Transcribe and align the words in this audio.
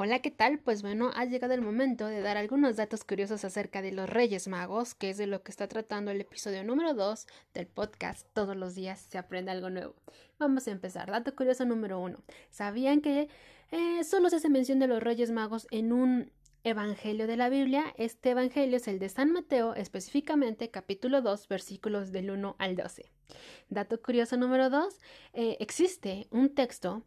Hola, 0.00 0.20
¿qué 0.20 0.30
tal? 0.30 0.60
Pues 0.60 0.82
bueno, 0.82 1.10
ha 1.16 1.24
llegado 1.24 1.54
el 1.54 1.60
momento 1.60 2.06
de 2.06 2.20
dar 2.20 2.36
algunos 2.36 2.76
datos 2.76 3.02
curiosos 3.02 3.44
acerca 3.44 3.82
de 3.82 3.90
los 3.90 4.08
Reyes 4.08 4.46
Magos, 4.46 4.94
que 4.94 5.10
es 5.10 5.16
de 5.16 5.26
lo 5.26 5.42
que 5.42 5.50
está 5.50 5.66
tratando 5.66 6.12
el 6.12 6.20
episodio 6.20 6.62
número 6.62 6.94
2 6.94 7.26
del 7.52 7.66
podcast. 7.66 8.24
Todos 8.32 8.56
los 8.56 8.76
días 8.76 9.04
se 9.10 9.18
aprende 9.18 9.50
algo 9.50 9.70
nuevo. 9.70 9.96
Vamos 10.38 10.68
a 10.68 10.70
empezar. 10.70 11.10
Dato 11.10 11.34
curioso 11.34 11.64
número 11.64 11.98
1. 11.98 12.16
¿Sabían 12.48 13.00
que 13.00 13.28
eh, 13.72 14.04
solo 14.04 14.30
se 14.30 14.36
hace 14.36 14.48
mención 14.48 14.78
de 14.78 14.86
los 14.86 15.02
Reyes 15.02 15.32
Magos 15.32 15.66
en 15.72 15.92
un 15.92 16.30
Evangelio 16.62 17.26
de 17.26 17.36
la 17.36 17.48
Biblia? 17.48 17.92
Este 17.96 18.30
Evangelio 18.30 18.76
es 18.76 18.86
el 18.86 19.00
de 19.00 19.08
San 19.08 19.32
Mateo, 19.32 19.74
específicamente 19.74 20.70
capítulo 20.70 21.22
2, 21.22 21.48
versículos 21.48 22.12
del 22.12 22.30
1 22.30 22.54
al 22.60 22.76
12. 22.76 23.10
Dato 23.68 24.00
curioso 24.00 24.36
número 24.36 24.70
2. 24.70 24.94
Eh, 25.32 25.56
existe 25.58 26.28
un 26.30 26.54
texto 26.54 27.02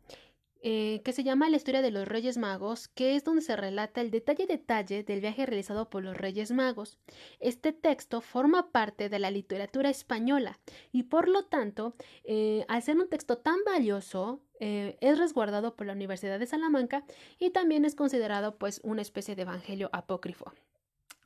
eh, 0.63 1.01
que 1.03 1.13
se 1.13 1.23
llama 1.23 1.49
La 1.49 1.57
historia 1.57 1.81
de 1.81 1.91
los 1.91 2.07
Reyes 2.07 2.37
Magos, 2.37 2.87
que 2.87 3.15
es 3.15 3.23
donde 3.23 3.41
se 3.41 3.55
relata 3.55 4.01
el 4.01 4.11
detalle 4.11 4.45
detalle 4.45 5.03
del 5.03 5.21
viaje 5.21 5.45
realizado 5.45 5.89
por 5.89 6.03
los 6.03 6.15
Reyes 6.15 6.51
Magos. 6.51 6.99
Este 7.39 7.73
texto 7.73 8.21
forma 8.21 8.71
parte 8.71 9.09
de 9.09 9.19
la 9.19 9.31
literatura 9.31 9.89
española 9.89 10.59
y 10.91 11.03
por 11.03 11.27
lo 11.27 11.45
tanto, 11.45 11.95
eh, 12.23 12.65
al 12.67 12.83
ser 12.83 12.97
un 12.97 13.09
texto 13.09 13.37
tan 13.37 13.57
valioso, 13.65 14.41
eh, 14.59 14.97
es 15.01 15.17
resguardado 15.17 15.75
por 15.75 15.87
la 15.87 15.93
Universidad 15.93 16.37
de 16.37 16.45
Salamanca 16.45 17.03
y 17.39 17.49
también 17.49 17.83
es 17.83 17.95
considerado 17.95 18.57
pues 18.57 18.79
una 18.83 19.01
especie 19.01 19.35
de 19.35 19.41
evangelio 19.41 19.89
apócrifo. 19.93 20.53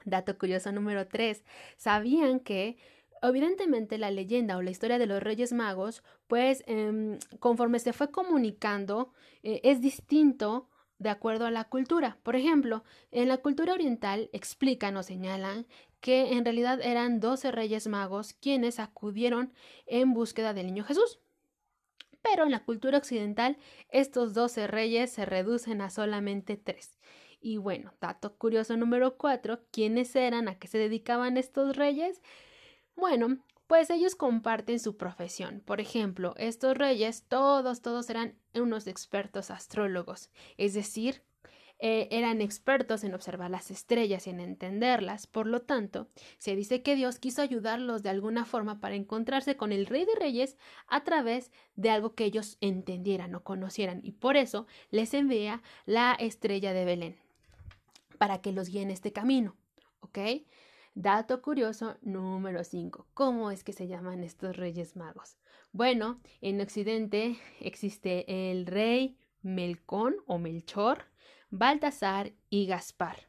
Dato 0.06 0.38
curioso 0.38 0.72
número 0.72 1.08
3. 1.08 1.44
¿Sabían 1.78 2.40
que 2.40 2.78
Evidentemente 3.22 3.98
la 3.98 4.12
leyenda 4.12 4.58
o 4.58 4.62
la 4.62 4.72
historia 4.72 4.98
de 4.98 5.08
los 5.08 5.24
Reyes 5.24 5.54
Magos, 5.54 6.04
pues 6.28 6.64
em, 6.68 7.18
conforme 7.40 7.80
se 7.80 7.94
fue 7.94 8.12
comunicando, 8.12 9.14
eh, 9.44 9.62
es 9.64 9.82
distinto 9.82 10.70
de 11.00 11.10
acuerdo 11.10 11.46
a 11.46 11.52
la 11.52 11.66
cultura. 11.66 12.18
Por 12.24 12.36
ejemplo, 12.36 12.84
en 13.12 13.28
la 13.28 13.38
cultura 13.38 13.74
oriental 13.74 14.30
explican 14.34 14.96
o 14.98 15.04
señalan 15.04 15.66
que 16.02 16.34
en 16.34 16.46
realidad 16.46 16.80
eran 16.82 17.20
doce 17.20 17.52
Reyes 17.52 17.88
Magos 17.88 18.34
quienes 18.34 18.80
acudieron 18.80 19.54
en 19.88 20.14
búsqueda 20.14 20.54
del 20.54 20.68
niño 20.68 20.84
Jesús. 20.84 21.20
Pero 22.22 22.44
en 22.44 22.52
la 22.52 22.64
cultura 22.64 22.98
occidental, 22.98 23.58
estos 23.90 24.34
doce 24.34 24.68
reyes 24.68 25.12
se 25.12 25.26
reducen 25.26 25.82
a 25.82 25.90
solamente 25.90 26.58
tres. 26.58 26.98
Y 27.40 27.58
bueno, 27.58 27.94
dato 28.02 28.36
curioso 28.38 28.76
número 28.78 29.18
cuatro, 29.18 29.60
¿quiénes 29.72 30.16
eran? 30.16 30.48
¿A 30.48 30.58
qué 30.58 30.68
se 30.68 30.80
dedicaban 30.80 31.38
estos 31.38 31.76
reyes? 31.76 32.22
Bueno, 32.96 33.38
pues 33.68 33.90
ellos 33.90 34.16
comparten 34.16 34.80
su 34.80 34.98
profesión. 34.98 35.62
Por 35.66 35.82
ejemplo, 35.82 36.34
estos 36.38 36.78
reyes, 36.78 37.26
todos, 37.28 37.82
todos 37.82 38.10
eran 38.10 38.36
unos 38.54 38.88
expertos 38.88 39.52
astrólogos, 39.52 40.30
es 40.58 40.74
decir, 40.74 41.24
eh, 41.80 42.08
eran 42.10 42.40
expertos 42.40 43.04
en 43.04 43.14
observar 43.14 43.52
las 43.52 43.70
estrellas 43.70 44.28
y 44.28 44.30
en 44.30 44.40
entenderlas. 44.40 45.28
Por 45.28 45.46
lo 45.46 45.62
tanto, 45.62 46.08
se 46.38 46.56
dice 46.56 46.82
que 46.82 46.96
Dios 46.96 47.20
quiso 47.20 47.42
ayudarlos 47.42 48.02
de 48.02 48.10
alguna 48.10 48.46
forma 48.46 48.80
para 48.80 48.96
encontrarse 48.96 49.58
con 49.58 49.74
el 49.74 49.86
Rey 49.86 50.06
de 50.06 50.16
Reyes 50.16 50.58
a 50.88 51.04
través 51.04 51.52
de 51.76 51.90
algo 51.90 52.16
que 52.16 52.24
ellos 52.24 52.58
entendieran 52.62 53.36
o 53.36 53.44
conocieran, 53.44 54.00
y 54.04 54.14
por 54.14 54.38
eso 54.38 54.68
les 54.90 55.14
envía 55.14 55.62
la 55.86 56.14
estrella 56.14 56.72
de 56.72 56.86
Belén 56.86 57.18
para 58.18 58.42
que 58.42 58.54
los 58.54 58.70
guíe 58.70 58.82
en 58.82 58.92
este 58.92 59.12
camino. 59.12 59.56
¿Ok? 60.00 60.20
Dato 60.98 61.42
curioso 61.42 61.98
número 62.04 62.64
5. 62.64 63.08
¿Cómo 63.14 63.52
es 63.52 63.66
que 63.66 63.74
se 63.74 63.90
llaman 63.90 64.24
estos 64.24 64.56
reyes 64.56 64.96
magos? 64.96 65.36
Bueno, 65.74 66.22
en 66.40 66.62
Occidente 66.62 67.36
existe 67.60 68.50
el 68.50 68.66
rey 68.66 69.18
Melcón 69.42 70.16
o 70.26 70.38
Melchor, 70.38 71.04
Baltasar 71.50 72.32
y 72.50 72.66
Gaspar. 72.66 73.28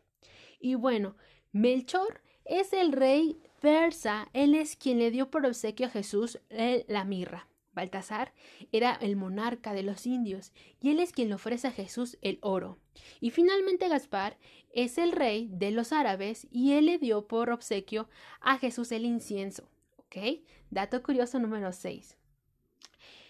Y 0.60 0.76
bueno, 0.76 1.16
Melchor 1.50 2.22
es 2.44 2.72
el 2.72 2.92
rey 2.92 3.42
persa, 3.60 4.28
él 4.32 4.54
es 4.54 4.76
quien 4.76 5.00
le 5.00 5.10
dio 5.10 5.28
por 5.32 5.44
obsequio 5.44 5.88
a 5.88 5.90
Jesús 5.90 6.38
la 6.48 7.04
mirra. 7.04 7.48
Baltasar 7.72 8.32
era 8.70 8.94
el 8.94 9.16
monarca 9.16 9.72
de 9.72 9.82
los 9.82 10.06
indios 10.06 10.52
y 10.80 10.90
él 10.90 11.00
es 11.00 11.10
quien 11.10 11.30
le 11.30 11.34
ofrece 11.34 11.66
a 11.66 11.72
Jesús 11.72 12.16
el 12.22 12.38
oro. 12.42 12.78
Y 13.20 13.30
finalmente 13.30 13.88
Gaspar 13.88 14.38
es 14.72 14.98
el 14.98 15.12
rey 15.12 15.48
de 15.50 15.70
los 15.70 15.92
árabes 15.92 16.46
y 16.50 16.72
él 16.72 16.86
le 16.86 16.98
dio 16.98 17.26
por 17.26 17.50
obsequio 17.50 18.08
a 18.40 18.58
Jesús 18.58 18.92
el 18.92 19.04
incienso. 19.04 19.68
¿Ok? 19.96 20.42
Dato 20.70 21.02
curioso 21.02 21.38
número 21.38 21.72
6. 21.72 22.16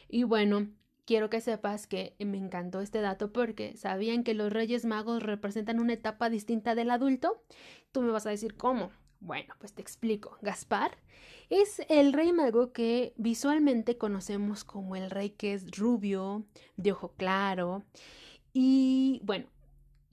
Y 0.08 0.24
bueno, 0.24 0.68
quiero 1.04 1.30
que 1.30 1.40
sepas 1.40 1.86
que 1.86 2.14
me 2.18 2.36
encantó 2.36 2.80
este 2.80 3.00
dato 3.00 3.32
porque 3.32 3.76
sabían 3.76 4.24
que 4.24 4.34
los 4.34 4.52
reyes 4.52 4.84
magos 4.84 5.22
representan 5.22 5.80
una 5.80 5.94
etapa 5.94 6.28
distinta 6.28 6.74
del 6.74 6.90
adulto. 6.90 7.42
Tú 7.92 8.02
me 8.02 8.10
vas 8.10 8.26
a 8.26 8.30
decir 8.30 8.56
cómo. 8.56 8.90
Bueno, 9.20 9.54
pues 9.58 9.72
te 9.72 9.82
explico. 9.82 10.36
Gaspar 10.42 10.98
es 11.48 11.80
el 11.88 12.12
rey 12.12 12.32
mago 12.32 12.72
que 12.72 13.14
visualmente 13.16 13.96
conocemos 13.96 14.64
como 14.64 14.96
el 14.96 15.10
rey 15.10 15.30
que 15.30 15.54
es 15.54 15.70
rubio, 15.76 16.44
de 16.76 16.92
ojo 16.92 17.14
claro. 17.16 17.84
Y 18.52 19.20
bueno, 19.24 19.46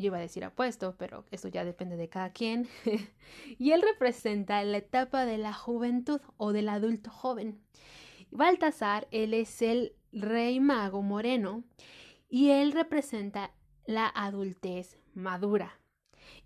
yo 0.03 0.07
iba 0.07 0.17
a 0.17 0.21
decir 0.21 0.43
apuesto, 0.43 0.95
pero 0.97 1.25
eso 1.31 1.47
ya 1.47 1.63
depende 1.65 1.95
de 1.95 2.09
cada 2.09 2.31
quien. 2.31 2.67
y 3.57 3.71
él 3.71 3.81
representa 3.81 4.63
la 4.63 4.77
etapa 4.77 5.25
de 5.25 5.37
la 5.37 5.53
juventud 5.53 6.21
o 6.37 6.51
del 6.51 6.69
adulto 6.69 7.09
joven. 7.09 7.61
Baltasar, 8.29 9.07
él 9.11 9.33
es 9.33 9.61
el 9.61 9.95
rey 10.11 10.59
mago 10.59 11.01
moreno 11.01 11.63
y 12.29 12.49
él 12.49 12.71
representa 12.71 13.51
la 13.85 14.07
adultez 14.07 14.97
madura. 15.13 15.79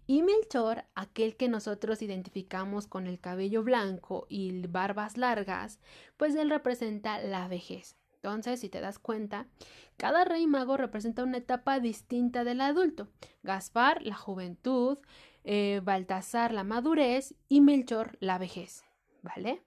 Y 0.06 0.22
Melchor, 0.22 0.86
aquel 0.96 1.36
que 1.36 1.50
nosotros 1.50 2.02
identificamos 2.02 2.88
con 2.88 3.08
el 3.08 3.20
cabello 3.20 3.64
blanco 3.64 4.26
y 4.30 4.66
barbas 4.68 5.18
largas, 5.18 5.80
pues 6.16 6.36
él 6.36 6.50
representa 6.50 7.20
la 7.20 7.48
vejez. 7.48 7.98
Entonces, 8.28 8.60
si 8.60 8.70
te 8.70 8.82
das 8.82 9.00
cuenta, 9.00 9.48
cada 9.96 10.26
rey 10.26 10.48
mago 10.48 10.76
representa 10.76 11.24
una 11.24 11.38
etapa 11.38 11.80
distinta 11.80 12.44
del 12.44 12.62
adulto. 12.62 13.08
Gaspar, 13.42 14.02
la 14.02 14.16
juventud, 14.16 15.00
eh, 15.44 15.82
Baltasar, 15.84 16.54
la 16.54 16.64
madurez 16.64 17.36
y 17.48 17.62
Melchor, 17.62 18.18
la 18.20 18.38
vejez. 18.38 18.84
¿Vale? 19.22 19.64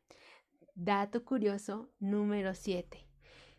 Dato 0.74 1.24
curioso 1.24 1.90
número 1.98 2.54
7. 2.54 3.06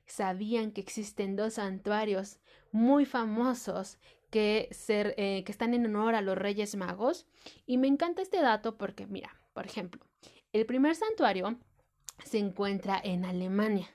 ¿Sabían 0.05 0.71
que 0.71 0.81
existen 0.81 1.35
dos 1.35 1.55
santuarios 1.55 2.39
muy 2.71 3.05
famosos 3.05 3.97
que, 4.29 4.69
ser, 4.71 5.13
eh, 5.17 5.43
que 5.43 5.51
están 5.51 5.73
en 5.73 5.85
honor 5.85 6.15
a 6.15 6.21
los 6.21 6.37
Reyes 6.37 6.75
Magos. 6.75 7.27
Y 7.65 7.77
me 7.77 7.87
encanta 7.87 8.21
este 8.21 8.41
dato 8.41 8.77
porque, 8.77 9.05
mira, 9.05 9.35
por 9.53 9.65
ejemplo, 9.65 10.05
el 10.53 10.65
primer 10.65 10.95
santuario 10.95 11.59
se 12.23 12.37
encuentra 12.37 12.99
en 13.03 13.25
Alemania. 13.25 13.89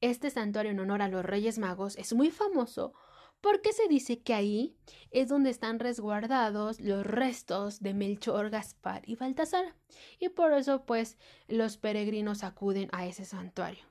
Este 0.00 0.30
santuario 0.30 0.72
en 0.72 0.80
honor 0.80 1.02
a 1.02 1.08
los 1.08 1.24
Reyes 1.24 1.58
Magos 1.58 1.96
es 1.96 2.14
muy 2.14 2.30
famoso 2.30 2.94
porque 3.40 3.72
se 3.72 3.88
dice 3.88 4.20
que 4.20 4.34
ahí 4.34 4.76
es 5.10 5.28
donde 5.28 5.50
están 5.50 5.78
resguardados 5.78 6.80
los 6.80 7.04
restos 7.04 7.80
de 7.80 7.94
Melchor, 7.94 8.50
Gaspar 8.50 9.02
y 9.06 9.16
Baltasar. 9.16 9.74
Y 10.18 10.30
por 10.30 10.52
eso, 10.52 10.84
pues, 10.84 11.18
los 11.48 11.76
peregrinos 11.76 12.44
acuden 12.44 12.88
a 12.92 13.06
ese 13.06 13.24
santuario. 13.24 13.84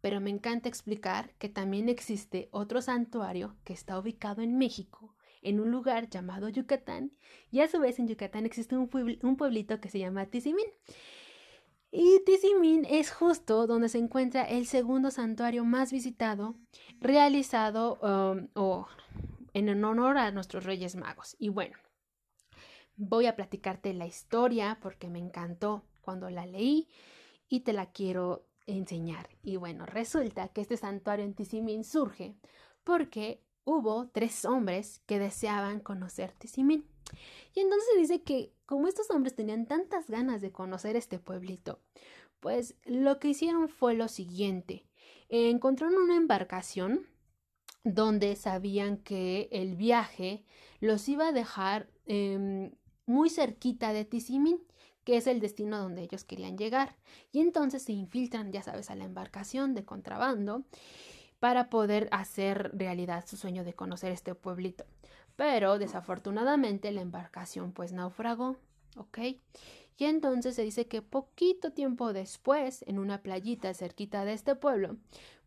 Pero 0.00 0.20
me 0.20 0.30
encanta 0.30 0.68
explicar 0.68 1.34
que 1.38 1.48
también 1.48 1.88
existe 1.88 2.48
otro 2.50 2.82
santuario 2.82 3.56
que 3.64 3.72
está 3.72 3.98
ubicado 3.98 4.42
en 4.42 4.58
México 4.58 5.14
en 5.44 5.60
un 5.60 5.70
lugar 5.70 6.08
llamado 6.08 6.48
Yucatán 6.48 7.12
y 7.50 7.60
a 7.60 7.68
su 7.68 7.78
vez 7.78 7.98
en 7.98 8.08
Yucatán 8.08 8.46
existe 8.46 8.76
un, 8.76 8.88
pueblito 8.88 9.80
que 9.80 9.90
se 9.90 9.98
llama 9.98 10.26
Tizimín. 10.26 10.66
Y 11.96 12.24
Tizimín 12.24 12.84
es 12.90 13.12
justo 13.12 13.68
donde 13.68 13.88
se 13.88 13.98
encuentra 13.98 14.42
el 14.42 14.66
segundo 14.66 15.12
santuario 15.12 15.64
más 15.64 15.92
visitado 15.92 16.56
realizado 17.00 18.00
um, 18.02 18.48
en 19.52 19.84
honor 19.84 20.18
a 20.18 20.32
nuestros 20.32 20.64
Reyes 20.64 20.96
Magos. 20.96 21.36
Y 21.38 21.50
bueno, 21.50 21.78
voy 22.96 23.26
a 23.26 23.36
platicarte 23.36 23.94
la 23.94 24.08
historia 24.08 24.80
porque 24.82 25.08
me 25.08 25.20
encantó 25.20 25.84
cuando 26.00 26.28
la 26.30 26.46
leí 26.46 26.88
y 27.48 27.60
te 27.60 27.72
la 27.72 27.92
quiero 27.92 28.48
enseñar. 28.66 29.28
Y 29.44 29.54
bueno, 29.54 29.86
resulta 29.86 30.48
que 30.48 30.62
este 30.62 30.76
santuario 30.76 31.24
en 31.24 31.34
Tizimín 31.34 31.84
surge 31.84 32.34
porque 32.82 33.40
hubo 33.62 34.08
tres 34.08 34.44
hombres 34.44 35.00
que 35.06 35.20
deseaban 35.20 35.78
conocer 35.78 36.32
Tizimín. 36.32 36.88
Y 37.54 37.60
entonces 37.60 37.90
dice 37.96 38.22
que 38.24 38.52
como 38.66 38.88
estos 38.88 39.10
hombres 39.10 39.34
tenían 39.34 39.66
tantas 39.66 40.08
ganas 40.08 40.40
de 40.40 40.52
conocer 40.52 40.96
este 40.96 41.18
pueblito, 41.18 41.80
pues 42.40 42.76
lo 42.84 43.18
que 43.18 43.28
hicieron 43.28 43.68
fue 43.68 43.94
lo 43.94 44.08
siguiente. 44.08 44.86
Encontraron 45.28 45.96
una 45.96 46.16
embarcación 46.16 47.06
donde 47.84 48.34
sabían 48.36 48.96
que 48.96 49.48
el 49.52 49.76
viaje 49.76 50.44
los 50.80 51.08
iba 51.08 51.28
a 51.28 51.32
dejar 51.32 51.88
em, 52.06 52.72
muy 53.06 53.30
cerquita 53.30 53.92
de 53.92 54.04
Tizimín, 54.04 54.58
que 55.04 55.18
es 55.18 55.26
el 55.26 55.40
destino 55.40 55.78
donde 55.78 56.02
ellos 56.02 56.24
querían 56.24 56.56
llegar. 56.56 56.96
Y 57.30 57.40
entonces 57.40 57.82
se 57.82 57.92
infiltran, 57.92 58.52
ya 58.52 58.62
sabes, 58.62 58.90
a 58.90 58.96
la 58.96 59.04
embarcación 59.04 59.74
de 59.74 59.84
contrabando 59.84 60.64
para 61.40 61.68
poder 61.68 62.08
hacer 62.10 62.70
realidad 62.74 63.26
su 63.26 63.36
sueño 63.36 63.64
de 63.64 63.74
conocer 63.74 64.12
este 64.12 64.34
pueblito. 64.34 64.86
Pero 65.36 65.78
desafortunadamente 65.78 66.92
la 66.92 67.00
embarcación 67.00 67.72
pues 67.72 67.92
naufragó, 67.92 68.56
¿ok? 68.96 69.18
Y 69.96 70.04
entonces 70.06 70.56
se 70.56 70.62
dice 70.62 70.86
que 70.86 71.02
poquito 71.02 71.72
tiempo 71.72 72.12
después, 72.12 72.84
en 72.88 72.98
una 72.98 73.22
playita 73.22 73.72
cerquita 73.74 74.24
de 74.24 74.32
este 74.32 74.56
pueblo, 74.56 74.96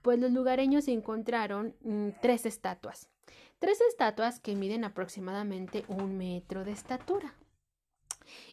pues 0.01 0.19
los 0.19 0.31
lugareños 0.31 0.88
encontraron 0.88 1.75
mm, 1.81 2.10
tres 2.22 2.45
estatuas. 2.45 3.10
Tres 3.60 3.81
estatuas 3.81 4.39
que 4.39 4.56
miden 4.56 4.84
aproximadamente 4.84 5.84
un 5.88 6.18
metro 6.18 6.63
de 6.63 6.72
estatura. 6.72 7.36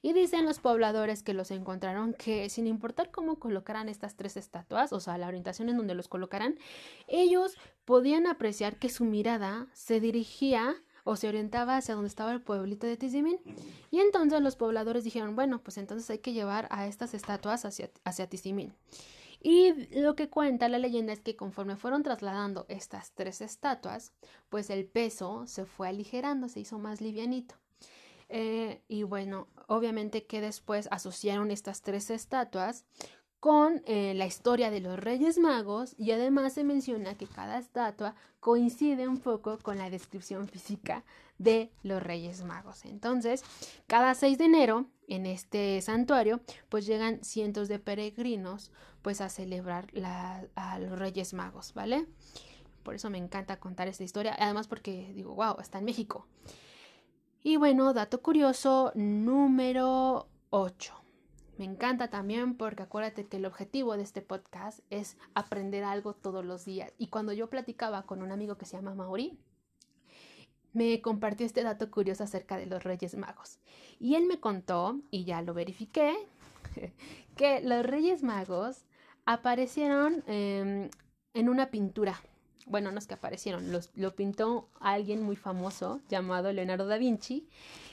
Y 0.02 0.12
dicen 0.12 0.44
los 0.44 0.60
pobladores 0.60 1.22
que 1.22 1.34
los 1.34 1.50
encontraron 1.50 2.14
que 2.14 2.48
sin 2.48 2.66
importar 2.66 3.10
cómo 3.10 3.38
colocaran 3.38 3.88
estas 3.88 4.16
tres 4.16 4.36
estatuas, 4.36 4.92
o 4.92 5.00
sea, 5.00 5.18
la 5.18 5.26
orientación 5.26 5.68
en 5.68 5.76
donde 5.76 5.94
los 5.94 6.08
colocaran, 6.08 6.58
ellos 7.06 7.56
podían 7.84 8.26
apreciar 8.26 8.76
que 8.76 8.88
su 8.88 9.04
mirada 9.04 9.66
se 9.72 10.00
dirigía 10.00 10.76
o 11.04 11.16
se 11.16 11.28
orientaba 11.28 11.76
hacia 11.76 11.94
donde 11.94 12.08
estaba 12.08 12.32
el 12.32 12.40
pueblito 12.40 12.86
de 12.86 12.96
Tizimín. 12.96 13.38
Y 13.90 14.00
entonces 14.00 14.40
los 14.40 14.56
pobladores 14.56 15.04
dijeron, 15.04 15.36
bueno, 15.36 15.62
pues 15.62 15.78
entonces 15.78 16.08
hay 16.10 16.18
que 16.18 16.32
llevar 16.32 16.66
a 16.70 16.86
estas 16.86 17.14
estatuas 17.14 17.64
hacia, 17.64 17.90
hacia 18.04 18.28
Tizimín. 18.28 18.74
Y 19.40 19.72
lo 20.00 20.16
que 20.16 20.30
cuenta 20.30 20.70
la 20.70 20.78
leyenda 20.78 21.12
es 21.12 21.20
que 21.20 21.36
conforme 21.36 21.76
fueron 21.76 22.02
trasladando 22.02 22.64
estas 22.70 23.12
tres 23.12 23.42
estatuas, 23.42 24.12
pues 24.48 24.70
el 24.70 24.86
peso 24.86 25.46
se 25.46 25.66
fue 25.66 25.86
aligerando, 25.88 26.48
se 26.48 26.60
hizo 26.60 26.78
más 26.78 27.02
livianito. 27.02 27.54
Eh, 28.30 28.80
y 28.88 29.02
bueno, 29.02 29.48
obviamente 29.66 30.24
que 30.24 30.40
después 30.40 30.88
asociaron 30.90 31.50
estas 31.50 31.82
tres 31.82 32.08
estatuas 32.08 32.86
con 33.44 33.82
eh, 33.84 34.14
la 34.14 34.24
historia 34.24 34.70
de 34.70 34.80
los 34.80 34.98
Reyes 34.98 35.36
Magos 35.36 35.94
y 35.98 36.12
además 36.12 36.54
se 36.54 36.64
menciona 36.64 37.18
que 37.18 37.26
cada 37.26 37.58
estatua 37.58 38.14
coincide 38.40 39.06
un 39.06 39.18
poco 39.18 39.58
con 39.58 39.76
la 39.76 39.90
descripción 39.90 40.48
física 40.48 41.04
de 41.36 41.70
los 41.82 42.02
Reyes 42.02 42.42
Magos. 42.42 42.86
Entonces, 42.86 43.44
cada 43.86 44.14
6 44.14 44.38
de 44.38 44.44
enero 44.46 44.86
en 45.08 45.26
este 45.26 45.82
santuario, 45.82 46.40
pues 46.70 46.86
llegan 46.86 47.22
cientos 47.22 47.68
de 47.68 47.78
peregrinos 47.78 48.70
pues 49.02 49.20
a 49.20 49.28
celebrar 49.28 49.88
a 50.54 50.78
los 50.78 50.98
Reyes 50.98 51.34
Magos, 51.34 51.74
¿vale? 51.74 52.06
Por 52.82 52.94
eso 52.94 53.10
me 53.10 53.18
encanta 53.18 53.60
contar 53.60 53.88
esta 53.88 54.04
historia, 54.04 54.34
además 54.38 54.68
porque 54.68 55.12
digo, 55.14 55.34
wow, 55.34 55.56
está 55.60 55.80
en 55.80 55.84
México. 55.84 56.26
Y 57.42 57.58
bueno, 57.58 57.92
dato 57.92 58.22
curioso 58.22 58.90
número 58.94 60.30
8. 60.48 61.03
Me 61.56 61.64
encanta 61.64 62.08
también 62.08 62.56
porque 62.56 62.82
acuérdate 62.82 63.26
que 63.26 63.36
el 63.36 63.46
objetivo 63.46 63.96
de 63.96 64.02
este 64.02 64.22
podcast 64.22 64.80
es 64.90 65.16
aprender 65.34 65.84
algo 65.84 66.14
todos 66.14 66.44
los 66.44 66.64
días. 66.64 66.92
Y 66.98 67.08
cuando 67.08 67.32
yo 67.32 67.48
platicaba 67.48 68.02
con 68.02 68.22
un 68.22 68.32
amigo 68.32 68.56
que 68.56 68.66
se 68.66 68.76
llama 68.76 68.94
Mauri, 68.94 69.38
me 70.72 71.00
compartió 71.00 71.46
este 71.46 71.62
dato 71.62 71.90
curioso 71.90 72.24
acerca 72.24 72.56
de 72.56 72.66
los 72.66 72.82
Reyes 72.82 73.16
Magos. 73.16 73.60
Y 74.00 74.16
él 74.16 74.26
me 74.26 74.40
contó, 74.40 75.00
y 75.12 75.24
ya 75.24 75.40
lo 75.42 75.54
verifiqué, 75.54 76.12
que 77.36 77.60
los 77.60 77.86
Reyes 77.86 78.24
Magos 78.24 78.84
aparecieron 79.24 80.24
em, 80.26 80.90
en 81.34 81.48
una 81.48 81.70
pintura. 81.70 82.20
Bueno, 82.66 82.90
no 82.90 82.98
es 82.98 83.06
que 83.06 83.14
aparecieron, 83.14 83.70
lo 83.72 84.16
pintó 84.16 84.68
alguien 84.80 85.22
muy 85.22 85.36
famoso 85.36 86.00
llamado 86.08 86.52
Leonardo 86.52 86.86
da 86.86 86.96
Vinci 86.98 87.46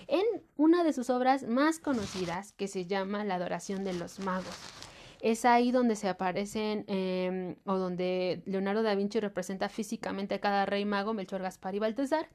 en 0.07 0.25
una 0.57 0.83
de 0.83 0.93
sus 0.93 1.09
obras 1.09 1.43
más 1.43 1.79
conocidas 1.79 2.53
que 2.53 2.67
se 2.67 2.85
llama 2.85 3.23
La 3.23 3.35
adoración 3.35 3.83
de 3.83 3.93
los 3.93 4.19
magos. 4.19 4.80
Es 5.21 5.45
ahí 5.45 5.71
donde 5.71 5.95
se 5.95 6.09
aparecen 6.09 6.83
em, 6.87 7.55
o 7.65 7.77
donde 7.77 8.41
Leonardo 8.45 8.81
da 8.81 8.95
Vinci 8.95 9.19
representa 9.19 9.69
físicamente 9.69 10.33
a 10.33 10.41
cada 10.41 10.65
rey 10.65 10.83
mago, 10.83 11.13
Melchor, 11.13 11.43
Gaspar 11.43 11.75
y 11.75 11.79
Baltasar, 11.79 12.27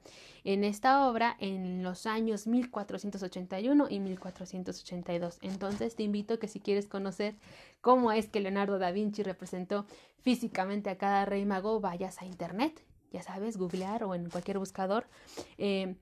en 0.44 0.62
esta 0.62 1.08
obra 1.08 1.36
en 1.40 1.82
los 1.82 2.06
años 2.06 2.46
1481 2.46 3.88
y 3.90 3.98
1482. 3.98 5.38
Entonces 5.42 5.96
te 5.96 6.04
invito 6.04 6.34
a 6.34 6.38
que 6.38 6.46
si 6.46 6.60
quieres 6.60 6.86
conocer 6.86 7.34
cómo 7.80 8.12
es 8.12 8.28
que 8.28 8.38
Leonardo 8.40 8.78
da 8.78 8.92
Vinci 8.92 9.24
representó 9.24 9.84
físicamente 10.20 10.88
a 10.88 10.96
cada 10.96 11.24
rey 11.24 11.44
mago, 11.44 11.80
vayas 11.80 12.22
a 12.22 12.24
internet, 12.24 12.84
ya 13.10 13.22
sabes, 13.22 13.56
googlear 13.56 14.04
o 14.04 14.14
en 14.14 14.30
cualquier 14.30 14.60
buscador. 14.60 15.08
Em, 15.58 15.96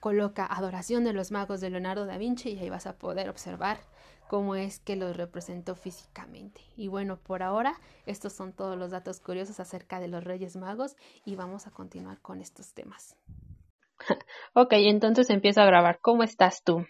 coloca 0.00 0.46
Adoración 0.46 1.04
de 1.04 1.12
los 1.12 1.30
Magos 1.30 1.60
de 1.60 1.68
Leonardo 1.68 2.06
da 2.06 2.16
Vinci 2.16 2.50
y 2.52 2.58
ahí 2.60 2.70
vas 2.70 2.86
a 2.86 2.96
poder 2.96 3.28
observar 3.28 3.78
cómo 4.28 4.54
es 4.54 4.80
que 4.80 4.96
los 4.96 5.16
representó 5.16 5.74
físicamente. 5.74 6.60
Y 6.76 6.88
bueno, 6.88 7.18
por 7.18 7.42
ahora 7.42 7.74
estos 8.06 8.32
son 8.32 8.52
todos 8.52 8.76
los 8.76 8.90
datos 8.90 9.20
curiosos 9.20 9.60
acerca 9.60 10.00
de 10.00 10.08
los 10.08 10.24
Reyes 10.24 10.56
Magos 10.56 10.96
y 11.24 11.36
vamos 11.36 11.66
a 11.66 11.70
continuar 11.70 12.20
con 12.20 12.40
estos 12.40 12.74
temas. 12.74 13.16
ok, 14.54 14.72
entonces 14.72 15.30
empiezo 15.30 15.60
a 15.60 15.66
grabar. 15.66 15.98
¿Cómo 16.00 16.22
estás 16.22 16.62
tú? 16.62 16.84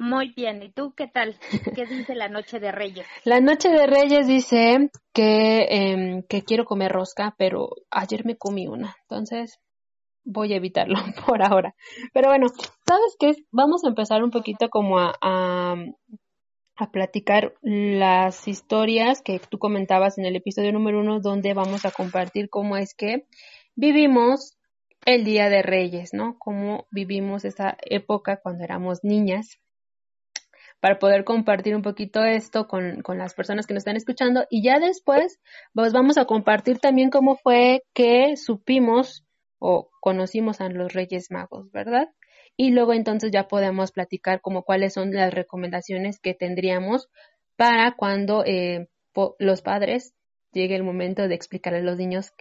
Muy 0.00 0.32
bien, 0.32 0.62
¿y 0.62 0.70
tú 0.70 0.94
qué 0.94 1.08
tal? 1.08 1.36
¿Qué 1.74 1.84
dice 1.84 2.14
la 2.14 2.28
Noche 2.28 2.60
de 2.60 2.70
Reyes? 2.70 3.04
La 3.24 3.40
Noche 3.40 3.68
de 3.68 3.84
Reyes 3.88 4.28
dice 4.28 4.90
que, 5.12 5.66
em, 5.70 6.22
que 6.22 6.44
quiero 6.44 6.64
comer 6.64 6.92
rosca, 6.92 7.34
pero 7.36 7.70
ayer 7.90 8.24
me 8.24 8.36
comí 8.36 8.68
una, 8.68 8.94
entonces 9.02 9.58
voy 10.24 10.52
a 10.52 10.56
evitarlo 10.56 10.94
por 11.26 11.42
ahora. 11.42 11.74
Pero 12.12 12.28
bueno, 12.28 12.46
¿sabes 12.88 13.16
qué? 13.18 13.34
Vamos 13.52 13.84
a 13.84 13.88
empezar 13.88 14.24
un 14.24 14.30
poquito 14.30 14.70
como 14.70 14.98
a, 14.98 15.14
a, 15.20 16.90
platicar 16.90 17.54
las 17.60 18.48
historias 18.48 19.20
que 19.20 19.38
tú 19.38 19.58
comentabas 19.58 20.16
en 20.16 20.24
el 20.24 20.36
episodio 20.36 20.72
número 20.72 21.00
uno, 21.00 21.20
donde 21.20 21.52
vamos 21.52 21.84
a 21.84 21.90
compartir 21.90 22.48
cómo 22.48 22.76
es 22.76 22.94
que 22.94 23.26
vivimos 23.76 24.56
el 25.04 25.24
Día 25.24 25.50
de 25.50 25.62
Reyes, 25.62 26.14
¿no? 26.14 26.38
Cómo 26.38 26.86
vivimos 26.90 27.44
esa 27.44 27.76
época 27.82 28.40
cuando 28.42 28.64
éramos 28.64 29.00
niñas 29.02 29.58
para 30.80 30.98
poder 30.98 31.24
compartir 31.24 31.74
un 31.76 31.82
poquito 31.82 32.24
esto 32.24 32.68
con, 32.68 33.02
con, 33.02 33.18
las 33.18 33.34
personas 33.34 33.66
que 33.66 33.74
nos 33.74 33.80
están 33.80 33.96
escuchando 33.96 34.46
y 34.48 34.62
ya 34.62 34.78
después 34.78 35.40
pues 35.74 35.92
vamos 35.92 36.16
a 36.18 36.24
compartir 36.24 36.78
también 36.78 37.10
cómo 37.10 37.36
fue 37.36 37.82
que 37.94 38.36
supimos 38.36 39.24
o 39.58 39.90
conocimos 40.00 40.60
a 40.60 40.68
los 40.68 40.92
Reyes 40.92 41.32
Magos, 41.32 41.70
¿verdad? 41.72 42.08
Y 42.60 42.72
luego 42.72 42.92
entonces 42.92 43.30
ya 43.30 43.46
podemos 43.46 43.92
platicar 43.92 44.40
como 44.40 44.64
cuáles 44.64 44.94
son 44.94 45.12
las 45.12 45.32
recomendaciones 45.32 46.18
que 46.18 46.34
tendríamos 46.34 47.08
para 47.54 47.94
cuando 47.96 48.44
eh, 48.44 48.88
los 49.38 49.62
padres 49.62 50.12
llegue 50.52 50.74
el 50.74 50.82
momento 50.82 51.28
de 51.28 51.36
explicar 51.36 51.74
a 51.76 51.80
los 51.80 51.96
niños 51.96 52.32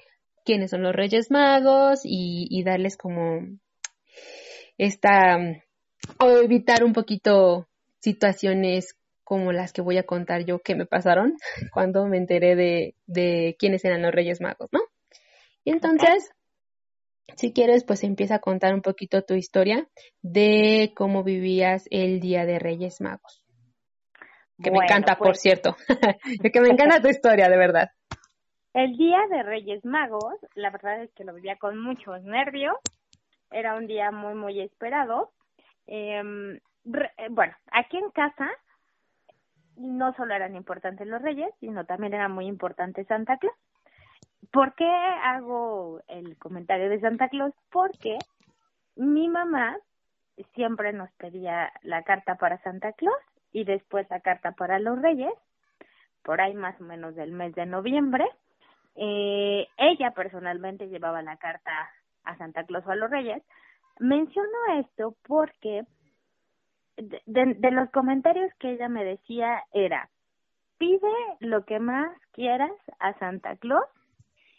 quiénes 0.43 0.71
son 0.71 0.81
los 0.81 0.95
Reyes 0.95 1.29
Magos 1.29 2.01
y, 2.03 2.63
darles 2.63 2.97
como 2.97 3.41
esta 4.79 5.37
o 6.19 6.29
evitar 6.37 6.83
un 6.83 6.93
poquito 6.93 7.67
situaciones 7.99 8.95
como 9.23 9.51
las 9.51 9.71
que 9.71 9.81
voy 9.83 9.97
a 9.97 10.03
contar 10.07 10.45
yo 10.45 10.57
que 10.59 10.73
me 10.73 10.87
pasaron 10.87 11.35
cuando 11.73 12.07
me 12.07 12.17
enteré 12.17 12.55
de, 12.55 12.95
de 13.05 13.55
quiénes 13.59 13.85
eran 13.85 14.01
los 14.01 14.11
Reyes 14.11 14.41
Magos, 14.41 14.69
¿no? 14.71 14.79
Y 15.63 15.69
entonces, 15.69 16.31
si 17.35 17.53
quieres, 17.53 17.83
pues 17.83 18.03
empieza 18.03 18.35
a 18.35 18.39
contar 18.39 18.73
un 18.73 18.81
poquito 18.81 19.21
tu 19.21 19.33
historia 19.33 19.87
de 20.21 20.93
cómo 20.95 21.23
vivías 21.23 21.87
el 21.91 22.19
Día 22.19 22.45
de 22.45 22.59
Reyes 22.59 23.01
Magos. 23.01 23.43
Que 24.61 24.71
me 24.71 24.79
encanta, 24.83 25.17
por 25.17 25.27
pues 25.27 25.41
cierto. 25.41 25.75
que 26.53 26.61
me 26.61 26.69
encanta 26.69 27.01
tu 27.01 27.09
historia, 27.09 27.47
de 27.47 27.57
verdad. 27.57 27.89
El 28.73 28.97
Día 28.97 29.19
de 29.29 29.43
Reyes 29.43 29.85
Magos, 29.85 30.35
la 30.55 30.71
verdad 30.71 31.03
es 31.03 31.11
que 31.13 31.23
lo 31.23 31.33
vivía 31.33 31.57
con 31.57 31.79
muchos 31.79 32.23
nervios. 32.23 32.75
Era 33.51 33.75
un 33.75 33.87
día 33.87 34.11
muy, 34.11 34.33
muy 34.33 34.59
esperado. 34.61 35.31
Em, 35.85 36.55
eh, 36.55 37.27
bueno, 37.29 37.55
aquí 37.71 37.97
en 37.97 38.09
casa 38.11 38.49
no 39.75 40.13
solo 40.13 40.33
eran 40.33 40.55
importantes 40.55 41.07
los 41.07 41.21
reyes, 41.21 41.49
sino 41.59 41.85
también 41.85 42.13
era 42.13 42.29
muy 42.29 42.47
importante 42.47 43.05
Santa 43.05 43.37
Claus. 43.37 43.55
¿Por 44.51 44.75
qué 44.75 44.85
hago 44.85 46.01
el 46.07 46.37
comentario 46.37 46.89
de 46.89 46.99
Santa 46.99 47.29
Claus? 47.29 47.53
Porque 47.71 48.17
mi 48.95 49.27
mamá 49.27 49.77
siempre 50.53 50.93
nos 50.93 51.11
pedía 51.13 51.71
la 51.81 52.03
carta 52.03 52.35
para 52.35 52.61
Santa 52.61 52.93
Claus 52.93 53.17
y 53.51 53.63
después 53.63 54.07
la 54.09 54.19
carta 54.19 54.51
para 54.51 54.79
los 54.79 55.01
Reyes, 55.01 55.33
por 56.23 56.41
ahí 56.41 56.53
más 56.53 56.79
o 56.79 56.83
menos 56.83 57.15
del 57.15 57.31
mes 57.31 57.53
de 57.55 57.65
noviembre. 57.65 58.25
Eh, 58.95 59.67
ella 59.77 60.11
personalmente 60.11 60.87
llevaba 60.87 61.21
la 61.21 61.37
carta 61.37 61.89
a 62.23 62.37
Santa 62.37 62.63
Claus 62.65 62.85
o 62.85 62.91
a 62.91 62.95
los 62.95 63.09
Reyes. 63.09 63.43
Menciono 63.99 64.79
esto 64.79 65.15
porque 65.27 65.83
de, 66.97 67.21
de 67.25 67.71
los 67.71 67.89
comentarios 67.91 68.51
que 68.59 68.71
ella 68.71 68.89
me 68.89 69.03
decía 69.03 69.63
era, 69.73 70.09
pide 70.77 71.11
lo 71.39 71.65
que 71.65 71.79
más 71.79 72.15
quieras 72.31 72.71
a 72.99 73.13
Santa 73.19 73.55
Claus 73.57 73.85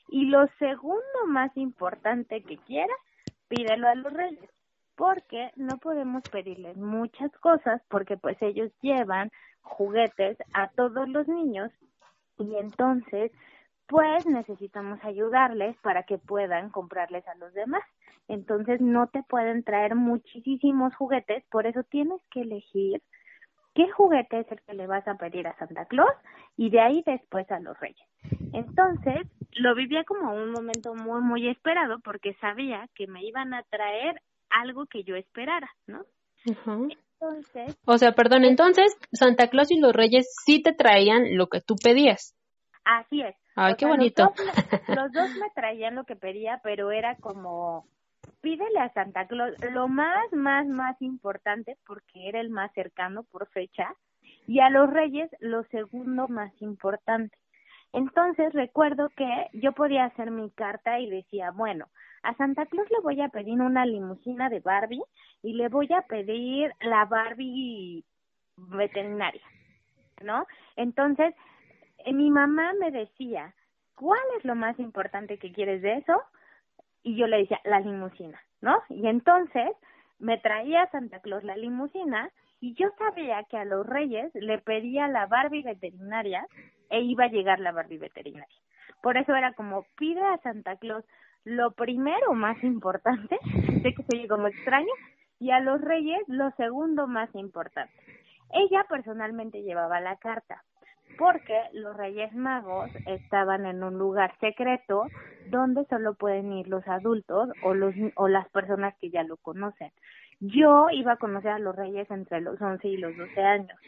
y 0.08 0.26
lo 0.26 0.46
segundo 0.58 1.26
más 1.26 1.54
importante 1.56 2.42
que 2.42 2.56
quieras, 2.58 2.98
pídelo 3.48 3.88
a 3.88 3.94
los 3.94 4.12
reyes, 4.12 4.50
porque 4.96 5.50
no 5.56 5.78
podemos 5.78 6.22
pedirles 6.30 6.76
muchas 6.76 7.30
cosas 7.38 7.82
porque 7.88 8.16
pues 8.16 8.36
ellos 8.40 8.70
llevan 8.82 9.30
juguetes 9.60 10.36
a 10.54 10.68
todos 10.68 11.08
los 11.08 11.28
niños 11.28 11.70
y 12.38 12.56
entonces 12.56 13.30
pues 13.86 14.26
necesitamos 14.26 14.98
ayudarles 15.02 15.76
para 15.78 16.02
que 16.02 16.18
puedan 16.18 16.68
comprarles 16.70 17.26
a 17.26 17.34
los 17.36 17.54
demás. 17.54 17.82
Entonces 18.28 18.82
no 18.82 19.06
te 19.06 19.22
pueden 19.22 19.64
traer 19.64 19.94
muchísimos 19.94 20.94
juguetes, 20.94 21.42
por 21.50 21.66
eso 21.66 21.82
tienes 21.84 22.20
que 22.30 22.42
elegir 22.42 23.02
qué 23.78 23.88
juguete 23.92 24.40
es 24.40 24.50
el 24.50 24.60
que 24.62 24.74
le 24.74 24.88
vas 24.88 25.06
a 25.06 25.14
pedir 25.14 25.46
a 25.46 25.56
Santa 25.56 25.84
Claus 25.84 26.10
y 26.56 26.68
de 26.68 26.80
ahí 26.80 27.04
después 27.06 27.48
a 27.52 27.60
los 27.60 27.78
Reyes. 27.78 28.08
Entonces 28.52 29.24
lo 29.52 29.76
vivía 29.76 30.02
como 30.02 30.34
un 30.34 30.50
momento 30.50 30.96
muy, 30.96 31.20
muy 31.20 31.48
esperado 31.48 32.00
porque 32.00 32.34
sabía 32.40 32.88
que 32.96 33.06
me 33.06 33.24
iban 33.24 33.54
a 33.54 33.62
traer 33.70 34.20
algo 34.50 34.86
que 34.86 35.04
yo 35.04 35.14
esperara, 35.14 35.70
¿no? 35.86 36.04
Entonces. 36.44 37.78
O 37.86 37.98
sea, 37.98 38.12
perdón, 38.16 38.44
entonces 38.44 38.98
Santa 39.12 39.46
Claus 39.46 39.70
y 39.70 39.78
los 39.78 39.92
Reyes 39.92 40.28
sí 40.44 40.60
te 40.60 40.72
traían 40.72 41.36
lo 41.36 41.46
que 41.46 41.60
tú 41.60 41.76
pedías. 41.80 42.34
Así 42.84 43.22
es. 43.22 43.36
Ay, 43.54 43.74
qué 43.78 43.86
bonito. 43.86 44.32
Los 44.88 45.12
dos, 45.12 45.30
me 45.36 45.50
traían 45.54 45.94
lo 45.94 46.02
que 46.02 46.16
pedía, 46.16 46.60
pero 46.64 46.90
era 46.90 47.14
como, 47.16 47.86
pídele 48.40 48.78
a 48.80 48.92
Santa 48.92 49.26
Claus 49.26 49.54
lo 49.72 49.88
más, 49.88 50.32
más, 50.32 50.66
más 50.66 51.00
importante, 51.02 51.76
porque 51.86 52.28
era 52.28 52.40
el 52.40 52.50
más 52.50 52.72
cercano 52.72 53.24
por 53.24 53.48
fecha, 53.48 53.94
y 54.46 54.60
a 54.60 54.70
los 54.70 54.90
Reyes 54.90 55.30
lo 55.40 55.64
segundo 55.64 56.28
más 56.28 56.52
importante. 56.60 57.36
Entonces 57.92 58.52
recuerdo 58.52 59.08
que 59.10 59.48
yo 59.54 59.72
podía 59.72 60.04
hacer 60.04 60.30
mi 60.30 60.50
carta 60.50 60.98
y 60.98 61.08
decía, 61.08 61.50
bueno, 61.50 61.86
a 62.22 62.34
Santa 62.34 62.66
Claus 62.66 62.90
le 62.90 63.00
voy 63.00 63.20
a 63.20 63.28
pedir 63.28 63.60
una 63.60 63.86
limusina 63.86 64.48
de 64.48 64.60
Barbie 64.60 65.02
y 65.42 65.54
le 65.54 65.68
voy 65.68 65.88
a 65.92 66.02
pedir 66.02 66.72
la 66.80 67.04
Barbie 67.06 68.04
veterinaria, 68.56 69.42
¿no? 70.22 70.46
Entonces, 70.76 71.34
eh, 71.98 72.12
mi 72.12 72.30
mamá 72.30 72.72
me 72.78 72.90
decía, 72.90 73.54
¿cuál 73.94 74.20
es 74.36 74.44
lo 74.44 74.54
más 74.54 74.78
importante 74.78 75.38
que 75.38 75.52
quieres 75.52 75.80
de 75.82 75.94
eso? 75.98 76.22
Y 77.02 77.16
yo 77.16 77.26
le 77.26 77.38
decía, 77.38 77.60
la 77.64 77.80
limusina, 77.80 78.40
¿no? 78.60 78.82
Y 78.88 79.06
entonces 79.06 79.70
me 80.18 80.38
traía 80.38 80.90
Santa 80.90 81.20
Claus 81.20 81.44
la 81.44 81.56
limusina 81.56 82.30
y 82.60 82.74
yo 82.74 82.88
sabía 82.98 83.44
que 83.44 83.56
a 83.56 83.64
los 83.64 83.86
reyes 83.86 84.34
le 84.34 84.58
pedía 84.58 85.08
la 85.08 85.26
Barbie 85.26 85.62
veterinaria 85.62 86.46
e 86.90 87.00
iba 87.00 87.24
a 87.24 87.28
llegar 87.28 87.60
la 87.60 87.72
Barbie 87.72 87.98
veterinaria. 87.98 88.56
Por 89.02 89.16
eso 89.16 89.34
era 89.34 89.52
como, 89.52 89.84
pide 89.96 90.20
a 90.20 90.38
Santa 90.38 90.76
Claus 90.76 91.04
lo 91.44 91.70
primero 91.72 92.34
más 92.34 92.62
importante, 92.64 93.38
sé 93.82 93.94
que 93.94 94.02
se 94.02 94.16
oye 94.16 94.28
como 94.28 94.48
extraño, 94.48 94.92
y 95.38 95.50
a 95.50 95.60
los 95.60 95.80
reyes 95.80 96.20
lo 96.26 96.50
segundo 96.52 97.06
más 97.06 97.32
importante. 97.34 97.94
Ella 98.50 98.84
personalmente 98.88 99.62
llevaba 99.62 100.00
la 100.00 100.16
carta, 100.16 100.64
porque 101.16 101.60
los 101.72 101.96
Reyes 101.96 102.34
Magos 102.34 102.90
estaban 103.06 103.66
en 103.66 103.82
un 103.82 103.98
lugar 103.98 104.34
secreto 104.40 105.06
donde 105.50 105.84
solo 105.86 106.14
pueden 106.14 106.52
ir 106.52 106.68
los 106.68 106.86
adultos 106.86 107.50
o 107.62 107.74
los 107.74 107.94
o 108.16 108.28
las 108.28 108.48
personas 108.50 108.94
que 109.00 109.10
ya 109.10 109.22
lo 109.22 109.36
conocen. 109.36 109.90
Yo 110.40 110.88
iba 110.90 111.12
a 111.12 111.16
conocer 111.16 111.50
a 111.50 111.58
los 111.58 111.74
Reyes 111.74 112.10
entre 112.10 112.40
los 112.40 112.60
11 112.60 112.86
y 112.86 112.96
los 112.96 113.16
12 113.16 113.40
años. 113.40 113.78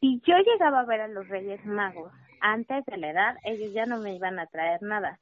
Si 0.00 0.20
yo 0.26 0.36
llegaba 0.38 0.80
a 0.80 0.84
ver 0.84 1.00
a 1.00 1.08
los 1.08 1.26
Reyes 1.28 1.64
Magos 1.64 2.12
antes 2.40 2.84
de 2.84 2.96
la 2.98 3.10
edad, 3.10 3.36
ellos 3.42 3.72
ya 3.72 3.86
no 3.86 3.98
me 3.98 4.14
iban 4.14 4.38
a 4.38 4.46
traer 4.46 4.82
nada. 4.82 5.18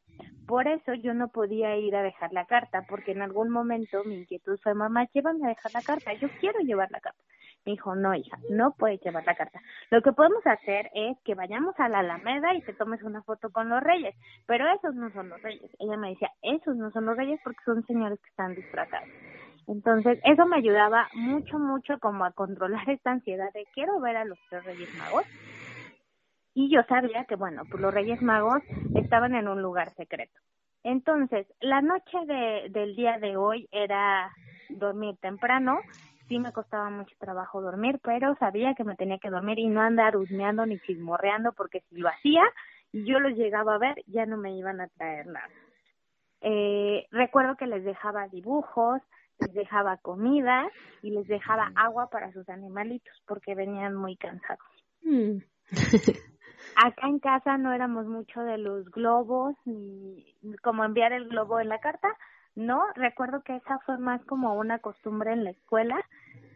Por 0.46 0.66
eso 0.66 0.92
yo 0.94 1.14
no 1.14 1.28
podía 1.28 1.76
ir 1.76 1.94
a 1.94 2.02
dejar 2.02 2.32
la 2.32 2.46
carta, 2.46 2.84
porque 2.88 3.12
en 3.12 3.22
algún 3.22 3.48
momento 3.48 4.02
mi 4.04 4.16
inquietud 4.16 4.58
fue, 4.60 4.74
mamá, 4.74 5.08
llévame 5.14 5.46
a 5.46 5.50
dejar 5.50 5.72
la 5.72 5.82
carta, 5.82 6.12
yo 6.14 6.28
quiero 6.40 6.58
llevar 6.60 6.90
la 6.90 7.00
carta. 7.00 7.22
Me 7.64 7.72
dijo, 7.72 7.94
no, 7.94 8.14
hija, 8.14 8.38
no 8.50 8.72
puedes 8.72 9.00
llevar 9.02 9.24
la 9.24 9.36
carta. 9.36 9.60
Lo 9.90 10.02
que 10.02 10.12
podemos 10.12 10.44
hacer 10.46 10.90
es 10.94 11.16
que 11.24 11.34
vayamos 11.34 11.78
a 11.78 11.88
la 11.88 12.00
Alameda 12.00 12.54
y 12.54 12.62
te 12.62 12.72
tomes 12.72 13.02
una 13.02 13.22
foto 13.22 13.50
con 13.50 13.68
los 13.68 13.82
reyes, 13.82 14.16
pero 14.46 14.66
esos 14.74 14.94
no 14.94 15.10
son 15.12 15.28
los 15.28 15.40
reyes. 15.42 15.70
Ella 15.78 15.96
me 15.96 16.10
decía, 16.10 16.30
esos 16.42 16.76
no 16.76 16.90
son 16.90 17.06
los 17.06 17.16
reyes 17.16 17.40
porque 17.44 17.62
son 17.64 17.86
señores 17.86 18.18
que 18.20 18.30
están 18.30 18.54
disfrazados. 18.54 19.08
Entonces, 19.68 20.18
eso 20.24 20.44
me 20.46 20.56
ayudaba 20.56 21.08
mucho, 21.14 21.58
mucho 21.58 21.98
como 22.00 22.24
a 22.24 22.32
controlar 22.32 22.88
esta 22.90 23.12
ansiedad 23.12 23.52
de 23.52 23.66
quiero 23.74 24.00
ver 24.00 24.16
a 24.16 24.24
los 24.24 24.38
tres 24.50 24.64
reyes 24.64 24.92
magos. 24.96 25.24
Y 26.54 26.68
yo 26.70 26.82
sabía 26.82 27.24
que, 27.24 27.36
bueno, 27.36 27.62
pues 27.70 27.80
los 27.80 27.94
reyes 27.94 28.20
magos 28.20 28.62
estaban 28.94 29.34
en 29.34 29.48
un 29.48 29.62
lugar 29.62 29.90
secreto. 29.94 30.38
Entonces, 30.82 31.46
la 31.60 31.80
noche 31.80 32.18
de, 32.26 32.68
del 32.70 32.96
día 32.96 33.18
de 33.18 33.36
hoy 33.36 33.68
era 33.70 34.30
dormir 34.68 35.16
temprano 35.20 35.78
sí 36.32 36.38
me 36.38 36.52
costaba 36.52 36.88
mucho 36.88 37.14
trabajo 37.18 37.60
dormir, 37.60 38.00
pero 38.02 38.34
sabía 38.36 38.74
que 38.74 38.84
me 38.84 38.96
tenía 38.96 39.18
que 39.18 39.28
dormir 39.28 39.58
y 39.58 39.68
no 39.68 39.82
andar 39.82 40.16
husmeando 40.16 40.64
ni 40.64 40.80
chismorreando, 40.80 41.52
porque 41.52 41.80
si 41.90 41.96
lo 41.96 42.08
hacía 42.08 42.42
y 42.90 43.04
yo 43.04 43.20
los 43.20 43.36
llegaba 43.36 43.74
a 43.74 43.78
ver, 43.78 44.02
ya 44.06 44.24
no 44.24 44.38
me 44.38 44.56
iban 44.56 44.80
a 44.80 44.88
traer 44.88 45.26
nada. 45.26 45.50
Eh, 46.40 47.06
recuerdo 47.10 47.56
que 47.56 47.66
les 47.66 47.84
dejaba 47.84 48.28
dibujos, 48.28 49.02
les 49.40 49.52
dejaba 49.52 49.98
comida 49.98 50.66
y 51.02 51.10
les 51.10 51.26
dejaba 51.28 51.70
agua 51.74 52.08
para 52.08 52.32
sus 52.32 52.48
animalitos 52.48 53.14
porque 53.26 53.54
venían 53.54 53.94
muy 53.94 54.16
cansados. 54.16 54.64
Mm. 55.02 55.36
Acá 56.76 57.08
en 57.08 57.18
casa 57.18 57.58
no 57.58 57.74
éramos 57.74 58.06
mucho 58.06 58.40
de 58.40 58.56
los 58.56 58.90
globos 58.90 59.54
ni 59.66 60.24
como 60.62 60.84
enviar 60.84 61.12
el 61.12 61.28
globo 61.28 61.60
en 61.60 61.68
la 61.68 61.80
carta, 61.80 62.08
no, 62.54 62.84
recuerdo 62.94 63.42
que 63.42 63.56
esa 63.56 63.78
fue 63.80 63.98
más 63.98 64.22
como 64.26 64.54
una 64.54 64.78
costumbre 64.78 65.32
en 65.32 65.44
la 65.44 65.50
escuela. 65.50 65.96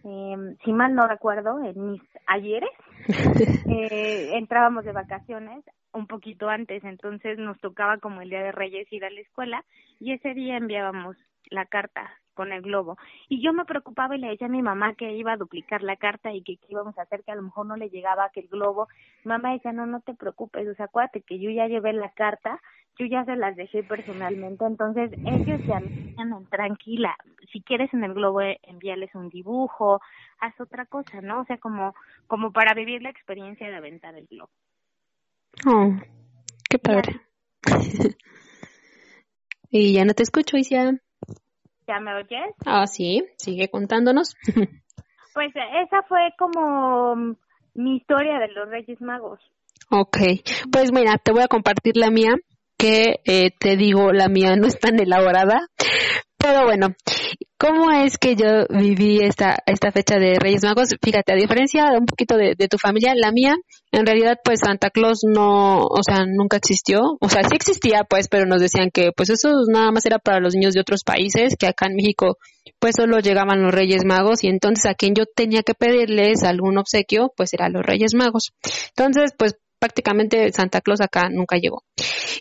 Eh, 0.09 0.57
si 0.65 0.73
mal 0.73 0.95
no 0.95 1.09
recuerdo, 1.09 1.61
en 1.65 1.91
mis 1.91 2.03
ayeres, 2.29 2.71
eh, 3.69 4.31
entrábamos 4.35 4.85
de 4.85 4.93
vacaciones 4.93 5.65
un 5.93 6.07
poquito 6.07 6.49
antes, 6.49 6.85
entonces 6.85 7.39
nos 7.39 7.59
tocaba 7.59 7.99
como 7.99 8.21
el 8.21 8.31
Día 8.31 8.41
de 8.41 8.53
Reyes 8.53 8.87
ir 8.93 9.05
a 9.05 9.11
la 9.11 9.21
escuela 9.21 9.65
y 9.99 10.13
ese 10.13 10.33
día 10.33 10.59
enviábamos 10.59 11.17
la 11.51 11.67
carta 11.67 12.09
con 12.35 12.53
el 12.53 12.63
globo. 12.63 12.99
Y 13.29 13.43
yo 13.43 13.53
me 13.53 13.65
preocupaba 13.65 14.15
y 14.15 14.21
le 14.21 14.29
decía 14.29 14.47
a 14.47 14.51
mi 14.51 14.63
mamá 14.63 14.95
que 14.95 15.11
iba 15.13 15.33
a 15.33 15.37
duplicar 15.37 15.83
la 15.83 15.97
carta 15.97 16.33
y 16.33 16.43
que 16.43 16.57
qué 16.57 16.67
íbamos 16.69 16.97
a 16.99 17.03
hacer, 17.03 17.25
que 17.25 17.33
a 17.33 17.37
lo 17.37 17.43
mejor 17.43 17.67
no 17.67 17.77
le 17.77 17.89
llegaba 17.89 18.31
que 18.31 18.41
el 18.41 18.49
globo. 18.49 18.87
mamá 19.25 19.55
decía, 19.55 19.73
no, 19.73 19.87
no 19.87 20.01
te 20.03 20.15
preocupes, 20.15 20.69
o 20.69 20.75
sea, 20.75 20.87
acuérdate 20.87 21.23
que 21.23 21.41
yo 21.41 21.51
ya 21.51 21.67
llevé 21.67 21.93
la 21.95 22.11
carta 22.11 22.61
yo 22.99 23.07
ya 23.07 23.25
se 23.25 23.37
las 23.37 23.57
dejé 23.57 23.83
personalmente, 23.83 24.65
entonces 24.65 25.11
ellos 25.25 25.61
ya 25.67 25.81
tranquila, 26.51 27.15
si 27.53 27.61
quieres 27.61 27.93
en 27.93 28.05
el 28.05 28.15
globo 28.15 28.41
eh, 28.41 28.59
envíales 28.63 29.15
un 29.15 29.29
dibujo, 29.29 30.01
haz 30.41 30.59
otra 30.61 30.87
cosa, 30.87 31.21
¿no? 31.21 31.41
O 31.41 31.45
sea, 31.45 31.59
como, 31.59 31.95
como 32.27 32.53
para 32.53 32.75
vivir 32.75 33.03
la 33.03 33.11
experiencia 33.11 33.69
de 33.69 33.77
aventar 33.77 34.15
el 34.15 34.27
globo. 34.27 34.51
Oh, 35.67 35.95
qué 36.69 36.79
padre. 36.79 37.21
y 39.71 39.95
ya 39.95 40.05
no 40.05 40.15
te 40.15 40.23
escucho, 40.23 40.57
Isia. 40.57 40.99
¿Ya 41.87 42.01
me 42.01 42.15
oyes? 42.15 42.55
Ah, 42.65 42.87
sí, 42.87 43.25
sigue 43.37 43.69
contándonos. 43.69 44.35
pues 45.35 45.53
esa 45.55 46.03
fue 46.09 46.31
como 46.39 47.37
mi 47.75 47.97
historia 47.97 48.39
de 48.39 48.49
los 48.49 48.69
Reyes 48.69 49.01
Magos. 49.01 49.41
Ok, 49.91 50.17
pues 50.73 50.93
mira, 50.93 51.19
te 51.19 51.33
voy 51.33 51.43
a 51.43 51.49
compartir 51.49 51.97
la 51.97 52.11
mía 52.11 52.35
que 52.77 53.17
eh, 53.25 53.51
te 53.59 53.77
digo, 53.77 54.13
la 54.13 54.29
mía 54.29 54.57
no 54.57 54.67
es 54.67 54.79
tan 54.79 55.01
elaborada, 55.01 55.69
pero 56.39 56.65
bueno, 56.65 56.89
¿cómo 57.59 57.91
es 57.91 58.19
que 58.19 58.37
yo 58.37 58.67
viví 58.69 59.21
esta, 59.21 59.59
esta 59.67 59.91
fecha 59.91 60.17
de 60.17 60.35
Reyes 60.39 60.63
Magos? 60.63 60.91
Fíjate, 61.03 61.33
a 61.33 61.37
diferencia 61.37 61.87
de 61.91 61.99
un 61.99 62.07
poquito 62.07 62.37
de, 62.37 62.55
tu 62.69 62.79
familia, 62.79 63.15
la 63.17 63.33
mía, 63.33 63.57
en 63.91 64.07
realidad, 64.07 64.39
pues 64.45 64.61
Santa 64.61 64.91
Claus 64.91 65.21
no, 65.27 65.79
o 65.79 66.03
sea, 66.05 66.25
nunca 66.27 66.59
existió, 66.59 67.17
o 67.21 67.29
sea, 67.29 67.43
sí 67.43 67.57
existía, 67.57 68.05
pues, 68.05 68.29
pero 68.29 68.47
nos 68.47 68.61
decían 68.61 68.91
que, 68.93 69.11
pues, 69.17 69.31
eso 69.31 69.49
nada 69.69 69.91
más 69.91 70.05
era 70.07 70.19
para 70.19 70.39
los 70.39 70.55
niños 70.55 70.75
de 70.75 70.81
otros 70.81 71.03
países, 71.05 71.57
que 71.59 71.67
acá 71.67 71.87
en 71.87 71.97
México, 71.97 72.37
pues, 72.79 72.95
solo 72.97 73.19
llegaban 73.19 73.63
los 73.63 73.75
Reyes 73.75 74.05
Magos, 74.05 74.45
y 74.45 74.49
entonces 74.49 74.87
a 74.87 74.95
quien 74.95 75.15
yo 75.15 75.25
tenía 75.25 75.63
que 75.63 75.75
pedirles 75.75 76.45
algún 76.45 76.79
obsequio, 76.79 77.33
pues, 77.37 77.55
eran 77.55 77.73
los 77.73 77.83
Reyes 77.85 78.15
Magos. 78.15 78.53
Entonces, 78.91 79.33
pues, 79.37 79.57
prácticamente 79.79 80.53
Santa 80.53 80.81
Claus 80.81 81.01
acá 81.01 81.29
nunca 81.31 81.57
llegó. 81.57 81.83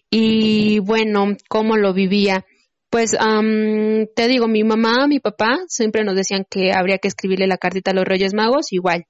Y 0.10 0.80
bueno, 0.80 1.36
¿cómo 1.50 1.78
lo 1.78 1.94
vivía? 1.94 2.46
Pues 2.90 3.12
te 3.12 4.28
digo, 4.28 4.48
mi 4.48 4.64
mamá, 4.64 5.08
mi 5.08 5.20
papá 5.20 5.58
siempre 5.68 6.04
nos 6.04 6.16
decían 6.16 6.46
que 6.50 6.72
habría 6.72 6.98
que 6.98 7.08
escribirle 7.08 7.48
la 7.48 7.58
cartita 7.58 7.92
a 7.92 7.94
los 7.94 8.06
Reyes 8.06 8.34
Magos, 8.34 8.72
igual. 8.72 9.06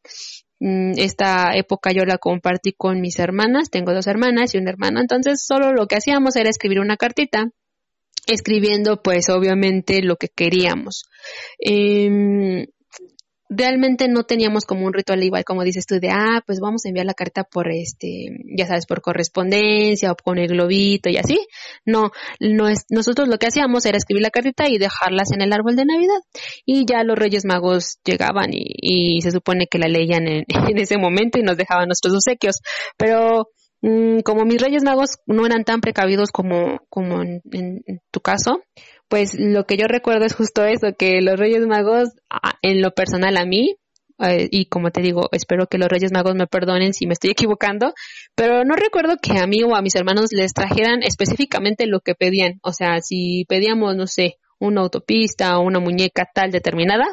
Mm, 0.59 0.93
esta 0.97 1.51
época 1.55 1.91
yo 1.91 2.05
la 2.05 2.17
compartí 2.17 2.73
con 2.73 3.01
mis 3.01 3.19
hermanas, 3.19 3.69
tengo 3.69 3.93
dos 3.93 4.07
hermanas 4.07 4.55
y 4.55 4.57
un 4.57 4.67
hermano, 4.67 5.01
entonces 5.01 5.43
solo 5.45 5.73
lo 5.73 5.85
que 5.85 5.97
hacíamos 5.97 6.35
era 6.37 6.49
escribir 6.49 6.79
una 6.79 6.95
cartita, 6.95 7.49
escribiendo 8.25 9.01
pues 9.03 9.29
obviamente 9.29 10.01
lo 10.01 10.15
que 10.15 10.29
queríamos. 10.29 11.03
Eh, 11.59 12.67
realmente 13.49 14.07
no 14.07 14.23
teníamos 14.23 14.65
como 14.65 14.85
un 14.85 14.93
ritual 14.93 15.23
igual 15.23 15.43
como 15.43 15.63
dices 15.63 15.85
tú 15.85 15.99
de 15.99 16.09
ah 16.09 16.41
pues 16.45 16.59
vamos 16.59 16.85
a 16.85 16.89
enviar 16.89 17.05
la 17.05 17.13
carta 17.13 17.43
por 17.43 17.71
este 17.71 18.27
ya 18.57 18.65
sabes 18.65 18.85
por 18.85 19.01
correspondencia 19.01 20.11
o 20.11 20.15
con 20.15 20.37
el 20.39 20.47
globito 20.47 21.09
y 21.09 21.17
así 21.17 21.39
no 21.85 22.11
no 22.39 22.67
es 22.67 22.85
nosotros 22.89 23.27
lo 23.27 23.37
que 23.37 23.47
hacíamos 23.47 23.85
era 23.85 23.97
escribir 23.97 24.23
la 24.23 24.29
cartita 24.29 24.67
y 24.67 24.77
dejarlas 24.77 25.31
en 25.31 25.41
el 25.41 25.53
árbol 25.53 25.75
de 25.75 25.85
navidad. 25.85 26.19
Y 26.65 26.85
ya 26.85 27.03
los 27.03 27.17
Reyes 27.17 27.45
Magos 27.45 27.99
llegaban 28.03 28.49
y, 28.51 29.21
se 29.21 29.31
supone 29.31 29.67
que 29.67 29.79
la 29.79 29.87
leían 29.87 30.27
en, 30.27 30.45
en 30.69 30.77
ese 30.77 30.97
momento 30.97 31.39
y 31.39 31.43
nos 31.43 31.57
dejaban 31.57 31.87
nuestros 31.87 32.13
obsequios. 32.13 32.61
Pero 32.97 33.49
mm, 33.81 34.19
como 34.19 34.45
mis 34.45 34.61
Reyes 34.61 34.83
Magos 34.83 35.17
no 35.25 35.45
eran 35.45 35.63
tan 35.63 35.81
precavidos 35.81 36.31
como, 36.31 36.79
como 36.89 37.21
en, 37.21 37.41
tu 38.11 38.19
caso, 38.21 38.61
pues 39.07 39.35
lo 39.37 39.65
que 39.65 39.77
yo 39.77 39.87
recuerdo 39.87 40.25
es 40.25 40.33
justo 40.33 40.63
eso, 40.63 40.87
que 40.97 41.21
los 41.21 41.37
Reyes 41.39 41.65
Magos, 41.67 42.09
en 42.61 42.81
lo 42.81 42.91
personal 42.91 43.37
a 43.37 43.45
mí, 43.45 43.75
eh, 44.19 44.47
y 44.49 44.65
como 44.65 44.91
te 44.91 45.01
digo, 45.01 45.27
espero 45.31 45.67
que 45.67 45.77
los 45.77 45.89
Reyes 45.89 46.11
Magos 46.11 46.35
me 46.35 46.47
perdonen 46.47 46.93
si 46.93 47.05
me 47.05 47.13
estoy 47.13 47.31
equivocando, 47.31 47.93
pero 48.33 48.63
no 48.63 48.75
recuerdo 48.75 49.17
que 49.21 49.37
a 49.37 49.45
mí 49.47 49.63
o 49.63 49.75
a 49.75 49.81
mis 49.81 49.95
hermanos 49.95 50.29
les 50.31 50.53
trajeran 50.53 51.03
específicamente 51.03 51.85
lo 51.85 51.99
que 51.99 52.15
pedían. 52.15 52.59
O 52.63 52.71
sea, 52.71 53.01
si 53.01 53.45
pedíamos, 53.47 53.95
no 53.95 54.07
sé, 54.07 54.37
una 54.59 54.81
autopista 54.81 55.57
o 55.57 55.63
una 55.63 55.79
muñeca 55.79 56.29
tal 56.33 56.51
determinada, 56.51 57.05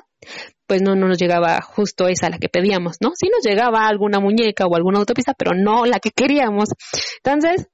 pues 0.66 0.80
no, 0.80 0.94
no 0.94 1.08
nos 1.08 1.18
llegaba 1.18 1.60
justo 1.60 2.06
esa 2.06 2.30
la 2.30 2.38
que 2.38 2.48
pedíamos, 2.48 2.96
¿no? 3.00 3.10
Sí 3.14 3.28
nos 3.28 3.44
llegaba 3.44 3.88
alguna 3.88 4.20
muñeca 4.20 4.66
o 4.66 4.76
alguna 4.76 5.00
autopista, 5.00 5.34
pero 5.34 5.52
no 5.54 5.84
la 5.86 5.98
que 5.98 6.10
queríamos. 6.10 6.70
Entonces, 7.24 7.68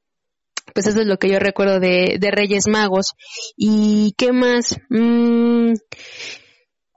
pues 0.75 0.87
eso 0.87 1.00
es 1.00 1.06
lo 1.06 1.18
que 1.18 1.28
yo 1.28 1.38
recuerdo 1.38 1.80
de, 1.80 2.18
de 2.20 2.30
Reyes 2.30 2.66
Magos. 2.68 3.14
¿Y 3.56 4.14
qué 4.16 4.32
más? 4.32 4.76
Mm, 4.90 5.75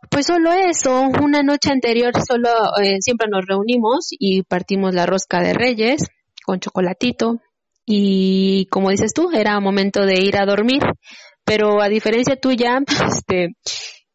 pues 0.09 0.25
solo 0.25 0.51
eso, 0.51 1.09
una 1.21 1.41
noche 1.41 1.71
anterior 1.71 2.11
solo 2.27 2.49
eh, 2.83 2.97
siempre 2.99 3.27
nos 3.29 3.45
reunimos 3.47 4.07
y 4.11 4.43
partimos 4.43 4.93
la 4.93 5.05
rosca 5.05 5.41
de 5.41 5.53
Reyes 5.53 6.01
con 6.43 6.59
chocolatito 6.59 7.39
y 7.85 8.67
como 8.67 8.89
dices 8.89 9.13
tú, 9.13 9.31
era 9.33 9.59
momento 9.59 10.05
de 10.05 10.21
ir 10.21 10.37
a 10.37 10.45
dormir, 10.45 10.81
pero 11.43 11.81
a 11.81 11.89
diferencia 11.89 12.35
tuya, 12.35 12.79
este, 13.07 13.55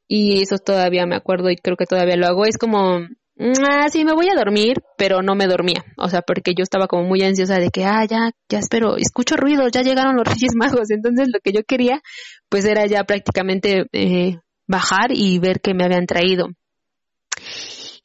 y 0.09 0.43
eso 0.43 0.59
todavía 0.59 1.07
me 1.07 1.17
acuerdo 1.17 1.51
y 1.51 1.57
creo 1.57 1.77
que 1.77 1.87
todavía 1.87 2.17
lo 2.17 2.27
hago, 2.27 2.45
es 2.45 2.59
como, 2.59 3.01
ah, 3.39 3.89
sí, 3.91 4.05
me 4.05 4.15
voy 4.15 4.29
a 4.29 4.35
dormir, 4.37 4.83
pero 4.97 5.23
no 5.23 5.35
me 5.35 5.47
dormía, 5.47 5.85
o 5.97 6.09
sea, 6.09 6.23
porque 6.23 6.55
yo 6.57 6.63
estaba 6.63 6.87
como 6.87 7.05
muy 7.05 7.23
ansiosa 7.23 7.59
de 7.59 7.71
que, 7.71 7.85
ah, 7.85 8.05
ya, 8.05 8.31
ya 8.49 8.59
espero, 8.59 8.97
escucho 8.97 9.37
ruido, 9.37 9.69
ya 9.69 9.83
llegaron 9.83 10.17
los 10.17 10.25
Reyes 10.27 10.55
Magos, 10.57 10.91
entonces 10.91 11.29
lo 11.33 11.41
que 11.41 11.53
yo 11.53 11.63
quería, 11.67 12.01
pues 12.49 12.65
era 12.65 12.87
ya 12.87 13.05
prácticamente 13.05 13.87
eh, 13.93 14.39
bajar 14.67 15.11
y 15.13 15.39
ver 15.39 15.61
qué 15.61 15.75
me 15.75 15.85
habían 15.85 16.07
traído. 16.07 16.49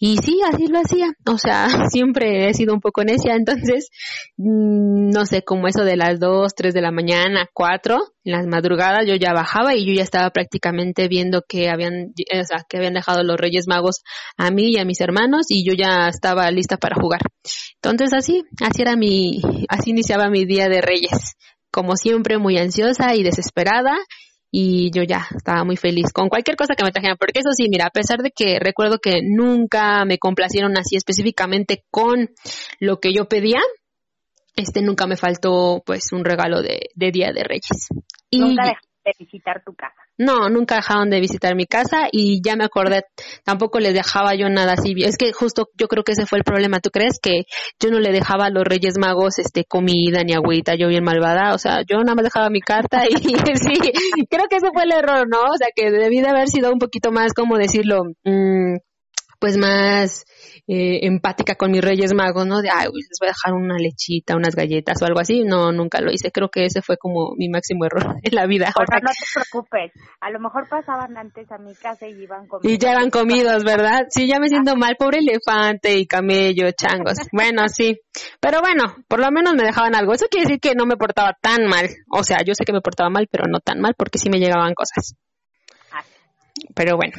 Y 0.03 0.17
sí, 0.17 0.41
así 0.51 0.65
lo 0.65 0.79
hacía. 0.79 1.13
O 1.27 1.37
sea, 1.37 1.67
siempre 1.91 2.49
he 2.49 2.53
sido 2.55 2.73
un 2.73 2.81
poco 2.81 3.03
necia, 3.03 3.35
entonces, 3.35 3.89
mm, 4.37 5.11
no 5.11 5.27
sé, 5.27 5.43
como 5.43 5.67
eso 5.67 5.83
de 5.83 5.95
las 5.95 6.19
2, 6.19 6.55
3 6.55 6.73
de 6.73 6.81
la 6.81 6.89
mañana, 6.91 7.47
4, 7.53 7.99
en 8.23 8.31
las 8.31 8.47
madrugadas 8.47 9.05
yo 9.05 9.13
ya 9.13 9.31
bajaba 9.31 9.75
y 9.75 9.85
yo 9.85 9.93
ya 9.93 10.01
estaba 10.01 10.31
prácticamente 10.31 11.07
viendo 11.07 11.43
que 11.47 11.69
habían, 11.69 12.13
o 12.17 12.43
sea, 12.43 12.65
que 12.67 12.77
habían 12.77 12.95
dejado 12.95 13.23
los 13.23 13.37
Reyes 13.37 13.67
Magos 13.67 14.01
a 14.37 14.49
mí 14.49 14.71
y 14.71 14.79
a 14.79 14.85
mis 14.85 15.01
hermanos 15.01 15.45
y 15.49 15.63
yo 15.63 15.73
ya 15.73 16.07
estaba 16.07 16.49
lista 16.49 16.77
para 16.77 16.95
jugar. 16.99 17.21
Entonces 17.75 18.11
así, 18.11 18.43
así 18.59 18.81
era 18.81 18.95
mi, 18.95 19.39
así 19.69 19.91
iniciaba 19.91 20.31
mi 20.31 20.45
día 20.45 20.67
de 20.67 20.81
Reyes. 20.81 21.35
Como 21.71 21.95
siempre, 21.95 22.39
muy 22.39 22.57
ansiosa 22.57 23.13
y 23.13 23.21
desesperada 23.21 23.95
y 24.51 24.91
yo 24.91 25.03
ya 25.03 25.25
estaba 25.35 25.63
muy 25.63 25.77
feliz 25.77 26.11
con 26.13 26.27
cualquier 26.27 26.57
cosa 26.57 26.75
que 26.75 26.83
me 26.83 26.91
trajeran, 26.91 27.17
porque 27.17 27.39
eso 27.39 27.51
sí, 27.53 27.67
mira, 27.69 27.85
a 27.85 27.89
pesar 27.91 28.19
de 28.19 28.31
que 28.31 28.59
recuerdo 28.59 28.99
que 28.99 29.21
nunca 29.23 30.03
me 30.03 30.17
complacieron 30.17 30.77
así 30.77 30.97
específicamente 30.97 31.85
con 31.89 32.29
lo 32.79 32.99
que 32.99 33.13
yo 33.13 33.29
pedía, 33.29 33.61
este 34.55 34.81
nunca 34.81 35.07
me 35.07 35.15
faltó 35.15 35.81
pues 35.85 36.11
un 36.11 36.25
regalo 36.25 36.61
de, 36.61 36.89
de 36.93 37.11
Día 37.11 37.31
de 37.33 37.43
Reyes. 37.43 37.87
Y, 38.29 38.57
de 39.03 39.11
visitar 39.17 39.63
tu 39.65 39.73
casa. 39.73 39.95
No, 40.17 40.49
nunca 40.49 40.75
dejaron 40.75 41.09
de 41.09 41.19
visitar 41.19 41.55
mi 41.55 41.65
casa 41.65 42.07
y 42.11 42.41
ya 42.43 42.55
me 42.55 42.65
acordé, 42.65 43.03
tampoco 43.43 43.79
les 43.79 43.93
dejaba 43.93 44.35
yo 44.35 44.49
nada 44.49 44.73
así. 44.73 44.93
Es 45.03 45.17
que 45.17 45.31
justo 45.33 45.69
yo 45.77 45.87
creo 45.87 46.03
que 46.03 46.11
ese 46.11 46.25
fue 46.25 46.37
el 46.37 46.43
problema. 46.43 46.79
¿Tú 46.79 46.89
crees 46.91 47.19
que 47.21 47.45
yo 47.79 47.89
no 47.89 47.99
le 47.99 48.11
dejaba 48.11 48.45
a 48.45 48.49
los 48.49 48.63
Reyes 48.63 48.97
Magos 48.99 49.39
este 49.39 49.65
comida 49.65 50.23
ni 50.23 50.33
agüita, 50.33 50.75
yo 50.75 50.87
bien 50.87 51.03
malvada? 51.03 51.53
O 51.53 51.57
sea, 51.57 51.81
yo 51.81 51.97
nada 51.97 52.15
más 52.15 52.25
dejaba 52.25 52.49
mi 52.49 52.61
carta 52.61 53.05
y 53.09 53.15
sí, 53.55 54.27
creo 54.29 54.45
que 54.49 54.57
ese 54.57 54.69
fue 54.73 54.83
el 54.83 54.91
error, 54.91 55.27
¿no? 55.27 55.41
O 55.41 55.57
sea, 55.57 55.69
que 55.75 55.91
debí 55.91 56.21
de 56.21 56.29
haber 56.29 56.47
sido 56.47 56.71
un 56.71 56.79
poquito 56.79 57.11
más, 57.11 57.33
como 57.33 57.57
decirlo? 57.57 58.03
Mm, 58.23 58.75
pues 59.41 59.57
más 59.57 60.23
eh, 60.67 60.99
empática 61.07 61.55
con 61.55 61.71
mis 61.71 61.81
Reyes 61.81 62.13
Magos, 62.13 62.45
¿no? 62.45 62.61
De, 62.61 62.69
ay, 62.69 62.85
les 62.93 63.17
voy 63.19 63.27
a 63.27 63.31
dejar 63.31 63.53
una 63.53 63.75
lechita, 63.79 64.35
unas 64.35 64.55
galletas 64.55 65.01
o 65.01 65.05
algo 65.05 65.19
así. 65.19 65.43
No, 65.43 65.71
nunca 65.71 65.99
lo 65.99 66.11
hice. 66.11 66.31
Creo 66.31 66.49
que 66.49 66.65
ese 66.65 66.83
fue 66.83 66.97
como 66.97 67.33
mi 67.35 67.49
máximo 67.49 67.85
error 67.85 68.17
en 68.23 68.35
la 68.35 68.45
vida. 68.45 68.71
Ahora, 68.75 68.99
no 69.01 69.09
te 69.09 69.25
preocupes. 69.33 69.91
A 70.21 70.29
lo 70.29 70.39
mejor 70.39 70.69
pasaban 70.69 71.17
antes 71.17 71.51
a 71.51 71.57
mi 71.57 71.73
casa 71.73 72.07
y 72.07 72.21
iban 72.21 72.47
comidos. 72.47 72.71
Y 72.71 72.77
ya 72.77 72.91
eran 72.91 73.09
comidos, 73.09 73.63
¿verdad? 73.63 74.03
Sí, 74.09 74.27
ya 74.27 74.39
me 74.39 74.47
siento 74.47 74.75
mal. 74.75 74.95
Pobre 74.95 75.17
elefante 75.17 75.97
y 75.97 76.05
camello, 76.05 76.69
changos. 76.73 77.17
Bueno, 77.31 77.67
sí. 77.67 77.99
Pero 78.39 78.59
bueno, 78.61 78.95
por 79.07 79.21
lo 79.21 79.31
menos 79.31 79.55
me 79.55 79.63
dejaban 79.63 79.95
algo. 79.95 80.13
Eso 80.13 80.27
quiere 80.29 80.45
decir 80.45 80.59
que 80.59 80.75
no 80.75 80.85
me 80.85 80.97
portaba 80.97 81.35
tan 81.41 81.65
mal. 81.65 81.89
O 82.11 82.23
sea, 82.23 82.43
yo 82.45 82.53
sé 82.53 82.63
que 82.63 82.73
me 82.73 82.81
portaba 82.81 83.09
mal, 83.09 83.27
pero 83.31 83.45
no 83.49 83.59
tan 83.59 83.81
mal 83.81 83.95
porque 83.97 84.19
sí 84.19 84.29
me 84.29 84.37
llegaban 84.37 84.75
cosas. 84.75 85.15
Ah. 85.91 86.03
Pero 86.75 86.95
bueno, 86.95 87.13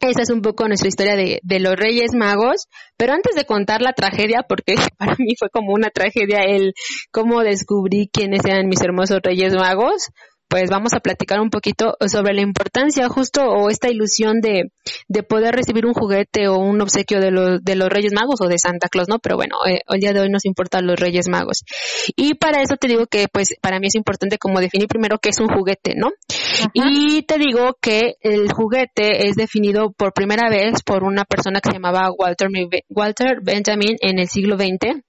esa 0.00 0.22
es 0.22 0.30
un 0.30 0.42
poco 0.42 0.66
nuestra 0.68 0.88
historia 0.88 1.16
de, 1.16 1.40
de, 1.42 1.60
los 1.60 1.76
Reyes 1.76 2.12
Magos. 2.14 2.68
Pero 2.96 3.12
antes 3.12 3.34
de 3.34 3.44
contar 3.44 3.82
la 3.82 3.92
tragedia, 3.92 4.44
porque 4.48 4.74
para 4.98 5.16
mí 5.18 5.34
fue 5.38 5.50
como 5.50 5.72
una 5.72 5.90
tragedia 5.90 6.44
el 6.44 6.74
cómo 7.10 7.42
descubrí 7.42 8.08
quiénes 8.12 8.44
eran 8.44 8.68
mis 8.68 8.82
hermosos 8.82 9.20
Reyes 9.22 9.54
Magos, 9.54 10.10
pues 10.48 10.70
vamos 10.70 10.92
a 10.94 11.00
platicar 11.00 11.40
un 11.40 11.50
poquito 11.50 11.96
sobre 12.06 12.34
la 12.34 12.42
importancia 12.42 13.08
justo 13.08 13.42
o 13.44 13.70
esta 13.70 13.90
ilusión 13.90 14.40
de, 14.40 14.70
de 15.08 15.22
poder 15.22 15.54
recibir 15.54 15.86
un 15.86 15.94
juguete 15.94 16.48
o 16.48 16.58
un 16.58 16.80
obsequio 16.80 17.20
de, 17.20 17.30
los 17.30 17.62
de 17.62 17.76
los 17.76 17.88
Reyes 17.88 18.12
Magos 18.12 18.40
o 18.40 18.48
de 18.48 18.58
Santa 18.58 18.88
Claus, 18.88 19.08
¿no? 19.08 19.18
Pero 19.18 19.36
bueno, 19.36 19.56
eh, 19.68 19.80
el 19.88 20.00
día 20.00 20.12
de 20.12 20.20
hoy 20.20 20.30
nos 20.30 20.44
importan 20.44 20.86
los 20.86 20.98
Reyes 20.98 21.28
Magos. 21.28 21.64
Y 22.16 22.34
para 22.34 22.62
eso 22.62 22.76
te 22.76 22.88
digo 22.88 23.06
que 23.06 23.26
pues 23.32 23.54
para 23.60 23.80
mí 23.80 23.88
es 23.88 23.94
importante 23.94 24.38
como 24.38 24.60
definir 24.60 24.88
primero 24.88 25.18
qué 25.18 25.30
es 25.30 25.40
un 25.40 25.48
juguete, 25.48 25.94
¿no? 25.96 26.10
Y 26.72 27.22
te 27.22 27.38
digo 27.38 27.76
que 27.80 28.14
el 28.20 28.52
juguete 28.52 29.28
es 29.28 29.36
definido 29.36 29.92
por 29.92 30.12
primera 30.12 30.48
vez 30.48 30.82
por 30.84 31.04
una 31.04 31.24
persona 31.24 31.60
que 31.60 31.70
se 31.70 31.74
llamaba 31.74 32.10
Walter, 32.16 32.48
Walter 32.88 33.38
Benjamin 33.42 33.96
en 34.00 34.18
el 34.18 34.28
siglo 34.28 34.56
XX 34.56 35.02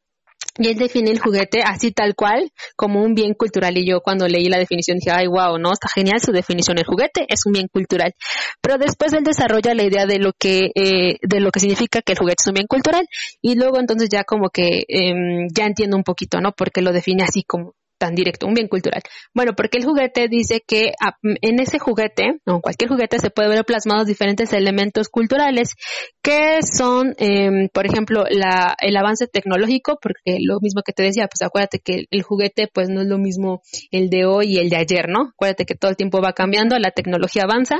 y 0.57 0.69
él 0.69 0.77
define 0.77 1.11
el 1.11 1.19
juguete 1.19 1.61
así 1.63 1.91
tal 1.91 2.15
cual 2.15 2.51
como 2.75 3.01
un 3.03 3.13
bien 3.13 3.33
cultural. 3.33 3.77
Y 3.77 3.85
yo 3.85 4.01
cuando 4.01 4.27
leí 4.27 4.47
la 4.47 4.57
definición 4.57 4.97
dije, 4.97 5.11
ay, 5.11 5.27
wow, 5.27 5.57
no, 5.57 5.73
está 5.73 5.87
genial 5.93 6.21
su 6.21 6.31
definición. 6.31 6.77
El 6.77 6.85
juguete 6.85 7.25
es 7.27 7.45
un 7.45 7.53
bien 7.53 7.67
cultural. 7.67 8.13
Pero 8.61 8.77
después 8.77 9.11
él 9.13 9.23
desarrolla 9.23 9.73
la 9.73 9.83
idea 9.83 10.05
de 10.05 10.19
lo 10.19 10.31
que, 10.37 10.71
eh, 10.75 11.17
de 11.21 11.39
lo 11.39 11.51
que 11.51 11.59
significa 11.59 12.01
que 12.01 12.13
el 12.13 12.19
juguete 12.19 12.41
es 12.41 12.47
un 12.47 12.53
bien 12.53 12.67
cultural. 12.67 13.05
Y 13.41 13.55
luego 13.55 13.79
entonces 13.79 14.09
ya 14.09 14.23
como 14.23 14.49
que 14.49 14.83
eh, 14.87 15.47
ya 15.53 15.65
entiendo 15.65 15.97
un 15.97 16.03
poquito, 16.03 16.39
¿no? 16.39 16.53
Porque 16.53 16.81
lo 16.81 16.93
define 16.93 17.23
así 17.23 17.43
como 17.43 17.73
tan 18.05 18.13
directo, 18.13 18.45
un 18.45 18.53
bien 18.53 18.67
cultural. 18.67 19.01
Bueno, 19.33 19.53
porque 19.57 19.79
el 19.79 19.83
juguete 19.83 20.27
dice 20.27 20.61
que 20.65 20.91
ah, 21.01 21.17
en 21.41 21.59
ese 21.59 21.79
juguete, 21.79 22.39
o 22.45 22.61
cualquier 22.61 22.87
juguete, 22.87 23.17
se 23.17 23.31
puede 23.31 23.49
ver 23.49 23.65
plasmados 23.65 24.05
diferentes 24.05 24.53
elementos 24.53 25.09
culturales 25.09 25.73
que 26.21 26.59
son, 26.61 27.15
eh, 27.17 27.69
por 27.73 27.87
ejemplo, 27.87 28.25
el 28.27 28.97
avance 28.97 29.25
tecnológico, 29.25 29.97
porque 29.99 30.37
lo 30.39 30.59
mismo 30.61 30.83
que 30.85 30.93
te 30.93 31.01
decía, 31.01 31.27
pues 31.27 31.41
acuérdate 31.41 31.79
que 31.79 32.05
el 32.11 32.21
juguete 32.21 32.69
pues 32.71 32.89
no 32.89 33.01
es 33.01 33.07
lo 33.07 33.17
mismo 33.17 33.61
el 33.89 34.11
de 34.11 34.25
hoy 34.25 34.53
y 34.53 34.57
el 34.59 34.69
de 34.69 34.77
ayer, 34.77 35.09
¿no? 35.09 35.31
Acuérdate 35.33 35.65
que 35.65 35.73
todo 35.73 35.89
el 35.89 35.97
tiempo 35.97 36.21
va 36.21 36.33
cambiando, 36.33 36.77
la 36.77 36.91
tecnología 36.91 37.43
avanza 37.43 37.77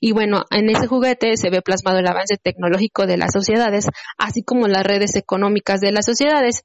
y 0.00 0.12
bueno, 0.12 0.44
en 0.50 0.70
ese 0.70 0.86
juguete 0.86 1.36
se 1.36 1.50
ve 1.50 1.60
plasmado 1.60 1.98
el 1.98 2.06
avance 2.06 2.36
tecnológico 2.42 3.06
de 3.06 3.18
las 3.18 3.32
sociedades, 3.34 3.86
así 4.16 4.42
como 4.42 4.66
las 4.66 4.84
redes 4.84 5.14
económicas 5.16 5.80
de 5.80 5.92
las 5.92 6.06
sociedades. 6.06 6.62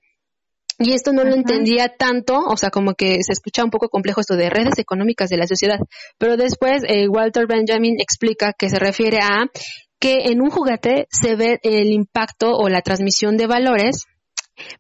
Y 0.80 0.94
esto 0.94 1.14
no 1.14 1.24
lo 1.24 1.36
entendía 1.36 1.94
tanto, 1.98 2.40
o 2.40 2.58
sea, 2.58 2.70
como 2.70 2.94
que 2.94 3.24
se 3.24 3.34
escucha 3.34 3.64
un 3.64 3.70
poco 3.70 3.90
complejo 3.90 4.22
esto 4.22 4.36
de 4.36 4.50
redes 4.50 4.80
económicas 4.80 5.30
de 5.30 5.38
la 5.38 5.48
sociedad. 5.48 5.78
Pero 6.18 6.38
después 6.38 6.84
eh, 6.88 7.08
Walter 7.08 7.46
Benjamin 7.48 7.96
explica 8.00 8.54
que 8.58 8.70
se 8.70 8.80
refiere 8.80 9.20
a 9.22 9.46
que 10.00 10.26
en 10.26 10.42
un 10.42 10.50
juguete 10.50 11.08
se 11.12 11.36
ve 11.36 11.60
el 11.64 11.92
impacto 11.92 12.52
o 12.52 12.68
la 12.70 12.82
transmisión 12.82 13.38
de 13.38 13.48
valores 13.48 14.06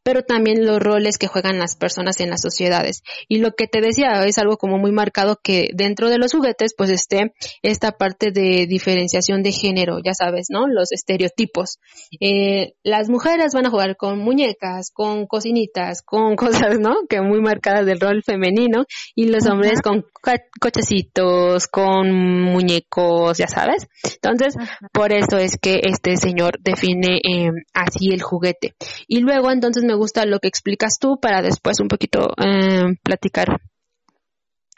pero 0.04 0.24
también 0.24 0.65
los 0.65 0.80
roles 0.80 1.17
que 1.17 1.28
juegan 1.28 1.60
las 1.60 1.76
personas 1.76 2.19
en 2.19 2.30
las 2.30 2.41
sociedades. 2.41 3.04
Y 3.28 3.38
lo 3.38 3.52
que 3.54 3.67
te 3.67 3.82
decía 3.82 4.24
es 4.26 4.38
algo 4.38 4.58
como 4.58 4.78
muy 4.78 4.91
marcado 4.91 5.39
que 5.41 5.69
dentro 5.74 6.10
de 6.10 6.17
los 6.17 6.32
juguetes 6.32 6.74
pues 6.78 6.89
esté 6.89 7.34
esta 7.62 7.93
parte 7.93 8.32
de 8.32 8.67
diferenciación 8.67 9.43
de 9.43 9.52
género, 9.52 10.00
ya 10.04 10.13
sabes, 10.13 10.48
¿no? 10.50 10.67
Los 10.67 10.91
estereotipos. 10.91 11.80
Eh, 12.19 12.74
las 12.84 13.10
mujeres 13.10 13.54
van 13.54 13.65
a 13.65 13.69
jugar 13.69 13.98
con 13.98 14.19
muñecas, 14.19 14.91
con 14.91 15.28
cocinitas, 15.28 16.02
con 16.02 16.36
cosas, 16.36 16.80
¿no? 16.80 17.08
Que 17.10 17.22
muy 17.22 17.41
marcadas 17.41 17.86
del 17.86 18.00
rol 18.00 18.24
femenino 18.24 18.86
y 19.15 19.28
los 19.28 19.46
hombres 19.48 19.82
con 19.82 20.06
cochecitos, 20.60 21.67
con 21.67 22.12
muñecos, 22.12 23.38
ya 23.38 23.48
sabes. 23.48 23.88
Entonces, 24.04 24.56
por 24.91 25.12
eso 25.12 25.38
es 25.38 25.58
que 25.58 25.82
este 25.84 26.17
señor 26.17 26.60
define 26.62 27.17
eh, 27.17 27.50
así 27.74 28.10
el 28.10 28.22
juguete. 28.22 28.76
Y 29.08 29.19
luego 29.19 29.52
entonces 29.52 29.72
me 29.81 29.95
gusta 29.95 30.25
lo 30.25 30.39
que 30.39 30.47
explicas 30.47 30.99
tú 30.99 31.19
para 31.19 31.41
después 31.41 31.79
un 31.79 31.88
poquito 31.88 32.33
eh, 32.38 32.95
platicar. 33.03 33.59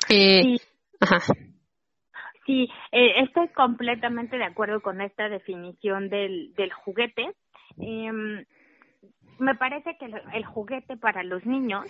Eh, 0.09 0.41
sí. 0.41 0.61
Ajá. 0.99 1.19
Sí, 2.45 2.69
eh, 2.91 3.23
estoy 3.23 3.47
completamente 3.49 4.37
de 4.37 4.43
acuerdo 4.43 4.81
con 4.81 5.01
esta 5.01 5.29
definición 5.29 6.09
del, 6.09 6.53
del 6.53 6.71
juguete. 6.71 7.31
Em, 7.79 8.45
me 9.39 9.55
parece 9.55 9.97
que 9.97 10.05
el, 10.05 10.45
juguete 10.45 10.95
para 10.95 11.23
los 11.23 11.45
niños 11.45 11.85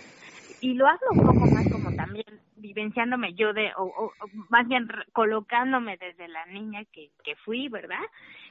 y 0.60 0.74
lo 0.74 0.86
hablo 0.86 1.08
un 1.12 1.26
poco 1.26 1.46
más 1.54 1.70
como 1.70 1.94
también 1.94 2.24
vivenciándome 2.56 3.34
yo 3.34 3.52
de, 3.52 3.70
o, 3.76 3.84
o, 3.84 4.12
más 4.48 4.66
bien 4.66 4.88
colocándome 5.12 5.98
desde 5.98 6.26
la 6.28 6.46
niña 6.46 6.84
que, 6.90 7.10
que 7.22 7.36
fui, 7.36 7.68
¿verdad? 7.68 8.00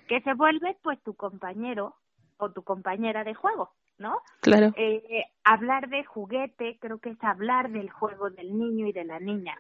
Que 0.08 0.22
se 0.22 0.34
vuelve 0.34 0.78
pues 0.84 1.02
tu 1.04 1.16
compañero 1.16 1.96
o 2.38 2.52
tu 2.52 2.64
compañera 2.64 3.24
de 3.24 3.34
juego, 3.34 3.72
¿no? 3.98 4.20
Claro. 4.42 4.74
Eh, 4.76 5.24
hablar 5.44 5.90
de 5.90 6.04
juguete 6.04 6.78
creo 6.80 7.00
que 7.00 7.12
es 7.12 7.24
hablar 7.24 7.70
del 7.72 7.90
juego 7.90 8.30
del 8.30 8.58
niño 8.58 8.88
y 8.88 8.92
de 8.92 9.06
la 9.06 9.20
niña. 9.20 9.58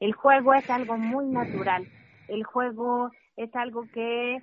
El 0.00 0.12
juego 0.12 0.54
es 0.54 0.68
algo 0.70 0.96
muy 0.96 1.26
natural. 1.26 1.86
El 2.28 2.44
juego 2.44 3.10
es 3.36 3.54
algo 3.56 3.84
que, 3.92 4.42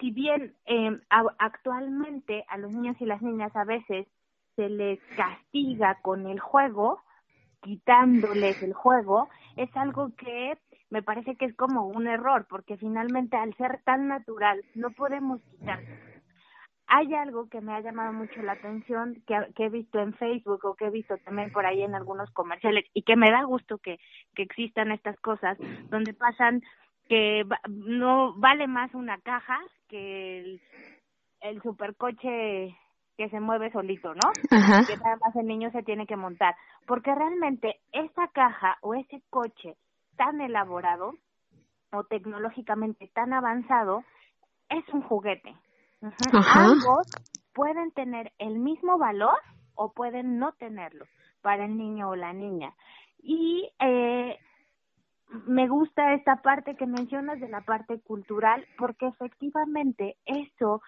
si 0.00 0.10
bien 0.10 0.54
eh, 0.66 0.98
actualmente 1.38 2.44
a 2.48 2.58
los 2.58 2.72
niños 2.72 2.96
y 3.00 3.06
las 3.06 3.20
niñas 3.20 3.54
a 3.56 3.64
veces 3.64 4.06
se 4.54 4.68
les 4.68 4.98
castiga 5.16 5.98
con 6.02 6.26
el 6.26 6.40
juego, 6.40 7.02
quitándoles 7.62 8.62
el 8.62 8.72
juego, 8.72 9.28
es 9.56 9.74
algo 9.76 10.14
que 10.16 10.56
me 10.88 11.02
parece 11.02 11.36
que 11.36 11.46
es 11.46 11.54
como 11.56 11.86
un 11.86 12.06
error, 12.06 12.46
porque 12.48 12.76
finalmente 12.76 13.36
al 13.36 13.54
ser 13.56 13.82
tan 13.84 14.08
natural 14.08 14.64
no 14.74 14.90
podemos 14.90 15.40
quitar. 15.50 15.80
Hay 16.88 17.12
algo 17.14 17.48
que 17.48 17.60
me 17.60 17.74
ha 17.74 17.80
llamado 17.80 18.12
mucho 18.12 18.40
la 18.42 18.52
atención, 18.52 19.22
que, 19.26 19.64
he 19.64 19.68
visto 19.68 19.98
en 19.98 20.14
Facebook 20.14 20.64
o 20.64 20.74
que 20.74 20.86
he 20.86 20.90
visto 20.90 21.16
también 21.18 21.50
por 21.52 21.66
ahí 21.66 21.82
en 21.82 21.94
algunos 21.94 22.30
comerciales 22.30 22.84
y 22.94 23.02
que 23.02 23.16
me 23.16 23.30
da 23.30 23.42
gusto 23.42 23.78
que, 23.78 23.98
que 24.34 24.42
existan 24.42 24.92
estas 24.92 25.18
cosas, 25.20 25.58
donde 25.90 26.14
pasan 26.14 26.62
que 27.08 27.44
no 27.68 28.34
vale 28.38 28.66
más 28.66 28.94
una 28.94 29.18
caja 29.18 29.58
que 29.88 30.38
el, 30.40 30.60
el 31.40 31.62
supercoche 31.62 32.76
que 33.16 33.30
se 33.30 33.40
mueve 33.40 33.72
solito, 33.72 34.14
¿no? 34.14 34.30
Que 34.86 34.96
nada 34.96 35.16
más 35.24 35.34
el 35.36 35.46
niño 35.46 35.70
se 35.70 35.82
tiene 35.82 36.06
que 36.06 36.16
montar. 36.16 36.54
Porque 36.86 37.14
realmente 37.14 37.80
esa 37.92 38.28
caja 38.28 38.76
o 38.82 38.94
ese 38.94 39.22
coche 39.30 39.76
tan 40.16 40.40
elaborado 40.40 41.14
o 41.92 42.04
tecnológicamente 42.04 43.10
tan 43.14 43.32
avanzado 43.32 44.04
es 44.68 44.86
un 44.92 45.02
juguete. 45.02 45.54
Ambos 46.02 47.06
pueden 47.54 47.90
tener 47.92 48.32
el 48.38 48.58
mismo 48.58 48.98
valor 48.98 49.38
o 49.74 49.92
pueden 49.92 50.38
no 50.38 50.52
tenerlo 50.52 51.06
para 51.42 51.64
el 51.64 51.76
niño 51.76 52.10
o 52.10 52.16
la 52.16 52.32
niña. 52.32 52.74
Y 53.22 53.70
eh, 53.80 54.38
me 55.46 55.68
gusta 55.68 56.14
esta 56.14 56.42
parte 56.42 56.76
que 56.76 56.86
mencionas 56.86 57.40
de 57.40 57.48
la 57.48 57.62
parte 57.62 58.00
cultural 58.00 58.64
porque 58.78 59.06
efectivamente 59.06 60.16
eso 60.24 60.82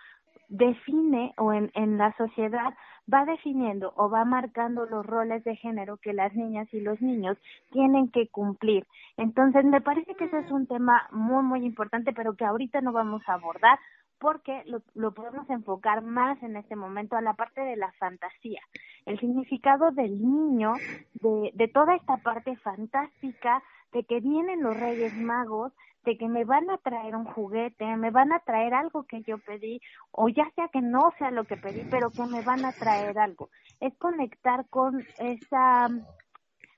define 0.48 1.34
o 1.36 1.52
en, 1.52 1.70
en 1.74 1.98
la 1.98 2.16
sociedad 2.16 2.74
va 3.12 3.24
definiendo 3.24 3.92
o 3.96 4.10
va 4.10 4.24
marcando 4.24 4.86
los 4.86 5.04
roles 5.04 5.44
de 5.44 5.56
género 5.56 5.96
que 5.96 6.12
las 6.12 6.34
niñas 6.34 6.68
y 6.72 6.80
los 6.80 7.00
niños 7.00 7.36
tienen 7.70 8.10
que 8.10 8.28
cumplir. 8.28 8.86
Entonces, 9.16 9.64
me 9.64 9.80
parece 9.80 10.14
que 10.14 10.24
ese 10.24 10.40
es 10.40 10.50
un 10.50 10.66
tema 10.66 11.08
muy, 11.10 11.42
muy 11.42 11.64
importante, 11.64 12.12
pero 12.12 12.34
que 12.34 12.44
ahorita 12.44 12.80
no 12.80 12.92
vamos 12.92 13.22
a 13.26 13.34
abordar 13.34 13.78
porque 14.18 14.62
lo, 14.66 14.82
lo 14.94 15.12
podemos 15.12 15.48
enfocar 15.50 16.02
más 16.02 16.42
en 16.42 16.56
este 16.56 16.76
momento 16.76 17.16
a 17.16 17.22
la 17.22 17.34
parte 17.34 17.60
de 17.60 17.76
la 17.76 17.92
fantasía, 17.92 18.60
el 19.06 19.18
significado 19.20 19.90
del 19.90 20.20
niño, 20.20 20.74
de, 21.14 21.50
de 21.54 21.68
toda 21.68 21.94
esta 21.94 22.16
parte 22.18 22.56
fantástica 22.56 23.62
de 23.92 24.04
que 24.04 24.20
vienen 24.20 24.62
los 24.62 24.78
Reyes 24.78 25.14
Magos, 25.16 25.72
de 26.04 26.16
que 26.16 26.28
me 26.28 26.44
van 26.44 26.70
a 26.70 26.78
traer 26.78 27.14
un 27.16 27.24
juguete, 27.24 27.84
me 27.96 28.10
van 28.10 28.32
a 28.32 28.40
traer 28.40 28.74
algo 28.74 29.04
que 29.04 29.22
yo 29.22 29.38
pedí, 29.38 29.80
o 30.10 30.28
ya 30.28 30.50
sea 30.54 30.68
que 30.68 30.80
no 30.80 31.12
sea 31.18 31.30
lo 31.30 31.44
que 31.44 31.56
pedí, 31.56 31.82
pero 31.90 32.10
que 32.10 32.24
me 32.24 32.42
van 32.42 32.64
a 32.64 32.72
traer 32.72 33.18
algo. 33.18 33.50
Es 33.80 33.94
conectar 33.98 34.66
con 34.70 35.04
esa, 35.18 35.88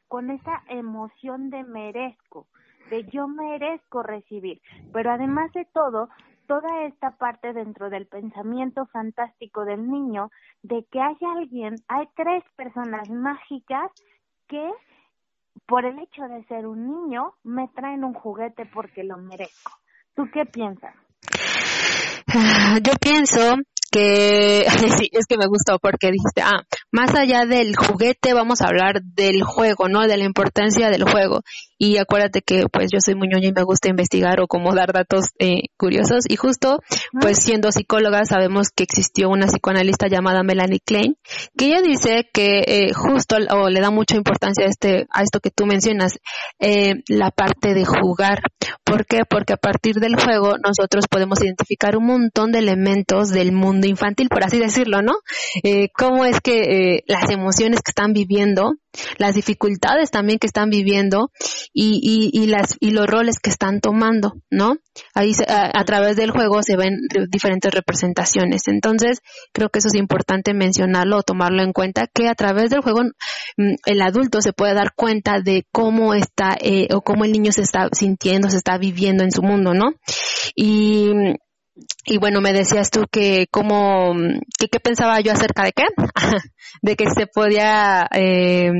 con 0.09 0.31
esa 0.31 0.62
emoción 0.68 1.50
de 1.50 1.62
merezco, 1.64 2.48
de 2.90 3.05
yo 3.05 3.29
merezco 3.29 4.03
recibir. 4.03 4.61
Pero 4.92 5.12
además 5.12 5.53
de 5.53 5.64
todo, 5.66 6.09
toda 6.50 6.84
esta 6.84 7.12
parte 7.12 7.52
dentro 7.52 7.90
del 7.90 8.08
pensamiento 8.08 8.84
fantástico 8.86 9.64
del 9.64 9.88
niño 9.88 10.32
de 10.64 10.84
que 10.90 11.00
hay 11.00 11.16
alguien, 11.36 11.76
hay 11.86 12.08
tres 12.16 12.42
personas 12.56 13.08
mágicas 13.08 13.88
que 14.48 14.68
por 15.66 15.84
el 15.84 16.00
hecho 16.00 16.22
de 16.22 16.44
ser 16.46 16.66
un 16.66 16.88
niño, 16.88 17.34
me 17.44 17.68
traen 17.68 18.02
un 18.02 18.14
juguete 18.14 18.66
porque 18.74 19.04
lo 19.04 19.16
merezco. 19.18 19.78
¿Tú 20.16 20.24
qué 20.34 20.44
piensas? 20.44 20.92
Ah, 22.34 22.78
yo 22.82 22.94
pienso 23.00 23.54
que 23.92 24.64
sí, 24.98 25.08
es 25.12 25.26
que 25.28 25.36
me 25.36 25.46
gustó 25.46 25.78
porque 25.78 26.10
dijiste, 26.10 26.42
ah, 26.42 26.64
más 26.90 27.14
allá 27.14 27.46
del 27.46 27.76
juguete 27.76 28.34
vamos 28.34 28.60
a 28.60 28.66
hablar 28.66 29.02
del 29.02 29.44
juego, 29.44 29.88
¿no? 29.88 30.00
De 30.08 30.16
la 30.16 30.24
importancia 30.24 30.90
del 30.90 31.04
juego. 31.04 31.42
Y 31.82 31.96
acuérdate 31.96 32.42
que 32.42 32.66
pues 32.70 32.90
yo 32.92 32.98
soy 33.02 33.14
muy 33.14 33.26
y 33.30 33.52
me 33.52 33.62
gusta 33.62 33.88
investigar 33.88 34.38
o 34.40 34.46
como 34.46 34.74
dar 34.74 34.92
datos 34.92 35.30
eh, 35.38 35.62
curiosos. 35.78 36.24
Y 36.28 36.36
justo, 36.36 36.80
pues 37.18 37.38
siendo 37.38 37.72
psicóloga 37.72 38.26
sabemos 38.26 38.68
que 38.68 38.84
existió 38.84 39.30
una 39.30 39.46
psicoanalista 39.46 40.06
llamada 40.06 40.42
Melanie 40.42 40.80
Klein, 40.84 41.16
que 41.56 41.68
ella 41.68 41.80
dice 41.80 42.28
que 42.34 42.64
eh, 42.66 42.92
justo 42.92 43.36
o 43.50 43.70
le 43.70 43.80
da 43.80 43.90
mucha 43.90 44.14
importancia 44.14 44.66
a 44.66 44.68
este, 44.68 45.06
a 45.10 45.22
esto 45.22 45.40
que 45.40 45.50
tú 45.50 45.64
mencionas, 45.64 46.18
eh, 46.58 46.96
la 47.08 47.30
parte 47.30 47.72
de 47.72 47.86
jugar. 47.86 48.42
¿Por 48.84 49.06
qué? 49.06 49.22
Porque 49.26 49.54
a 49.54 49.56
partir 49.56 49.96
del 50.00 50.16
juego 50.16 50.56
nosotros 50.62 51.06
podemos 51.08 51.40
identificar 51.42 51.96
un 51.96 52.04
montón 52.04 52.52
de 52.52 52.58
elementos 52.58 53.30
del 53.30 53.52
mundo 53.52 53.86
infantil, 53.86 54.28
por 54.28 54.44
así 54.44 54.58
decirlo, 54.58 55.00
¿no? 55.00 55.14
Eh, 55.62 55.88
cómo 55.96 56.26
es 56.26 56.40
que 56.42 56.60
eh, 56.96 57.04
las 57.06 57.30
emociones 57.30 57.80
que 57.80 57.90
están 57.90 58.12
viviendo, 58.12 58.74
las 59.18 59.35
dificultades 59.35 60.11
también 60.11 60.38
que 60.38 60.46
están 60.46 60.70
viviendo 60.70 61.31
y, 61.72 62.31
y, 62.33 62.46
las 62.46 62.76
y 62.81 62.90
los 62.90 63.07
roles 63.07 63.38
que 63.38 63.50
están 63.50 63.81
tomando, 63.81 64.35
¿no? 64.50 64.76
Ahí 65.14 65.33
a, 65.46 65.85
través 65.85 66.16
del 66.16 66.31
juego 66.31 66.62
se 66.62 66.76
ven 66.76 66.98
diferentes 67.29 67.72
representaciones. 67.72 68.62
Entonces, 68.66 69.20
creo 69.53 69.68
que 69.68 69.79
eso 69.79 69.88
es 69.88 69.94
importante 69.94 70.55
mencionarlo 70.55 71.18
o 71.18 71.22
tomarlo 71.22 71.62
en 71.62 71.72
cuenta 71.72 72.09
que 72.12 72.29
a 72.29 72.35
través 72.35 72.70
del 72.70 72.83
juego 72.83 73.03
mm, 73.57 73.74
el 73.87 74.03
adulto 74.03 74.42
se 74.42 74.53
puede 74.53 74.74
dar 74.74 74.92
cuenta 74.94 75.40
de 75.40 75.66
cómo 75.72 76.14
está 76.14 76.57
eh, 76.61 76.88
o 76.92 77.03
cómo 77.03 77.24
el 77.24 77.33
niño 77.33 77.53
se 77.53 77.62
está 77.62 77.88
sintiendo, 77.92 78.50
se 78.50 78.57
está 78.57 78.79
viviendo 78.79 79.22
en 79.22 79.33
su 79.33 79.42
mundo, 79.42 79.74
¿no? 79.74 79.92
Y 80.55 81.11
y 82.04 82.18
bueno, 82.18 82.40
me 82.40 82.52
decías 82.52 82.90
tú 82.90 83.04
que 83.11 83.46
cómo, 83.50 84.12
que 84.59 84.68
qué 84.68 84.80
pensaba 84.80 85.20
yo 85.20 85.33
acerca 85.33 85.64
de 85.64 85.72
qué, 85.72 85.85
de 86.83 86.96
que 86.96 87.09
se 87.11 87.26
podía, 87.26 88.09
eh, 88.12 88.72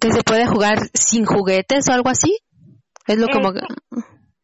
que 0.00 0.10
se 0.10 0.22
puede 0.22 0.46
jugar 0.46 0.78
sin 0.94 1.24
juguetes 1.24 1.88
o 1.88 1.92
algo 1.92 2.08
así. 2.08 2.38
Es 3.06 3.18
lo 3.18 3.26
como. 3.28 3.50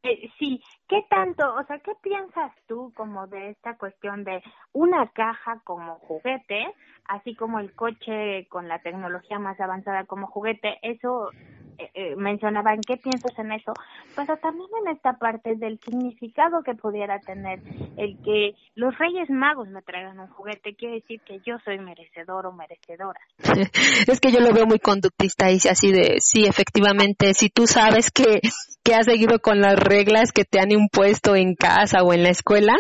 Eh, 0.02 0.30
sí, 0.38 0.60
¿qué 0.88 1.02
tanto, 1.10 1.44
o 1.54 1.64
sea, 1.66 1.78
qué 1.80 1.92
piensas 2.02 2.52
tú 2.66 2.92
como 2.96 3.26
de 3.26 3.50
esta 3.50 3.76
cuestión 3.76 4.24
de 4.24 4.42
una 4.72 5.10
caja 5.12 5.60
como 5.64 5.96
juguete, 5.96 6.66
así 7.04 7.34
como 7.34 7.58
el 7.58 7.74
coche 7.74 8.46
con 8.48 8.68
la 8.68 8.80
tecnología 8.80 9.38
más 9.38 9.60
avanzada 9.60 10.06
como 10.06 10.26
juguete? 10.26 10.78
Eso 10.82 11.30
eh, 11.78 11.90
eh, 11.94 12.16
mencionaban 12.16 12.80
qué 12.86 12.96
piensas 12.96 13.38
en 13.38 13.52
eso, 13.52 13.72
pero 14.16 14.36
también 14.38 14.68
en 14.84 14.96
esta 14.96 15.12
parte 15.12 15.54
del 15.56 15.78
significado 15.78 16.62
que 16.64 16.74
pudiera 16.74 17.20
tener 17.20 17.60
el 17.96 18.18
que 18.24 18.56
los 18.74 18.98
Reyes 18.98 19.30
Magos 19.30 19.68
me 19.68 19.82
traigan 19.82 20.18
un 20.18 20.26
juguete, 20.26 20.74
quiere 20.74 20.96
decir 20.96 21.20
que 21.20 21.38
yo 21.46 21.56
soy 21.64 21.78
merecedor 21.78 22.46
o 22.46 22.52
merecedora. 22.52 23.20
es 24.08 24.20
que 24.20 24.32
yo 24.32 24.40
lo 24.40 24.52
veo 24.52 24.66
muy 24.66 24.80
conductista 24.80 25.50
y 25.52 25.56
así 25.56 25.92
de, 25.92 26.16
sí, 26.18 26.46
efectivamente, 26.46 27.32
si 27.34 27.48
tú 27.48 27.66
sabes 27.66 28.10
que 28.10 28.40
que 28.88 28.94
has 28.94 29.04
seguido 29.04 29.38
con 29.38 29.60
las 29.60 29.76
reglas 29.78 30.32
que 30.32 30.44
te 30.46 30.60
han 30.60 30.72
impuesto 30.72 31.36
en 31.36 31.54
casa 31.54 32.02
o 32.02 32.14
en 32.14 32.22
la 32.22 32.30
escuela 32.30 32.74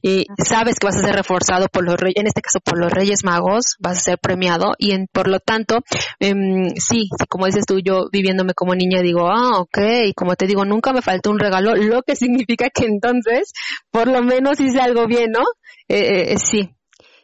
y 0.00 0.24
sabes 0.42 0.76
que 0.78 0.86
vas 0.86 0.96
a 0.96 1.06
ser 1.06 1.14
reforzado 1.14 1.66
por 1.68 1.84
los 1.84 1.96
reyes, 1.96 2.16
en 2.16 2.26
este 2.26 2.40
caso 2.40 2.60
por 2.64 2.78
los 2.78 2.90
Reyes 2.90 3.24
Magos, 3.24 3.76
vas 3.78 3.98
a 3.98 4.00
ser 4.00 4.18
premiado 4.18 4.72
y 4.78 4.92
en, 4.92 5.06
por 5.12 5.28
lo 5.28 5.38
tanto, 5.38 5.80
em, 6.18 6.70
sí, 6.76 7.10
como 7.28 7.44
dices 7.44 7.66
tú, 7.66 7.78
yo 7.78 8.08
viviéndome 8.10 8.54
como 8.54 8.74
niña 8.74 9.02
digo, 9.02 9.28
ah, 9.28 9.60
ok, 9.60 9.78
y 10.06 10.14
como 10.14 10.34
te 10.34 10.46
digo, 10.46 10.64
nunca 10.64 10.94
me 10.94 11.02
faltó 11.02 11.30
un 11.30 11.38
regalo, 11.38 11.74
lo 11.74 12.00
que 12.04 12.16
significa 12.16 12.70
que 12.70 12.86
entonces, 12.86 13.52
por 13.90 14.08
lo 14.08 14.22
menos 14.22 14.60
hice 14.60 14.80
algo 14.80 15.06
bien, 15.06 15.30
¿no? 15.30 15.42
Eh, 15.88 16.32
eh, 16.32 16.36
sí, 16.38 16.70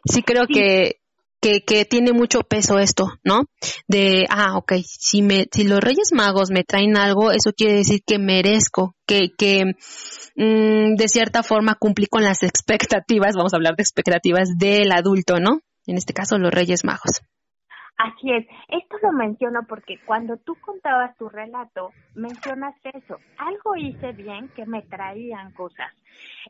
sí 0.05 0.21
creo 0.21 0.45
que 0.45 0.99
que, 1.41 1.61
que 1.61 1.85
tiene 1.85 2.13
mucho 2.13 2.41
peso 2.41 2.79
esto, 2.79 3.13
¿no? 3.23 3.45
De, 3.87 4.25
ah, 4.29 4.57
ok, 4.57 4.73
si 4.85 5.21
me, 5.21 5.47
si 5.51 5.63
los 5.63 5.79
Reyes 5.79 6.11
Magos 6.13 6.49
me 6.49 6.63
traen 6.63 6.97
algo, 6.97 7.31
eso 7.31 7.53
quiere 7.53 7.75
decir 7.75 8.01
que 8.05 8.19
merezco, 8.19 8.95
que, 9.05 9.29
que 9.37 9.75
mm, 10.35 10.95
de 10.95 11.07
cierta 11.07 11.43
forma 11.43 11.75
cumplí 11.75 12.07
con 12.07 12.23
las 12.23 12.43
expectativas, 12.43 13.35
vamos 13.35 13.53
a 13.53 13.57
hablar 13.57 13.75
de 13.75 13.83
expectativas 13.83 14.57
del 14.57 14.91
adulto, 14.91 15.39
¿no? 15.39 15.61
En 15.85 15.97
este 15.97 16.13
caso, 16.13 16.37
los 16.37 16.51
Reyes 16.51 16.83
Magos. 16.83 17.21
Así 17.97 18.31
es, 18.31 18.45
esto 18.67 18.97
lo 19.01 19.11
menciono 19.11 19.63
porque 19.67 19.99
cuando 20.05 20.37
tú 20.37 20.55
contabas 20.61 21.17
tu 21.17 21.29
relato, 21.29 21.91
mencionas 22.13 22.75
eso, 22.83 23.17
algo 23.39 23.75
hice 23.75 24.11
bien 24.11 24.49
que 24.49 24.67
me 24.67 24.83
traían 24.83 25.51
cosas. 25.53 25.91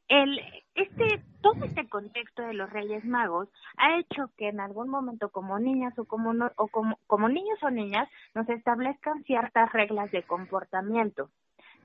El, 0.09 0.39
este, 0.75 1.23
todo 1.41 1.63
este 1.63 1.87
contexto 1.87 2.41
de 2.41 2.53
los 2.53 2.69
Reyes 2.69 3.05
Magos 3.05 3.47
ha 3.77 3.97
hecho 3.97 4.29
que 4.35 4.49
en 4.49 4.59
algún 4.59 4.89
momento 4.89 5.29
como 5.29 5.57
niñas 5.57 5.97
o 5.97 6.03
como, 6.03 6.33
o 6.57 6.67
como, 6.67 6.99
como 7.07 7.29
niños 7.29 7.59
o 7.63 7.69
niñas 7.69 8.09
nos 8.35 8.49
establezcan 8.49 9.23
ciertas 9.23 9.71
reglas 9.71 10.11
de 10.11 10.23
comportamiento. 10.23 11.29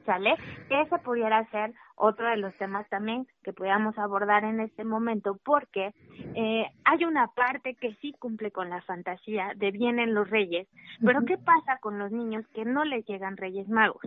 ¿Sale? 0.05 0.35
Que 0.69 0.81
ese 0.83 0.99
pudiera 0.99 1.45
ser 1.51 1.73
otro 1.97 2.29
de 2.29 2.37
los 2.37 2.55
temas 2.57 2.88
también 2.88 3.27
que 3.43 3.53
podamos 3.53 3.97
abordar 3.99 4.45
en 4.45 4.61
este 4.61 4.85
momento, 4.85 5.38
porque 5.45 5.93
eh, 6.35 6.67
hay 6.85 7.05
una 7.05 7.29
parte 7.29 7.75
que 7.75 7.95
sí 7.97 8.12
cumple 8.19 8.51
con 8.51 8.71
la 8.71 8.83
fantasía 8.83 9.53
de 9.57 9.71
vienen 9.71 10.15
los 10.15 10.29
reyes, 10.29 10.69
pero 11.05 11.21
¿qué 11.27 11.38
pasa 11.38 11.79
con 11.81 11.99
los 11.99 12.11
niños 12.11 12.47
que 12.55 12.65
no 12.65 12.85
les 12.85 13.07
llegan 13.07 13.37
reyes 13.37 13.69
magos? 13.69 14.03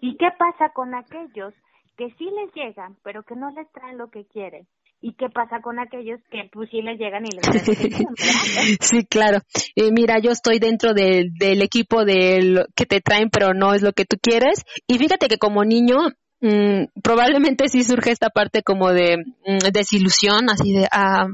¿Y 0.00 0.16
qué 0.16 0.28
pasa 0.38 0.70
con 0.70 0.94
aquellos 0.94 1.54
que 1.96 2.10
sí 2.12 2.28
les 2.30 2.52
llegan, 2.54 2.96
pero 3.02 3.22
que 3.22 3.36
no 3.36 3.50
les 3.50 3.70
traen 3.72 3.98
lo 3.98 4.10
que 4.10 4.26
quieren? 4.26 4.66
¿Y 5.06 5.12
qué 5.18 5.28
pasa 5.28 5.60
con 5.60 5.78
aquellos 5.78 6.18
que 6.30 6.48
pues 6.50 6.70
sí 6.70 6.80
les 6.80 6.98
llegan 6.98 7.24
y 7.26 7.28
les 7.28 7.44
Sí, 8.80 9.04
claro. 9.04 9.40
Eh, 9.76 9.92
mira, 9.92 10.18
yo 10.18 10.30
estoy 10.30 10.58
dentro 10.58 10.94
del 10.94 11.60
equipo 11.60 12.06
de 12.06 12.64
que 12.74 12.86
te 12.86 13.02
traen, 13.02 13.28
pero 13.28 13.52
no 13.52 13.74
es 13.74 13.82
lo 13.82 13.92
que 13.92 14.06
tú 14.06 14.16
quieres. 14.18 14.64
Y 14.86 14.96
fíjate 14.96 15.28
que 15.28 15.36
como 15.36 15.62
niño, 15.62 15.98
mm, 16.40 17.00
probablemente 17.02 17.68
sí 17.68 17.84
surge 17.84 18.12
esta 18.12 18.30
parte 18.30 18.62
como 18.62 18.94
de 18.94 19.18
mm, 19.18 19.58
desilusión, 19.74 20.48
así 20.48 20.72
de, 20.72 20.88
ah, 20.90 21.26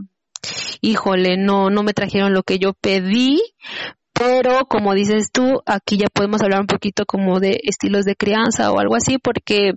híjole, 0.80 1.36
no, 1.36 1.70
no 1.70 1.84
me 1.84 1.92
trajeron 1.92 2.32
lo 2.32 2.42
que 2.42 2.58
yo 2.58 2.72
pedí, 2.72 3.38
pero 4.12 4.66
como 4.66 4.94
dices 4.94 5.30
tú, 5.30 5.62
aquí 5.64 5.96
ya 5.96 6.08
podemos 6.12 6.42
hablar 6.42 6.62
un 6.62 6.66
poquito 6.66 7.06
como 7.06 7.38
de 7.38 7.60
estilos 7.62 8.04
de 8.04 8.16
crianza 8.16 8.72
o 8.72 8.80
algo 8.80 8.96
así, 8.96 9.18
porque 9.18 9.74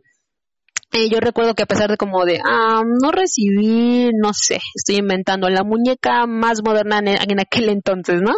eh, 0.93 1.09
yo 1.09 1.19
recuerdo 1.19 1.55
que 1.55 1.63
a 1.63 1.65
pesar 1.65 1.89
de 1.89 1.97
como 1.97 2.23
de, 2.23 2.39
ah, 2.45 2.83
no 3.01 3.11
recibí, 3.11 4.11
no 4.13 4.31
sé, 4.33 4.59
estoy 4.75 4.97
inventando 4.97 5.49
la 5.49 5.63
muñeca 5.63 6.25
más 6.27 6.61
moderna 6.63 6.99
en, 6.99 7.39
aquel 7.39 7.69
entonces, 7.69 8.21
¿no? 8.21 8.33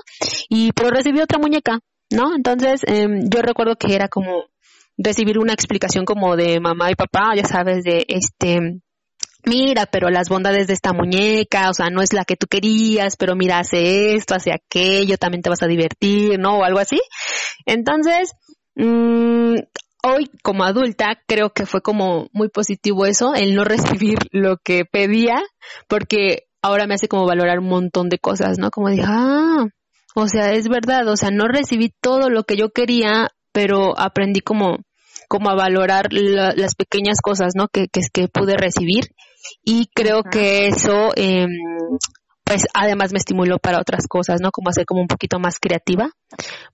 Y 0.49 0.71
pero 0.71 0.89
recibí 0.89 1.19
otra 1.19 1.37
muñeca, 1.37 1.79
¿no? 2.09 2.33
Entonces 2.35 2.81
em, 2.87 3.29
yo 3.29 3.41
recuerdo 3.41 3.75
que 3.75 3.93
era 3.93 4.07
como 4.07 4.45
recibir 4.97 5.37
una 5.37 5.53
explicación 5.53 6.05
como 6.05 6.35
de 6.37 6.59
mamá 6.61 6.91
y 6.91 6.95
papá, 6.95 7.35
ya 7.35 7.43
sabes, 7.43 7.83
de 7.83 8.05
este, 8.07 8.79
mira, 9.45 9.85
pero 9.85 10.09
las 10.09 10.29
bondades 10.29 10.67
de 10.67 10.73
esta 10.73 10.93
muñeca, 10.93 11.69
o 11.69 11.73
sea, 11.73 11.89
no 11.89 12.01
es 12.01 12.13
la 12.13 12.25
que 12.25 12.37
tú 12.37 12.47
querías, 12.47 13.17
pero 13.17 13.35
mira, 13.35 13.59
hace 13.59 14.15
esto, 14.15 14.33
hace 14.33 14.51
aquello, 14.53 15.17
también 15.17 15.41
te 15.41 15.49
vas 15.49 15.61
a 15.63 15.67
divertir, 15.67 16.39
¿no? 16.39 16.59
O 16.59 16.63
algo 16.63 16.79
así. 16.79 17.01
Entonces, 17.65 18.31
mmm, 18.75 19.55
hoy 20.05 20.29
como 20.43 20.63
adulta 20.63 21.19
creo 21.27 21.51
que 21.51 21.65
fue 21.65 21.81
como 21.81 22.27
muy 22.31 22.49
positivo 22.49 23.05
eso, 23.05 23.33
el 23.33 23.55
no 23.55 23.63
recibir 23.63 24.19
lo 24.31 24.57
que 24.57 24.85
pedía, 24.85 25.35
porque 25.87 26.43
ahora 26.61 26.87
me 26.87 26.95
hace 26.95 27.07
como 27.07 27.25
valorar 27.25 27.59
un 27.59 27.67
montón 27.67 28.09
de 28.09 28.19
cosas, 28.19 28.57
¿no? 28.59 28.69
Como 28.71 28.89
dije, 28.89 29.03
ah, 29.05 29.65
o 30.15 30.27
sea, 30.27 30.53
es 30.53 30.67
verdad, 30.67 31.07
o 31.07 31.17
sea, 31.17 31.31
no 31.31 31.47
recibí 31.47 31.93
todo 32.01 32.29
lo 32.29 32.43
que 32.43 32.55
yo 32.55 32.69
quería, 32.69 33.29
pero 33.51 33.97
aprendí 33.99 34.41
como, 34.41 34.77
como 35.27 35.49
a 35.49 35.55
valorar 35.55 36.07
las 36.11 36.75
pequeñas 36.75 37.17
cosas, 37.21 37.53
¿no? 37.55 37.67
Que, 37.67 37.87
que, 37.87 38.01
que 38.13 38.27
pude 38.27 38.57
recibir. 38.57 39.09
Y 39.63 39.87
creo 39.93 40.23
que 40.23 40.67
eso, 40.67 41.11
eh, 41.15 41.47
pues 42.45 42.65
además 42.75 43.11
me 43.11 43.17
estimuló 43.17 43.57
para 43.57 43.79
otras 43.79 44.07
cosas, 44.07 44.39
¿no? 44.39 44.51
Como 44.51 44.69
hacer 44.69 44.85
como 44.85 45.01
un 45.01 45.07
poquito 45.07 45.39
más 45.39 45.57
creativa, 45.59 46.11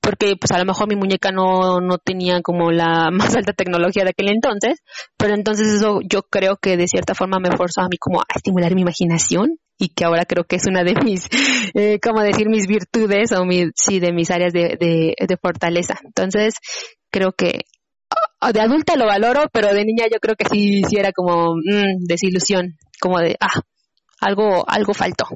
porque 0.01 0.35
pues 0.35 0.51
a 0.51 0.59
lo 0.59 0.65
mejor 0.65 0.89
mi 0.89 0.97
muñeca 0.97 1.31
no, 1.31 1.79
no 1.79 1.97
tenía 1.97 2.41
como 2.41 2.71
la 2.71 3.09
más 3.11 3.35
alta 3.35 3.53
tecnología 3.53 4.03
de 4.03 4.09
aquel 4.09 4.29
entonces, 4.31 4.79
pero 5.17 5.33
entonces 5.33 5.67
eso 5.73 5.99
yo 6.03 6.23
creo 6.23 6.57
que 6.57 6.75
de 6.75 6.87
cierta 6.87 7.15
forma 7.15 7.39
me 7.39 7.55
forzó 7.55 7.81
a 7.81 7.87
mí 7.89 7.97
como 7.97 8.19
a 8.19 8.25
estimular 8.35 8.75
mi 8.75 8.81
imaginación 8.81 9.57
y 9.77 9.89
que 9.89 10.03
ahora 10.03 10.25
creo 10.25 10.43
que 10.43 10.57
es 10.57 10.67
una 10.67 10.83
de 10.83 10.93
mis, 10.93 11.27
eh, 11.73 11.99
como 12.01 12.21
decir, 12.21 12.49
mis 12.49 12.67
virtudes 12.67 13.31
o 13.31 13.45
mi, 13.45 13.71
sí, 13.73 14.01
de 14.01 14.11
mis 14.11 14.29
áreas 14.29 14.51
de, 14.51 14.77
de, 14.77 15.15
de 15.17 15.37
fortaleza. 15.37 15.95
Entonces 16.03 16.55
creo 17.09 17.31
que 17.31 17.61
de 18.53 18.59
adulta 18.59 18.97
lo 18.97 19.05
valoro, 19.05 19.45
pero 19.53 19.73
de 19.73 19.85
niña 19.85 20.05
yo 20.11 20.19
creo 20.19 20.35
que 20.35 20.45
sí, 20.49 20.81
sí 20.83 20.97
como 21.15 21.53
mm, 21.55 22.05
desilusión, 22.07 22.77
como 22.99 23.19
de, 23.19 23.37
ah, 23.39 23.61
algo, 24.19 24.65
algo 24.67 24.93
faltó. 24.93 25.27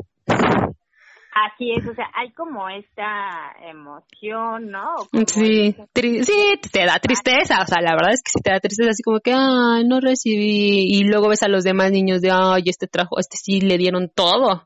Así 1.36 1.74
es, 1.74 1.86
o 1.86 1.94
sea, 1.94 2.10
hay 2.14 2.32
como 2.32 2.70
esta 2.70 3.52
emoción, 3.62 4.72
¿no? 4.72 4.96
Sí, 5.28 5.76
sí, 6.24 6.60
te 6.72 6.86
da 6.86 6.98
tristeza, 7.00 7.62
o 7.62 7.66
sea, 7.66 7.82
la 7.82 7.92
verdad 7.92 8.14
es 8.14 8.24
que 8.24 8.32
sí 8.32 8.40
te 8.42 8.52
da 8.52 8.62
tristeza, 8.62 8.92
así 8.92 9.04
como 9.04 9.20
que, 9.20 9.34
ay, 9.34 9.84
no 9.86 10.00
recibí, 10.00 10.86
y 10.96 11.04
luego 11.04 11.28
ves 11.28 11.44
a 11.44 11.50
los 11.50 11.66
demás 11.66 11.92
niños 11.92 12.22
de, 12.22 12.32
ay, 12.32 12.64
este 12.68 12.88
trajo, 12.88 13.20
este 13.20 13.36
sí 13.36 13.60
le 13.60 13.78
dieron 13.78 14.10
todo, 14.16 14.66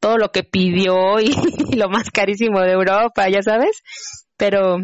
todo 0.00 0.16
lo 0.18 0.32
que 0.32 0.42
pidió 0.42 1.20
y, 1.20 1.30
lo 1.76 1.88
más 1.88 2.10
carísimo 2.10 2.62
de 2.62 2.72
Europa, 2.72 3.28
ya 3.28 3.40
sabes, 3.40 3.84
pero... 4.36 4.78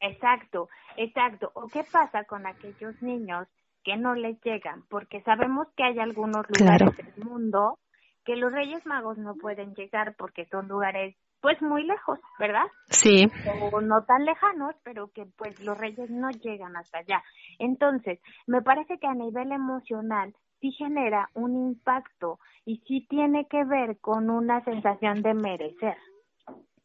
Exacto, 0.00 0.68
exacto, 0.96 1.52
o 1.54 1.68
qué 1.68 1.84
pasa 1.84 2.24
con 2.24 2.44
aquellos 2.44 3.00
niños 3.02 3.46
que 3.84 3.96
no 3.96 4.16
les 4.16 4.36
llegan, 4.42 4.82
porque 4.90 5.22
sabemos 5.22 5.68
que 5.76 5.84
hay 5.84 6.00
algunos 6.00 6.44
lugares 6.58 6.96
del 6.96 7.24
mundo 7.24 7.78
que 8.24 8.36
los 8.36 8.52
Reyes 8.52 8.84
Magos 8.86 9.18
no 9.18 9.34
pueden 9.34 9.74
llegar 9.74 10.14
porque 10.16 10.46
son 10.46 10.68
lugares 10.68 11.16
pues 11.40 11.60
muy 11.60 11.84
lejos, 11.84 12.20
¿verdad? 12.38 12.66
Sí. 12.88 13.28
O 13.60 13.80
no 13.80 14.04
tan 14.04 14.24
lejanos, 14.24 14.76
pero 14.84 15.08
que 15.08 15.26
pues 15.36 15.58
los 15.60 15.76
Reyes 15.76 16.08
no 16.08 16.30
llegan 16.30 16.76
hasta 16.76 16.98
allá. 16.98 17.22
Entonces, 17.58 18.20
me 18.46 18.62
parece 18.62 18.98
que 18.98 19.08
a 19.08 19.14
nivel 19.14 19.50
emocional 19.50 20.34
sí 20.60 20.70
genera 20.70 21.28
un 21.34 21.56
impacto 21.56 22.38
y 22.64 22.78
sí 22.86 23.06
tiene 23.10 23.48
que 23.48 23.64
ver 23.64 23.98
con 24.00 24.30
una 24.30 24.64
sensación 24.64 25.22
de 25.22 25.34
merecer. 25.34 25.96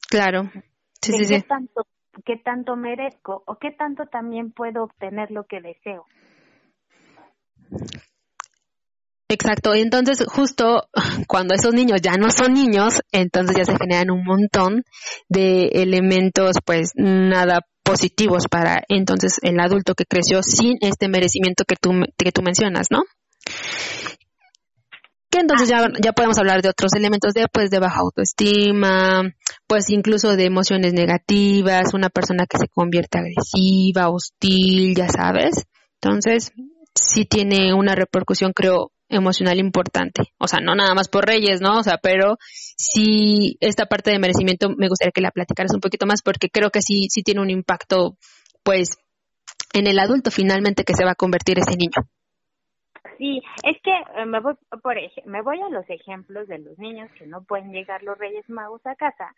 Claro. 0.09 0.49
Sí, 1.01 1.13
sí, 1.13 1.17
qué 1.19 1.39
sí. 1.39 1.41
tanto 1.43 1.85
qué 2.25 2.37
tanto 2.37 2.75
merezco 2.75 3.43
o 3.45 3.57
qué 3.57 3.71
tanto 3.71 4.05
también 4.07 4.51
puedo 4.51 4.83
obtener 4.83 5.29
lo 5.29 5.45
que 5.45 5.61
deseo. 5.61 6.05
Exacto, 9.29 9.75
y 9.75 9.81
entonces 9.81 10.23
justo 10.25 10.87
cuando 11.27 11.53
esos 11.53 11.73
niños 11.73 12.01
ya 12.01 12.13
no 12.13 12.29
son 12.29 12.53
niños, 12.53 13.01
entonces 13.11 13.57
ya 13.57 13.65
se 13.65 13.77
generan 13.77 14.11
un 14.11 14.23
montón 14.23 14.83
de 15.27 15.67
elementos 15.73 16.55
pues 16.65 16.91
nada 16.95 17.61
positivos 17.83 18.43
para 18.49 18.83
entonces 18.89 19.39
el 19.41 19.59
adulto 19.59 19.95
que 19.95 20.05
creció 20.05 20.43
sin 20.43 20.77
este 20.81 21.07
merecimiento 21.07 21.63
que 21.65 21.75
tú, 21.75 21.91
que 22.17 22.31
tú 22.31 22.41
mencionas, 22.41 22.87
¿no? 22.89 23.03
Que 25.29 25.39
entonces 25.39 25.67
ya, 25.67 25.87
ya 26.01 26.13
podemos 26.13 26.37
hablar 26.37 26.61
de 26.61 26.69
otros 26.69 26.93
elementos 26.95 27.33
de 27.33 27.47
pues 27.51 27.69
de 27.69 27.79
baja 27.79 27.99
autoestima, 27.99 29.23
pues 29.67 29.89
incluso 29.89 30.37
de 30.37 30.45
emociones 30.45 30.93
negativas, 30.93 31.93
una 31.93 32.09
persona 32.09 32.45
que 32.45 32.57
se 32.57 32.69
convierte 32.69 33.19
agresiva, 33.19 34.09
hostil, 34.09 34.95
ya 34.95 35.09
sabes. 35.09 35.65
Entonces, 36.01 36.51
sí 36.95 37.25
tiene 37.25 37.73
una 37.73 37.93
repercusión, 37.93 38.53
creo, 38.53 38.91
emocional 39.09 39.59
importante. 39.59 40.23
O 40.37 40.47
sea, 40.47 40.59
no 40.59 40.75
nada 40.75 40.93
más 40.93 41.07
por 41.09 41.25
Reyes, 41.25 41.61
¿no? 41.61 41.79
O 41.79 41.83
sea, 41.83 41.97
pero 41.97 42.37
sí, 42.39 43.57
esta 43.59 43.85
parte 43.85 44.11
de 44.11 44.19
merecimiento 44.19 44.69
me 44.69 44.87
gustaría 44.87 45.11
que 45.11 45.21
la 45.21 45.31
platicaras 45.31 45.73
un 45.73 45.81
poquito 45.81 46.05
más 46.05 46.21
porque 46.21 46.49
creo 46.49 46.69
que 46.69 46.81
sí, 46.81 47.07
sí 47.09 47.23
tiene 47.23 47.41
un 47.41 47.49
impacto, 47.49 48.17
pues, 48.63 48.97
en 49.73 49.87
el 49.87 49.99
adulto 49.99 50.31
finalmente 50.31 50.83
que 50.83 50.93
se 50.93 51.05
va 51.05 51.11
a 51.11 51.15
convertir 51.15 51.59
ese 51.59 51.77
niño. 51.77 52.07
Sí, 53.17 53.41
es 53.63 53.77
que 53.81 53.91
eh, 53.91 54.25
me 54.25 54.39
voy, 54.39 54.53
por 54.83 54.95
me 55.25 55.41
voy 55.41 55.59
a 55.59 55.69
los 55.69 55.89
ejemplos 55.89 56.47
de 56.47 56.59
los 56.59 56.77
niños 56.77 57.09
que 57.17 57.25
no 57.25 57.41
pueden 57.43 57.71
llegar 57.71 58.03
los 58.03 58.17
Reyes 58.17 58.47
Magos 58.47 58.85
a 58.85 58.95
casa, 58.95 59.33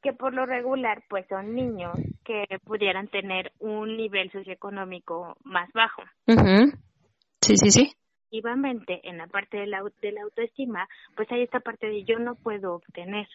que 0.00 0.12
por 0.12 0.32
lo 0.32 0.46
regular 0.46 1.02
pues 1.08 1.26
son 1.28 1.54
niños 1.54 1.96
que 2.24 2.44
pudieran 2.64 3.08
tener 3.08 3.52
un 3.58 3.96
nivel 3.96 4.30
socioeconómico 4.30 5.36
más 5.42 5.68
bajo. 5.72 6.02
Sí, 7.40 7.56
sí, 7.56 7.70
sí 7.70 7.96
efectivamente 8.36 9.00
en 9.04 9.18
la 9.18 9.26
parte 9.26 9.58
de 9.58 9.66
la, 9.66 9.82
de 10.02 10.12
la 10.12 10.22
autoestima, 10.22 10.88
pues 11.14 11.30
hay 11.30 11.42
esta 11.42 11.60
parte 11.60 11.86
de 11.86 12.04
yo 12.04 12.18
no 12.18 12.34
puedo 12.34 12.74
obtener, 12.74 13.26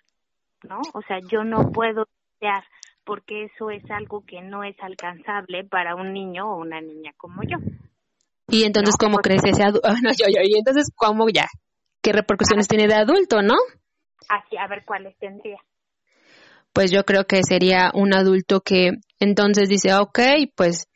¿no? 0.63 0.79
O 0.93 1.01
sea, 1.07 1.19
yo 1.29 1.43
no 1.43 1.71
puedo 1.71 2.07
desear 2.33 2.63
porque 3.03 3.45
eso 3.45 3.71
es 3.71 3.83
algo 3.89 4.23
que 4.25 4.41
no 4.41 4.63
es 4.63 4.75
alcanzable 4.79 5.63
para 5.63 5.95
un 5.95 6.13
niño 6.13 6.51
o 6.51 6.57
una 6.57 6.81
niña 6.81 7.11
como 7.17 7.41
yo. 7.43 7.57
Y 8.47 8.63
entonces, 8.63 8.95
¿cómo 8.99 9.17
crees 9.17 9.43
ese 9.43 9.63
adulto? 9.63 9.89
no, 10.03 10.11
yo, 10.11 10.25
yo, 10.27 10.41
y 10.43 10.57
entonces, 10.57 10.91
¿cómo 10.95 11.27
ya? 11.29 11.47
¿Qué 12.01 12.11
repercusiones 12.11 12.67
tiene 12.67 12.87
de 12.87 12.95
adulto, 12.95 13.41
no? 13.41 13.55
Así, 14.29 14.57
a 14.57 14.67
ver 14.67 14.83
cuáles 14.85 15.17
tendría. 15.17 15.57
Pues 16.73 16.91
yo 16.91 17.03
creo 17.03 17.25
que 17.25 17.43
sería 17.43 17.91
un 17.93 18.13
adulto 18.13 18.61
que 18.61 18.91
entonces 19.19 19.67
dice, 19.67 19.93
ok, 19.93 20.19
pues 20.55 20.87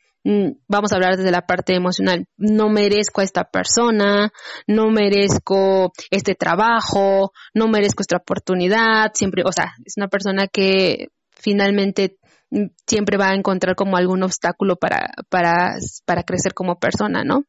vamos 0.68 0.92
a 0.92 0.96
hablar 0.96 1.16
desde 1.16 1.30
la 1.30 1.46
parte 1.46 1.74
emocional, 1.74 2.26
no 2.36 2.68
merezco 2.68 3.20
a 3.20 3.24
esta 3.24 3.44
persona, 3.44 4.30
no 4.66 4.90
merezco 4.90 5.92
este 6.10 6.34
trabajo, 6.34 7.32
no 7.54 7.68
merezco 7.68 8.02
esta 8.02 8.16
oportunidad, 8.16 9.12
siempre, 9.14 9.42
o 9.44 9.52
sea, 9.52 9.72
es 9.84 9.94
una 9.96 10.08
persona 10.08 10.48
que 10.48 11.08
finalmente 11.30 12.16
mm, 12.50 12.66
siempre 12.86 13.18
va 13.18 13.30
a 13.30 13.34
encontrar 13.34 13.76
como 13.76 13.96
algún 13.96 14.22
obstáculo 14.22 14.76
para, 14.76 15.10
para, 15.28 15.76
para 16.04 16.24
crecer 16.24 16.54
como 16.54 16.78
persona, 16.78 17.22
¿no? 17.22 17.44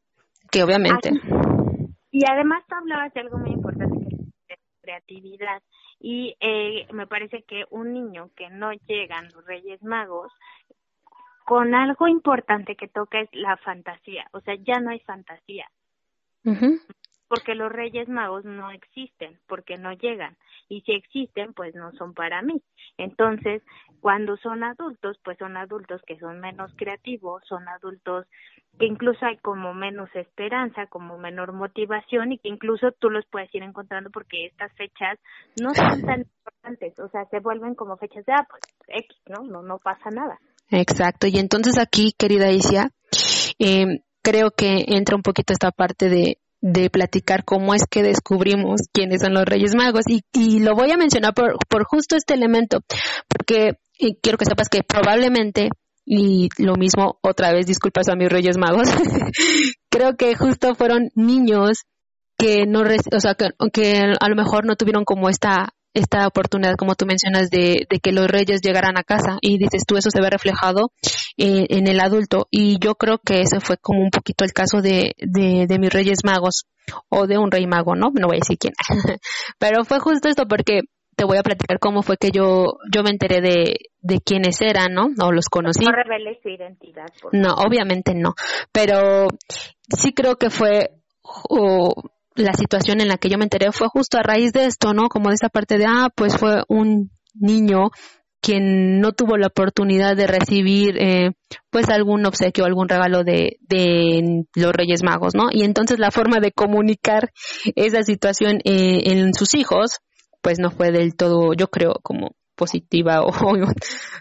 Que 0.50 0.62
obviamente. 0.62 1.10
Y 2.10 2.24
además 2.30 2.62
tú 2.68 2.76
hablabas 2.76 3.12
de 3.12 3.20
algo 3.20 3.38
muy 3.38 3.50
importante 3.50 4.06
que 4.46 4.54
es 4.54 4.60
creatividad. 4.80 5.62
Y 6.00 6.36
eh, 6.40 6.86
me 6.92 7.08
parece 7.08 7.42
que 7.42 7.64
un 7.70 7.92
niño 7.92 8.30
que 8.36 8.48
no 8.50 8.70
llegan 8.86 9.28
los 9.34 9.44
Reyes 9.46 9.82
Magos, 9.82 10.32
con 11.48 11.74
algo 11.74 12.06
importante 12.08 12.76
que 12.76 12.88
toca 12.88 13.20
es 13.20 13.30
la 13.32 13.56
fantasía. 13.56 14.28
O 14.32 14.40
sea, 14.42 14.54
ya 14.56 14.80
no 14.80 14.90
hay 14.90 15.00
fantasía. 15.00 15.64
Porque 17.26 17.54
los 17.54 17.72
Reyes 17.72 18.06
Magos 18.06 18.44
no 18.44 18.70
existen, 18.70 19.38
porque 19.46 19.78
no 19.78 19.94
llegan. 19.94 20.36
Y 20.68 20.82
si 20.82 20.92
existen, 20.92 21.54
pues 21.54 21.74
no 21.74 21.92
son 21.92 22.12
para 22.12 22.42
mí. 22.42 22.60
Entonces, 22.98 23.62
cuando 24.00 24.36
son 24.36 24.62
adultos, 24.62 25.18
pues 25.24 25.38
son 25.38 25.56
adultos 25.56 26.02
que 26.06 26.18
son 26.18 26.38
menos 26.38 26.70
creativos, 26.76 27.42
son 27.48 27.66
adultos 27.66 28.26
que 28.78 28.84
incluso 28.84 29.24
hay 29.24 29.38
como 29.38 29.72
menos 29.72 30.14
esperanza, 30.16 30.86
como 30.88 31.16
menor 31.16 31.54
motivación 31.54 32.32
y 32.32 32.38
que 32.38 32.48
incluso 32.50 32.92
tú 32.92 33.08
los 33.08 33.24
puedes 33.24 33.54
ir 33.54 33.62
encontrando 33.62 34.10
porque 34.10 34.44
estas 34.44 34.70
fechas 34.74 35.18
no 35.58 35.72
son 35.72 36.02
tan 36.02 36.20
importantes, 36.44 36.98
o 36.98 37.08
sea, 37.08 37.24
se 37.30 37.40
vuelven 37.40 37.74
como 37.74 37.96
fechas 37.96 38.26
de, 38.26 38.34
ah, 38.34 38.46
pues 38.50 38.62
X, 38.86 39.16
¿no? 39.28 39.44
No, 39.44 39.62
no 39.62 39.78
pasa 39.78 40.10
nada. 40.10 40.38
Exacto, 40.70 41.26
y 41.26 41.38
entonces 41.38 41.78
aquí, 41.78 42.12
querida 42.18 42.50
Isia, 42.50 42.90
eh, 43.58 44.00
creo 44.22 44.50
que 44.50 44.84
entra 44.88 45.16
un 45.16 45.22
poquito 45.22 45.52
esta 45.52 45.70
parte 45.70 46.08
de, 46.08 46.38
de 46.60 46.90
platicar 46.90 47.44
cómo 47.44 47.74
es 47.74 47.84
que 47.90 48.02
descubrimos 48.02 48.82
quiénes 48.92 49.22
son 49.22 49.34
los 49.34 49.44
Reyes 49.44 49.74
Magos. 49.74 50.04
Y, 50.08 50.22
y 50.32 50.60
lo 50.60 50.74
voy 50.74 50.90
a 50.90 50.96
mencionar 50.96 51.32
por, 51.34 51.56
por 51.68 51.84
justo 51.84 52.16
este 52.16 52.34
elemento, 52.34 52.80
porque 53.28 53.78
quiero 54.22 54.38
que 54.38 54.44
sepas 54.44 54.68
que 54.68 54.82
probablemente 54.82 55.70
y 56.10 56.48
lo 56.56 56.76
mismo, 56.76 57.18
otra 57.20 57.52
vez, 57.52 57.66
disculpas 57.66 58.08
a 58.08 58.16
mis 58.16 58.30
Reyes 58.30 58.56
Magos, 58.56 58.88
creo 59.90 60.16
que 60.16 60.34
justo 60.34 60.74
fueron 60.74 61.10
niños 61.14 61.84
que 62.38 62.64
no, 62.66 62.80
o 62.80 63.20
sea, 63.20 63.34
que, 63.34 64.14
a 64.18 64.28
lo 64.28 64.36
mejor 64.36 64.64
no 64.64 64.76
tuvieron 64.76 65.04
como 65.04 65.28
esta 65.28 65.74
esta 65.98 66.26
oportunidad, 66.26 66.76
como 66.76 66.94
tú 66.94 67.06
mencionas, 67.06 67.50
de, 67.50 67.86
de, 67.88 68.00
que 68.00 68.12
los 68.12 68.26
reyes 68.28 68.60
llegaran 68.62 68.96
a 68.96 69.02
casa 69.02 69.38
y 69.40 69.58
dices 69.58 69.84
tú, 69.86 69.96
eso 69.96 70.10
se 70.10 70.20
ve 70.20 70.30
reflejado 70.30 70.92
eh, 71.36 71.66
en 71.68 71.86
el 71.86 72.00
adulto. 72.00 72.46
Y 72.50 72.78
yo 72.78 72.94
creo 72.94 73.18
que 73.18 73.40
ese 73.40 73.60
fue 73.60 73.76
como 73.76 74.02
un 74.02 74.10
poquito 74.10 74.44
el 74.44 74.52
caso 74.52 74.80
de, 74.80 75.14
de, 75.18 75.66
de 75.68 75.78
mis 75.78 75.92
reyes 75.92 76.18
magos 76.24 76.66
o 77.08 77.26
de 77.26 77.38
un 77.38 77.50
rey 77.50 77.66
mago, 77.66 77.94
¿no? 77.94 78.10
No 78.12 78.28
voy 78.28 78.36
a 78.36 78.40
decir 78.40 78.58
quién. 78.58 78.74
Pero 79.58 79.84
fue 79.84 79.98
justo 79.98 80.28
esto 80.28 80.46
porque 80.46 80.82
te 81.16 81.24
voy 81.24 81.36
a 81.36 81.42
platicar 81.42 81.78
cómo 81.80 82.02
fue 82.02 82.16
que 82.16 82.30
yo, 82.30 82.78
yo 82.94 83.02
me 83.02 83.10
enteré 83.10 83.40
de, 83.40 83.76
de 84.00 84.20
quiénes 84.20 84.60
eran, 84.60 84.94
¿no? 84.94 85.08
O 85.20 85.32
los 85.32 85.48
conocí. 85.48 85.84
No 85.84 85.90
reveles 85.90 86.38
su 86.42 86.48
identidad. 86.48 87.06
no, 87.32 87.54
obviamente 87.54 88.14
no. 88.14 88.34
Pero 88.72 89.26
sí 89.88 90.12
creo 90.12 90.36
que 90.36 90.48
fue 90.48 90.92
la 92.38 92.54
situación 92.54 93.00
en 93.00 93.08
la 93.08 93.18
que 93.18 93.28
yo 93.28 93.38
me 93.38 93.44
enteré 93.44 93.72
fue 93.72 93.88
justo 93.88 94.18
a 94.18 94.22
raíz 94.22 94.52
de 94.52 94.66
esto, 94.66 94.94
¿no? 94.94 95.08
Como 95.08 95.28
de 95.28 95.34
esa 95.34 95.48
parte 95.48 95.78
de, 95.78 95.86
ah, 95.86 96.08
pues 96.14 96.36
fue 96.36 96.62
un 96.68 97.10
niño 97.34 97.90
quien 98.40 99.00
no 99.00 99.12
tuvo 99.12 99.36
la 99.36 99.48
oportunidad 99.48 100.16
de 100.16 100.28
recibir 100.28 100.96
eh, 100.98 101.32
pues 101.70 101.88
algún 101.88 102.24
obsequio, 102.24 102.64
algún 102.64 102.88
regalo 102.88 103.24
de, 103.24 103.58
de 103.62 104.44
los 104.54 104.72
Reyes 104.72 105.02
Magos, 105.02 105.34
¿no? 105.34 105.48
Y 105.50 105.64
entonces 105.64 105.98
la 105.98 106.12
forma 106.12 106.38
de 106.38 106.52
comunicar 106.52 107.30
esa 107.74 108.02
situación 108.02 108.58
eh, 108.64 109.10
en 109.10 109.34
sus 109.34 109.54
hijos 109.54 109.98
pues 110.40 110.58
no 110.60 110.70
fue 110.70 110.92
del 110.92 111.16
todo, 111.16 111.52
yo 111.54 111.68
creo, 111.68 111.94
como 112.02 112.30
positiva 112.58 113.22
o, 113.22 113.30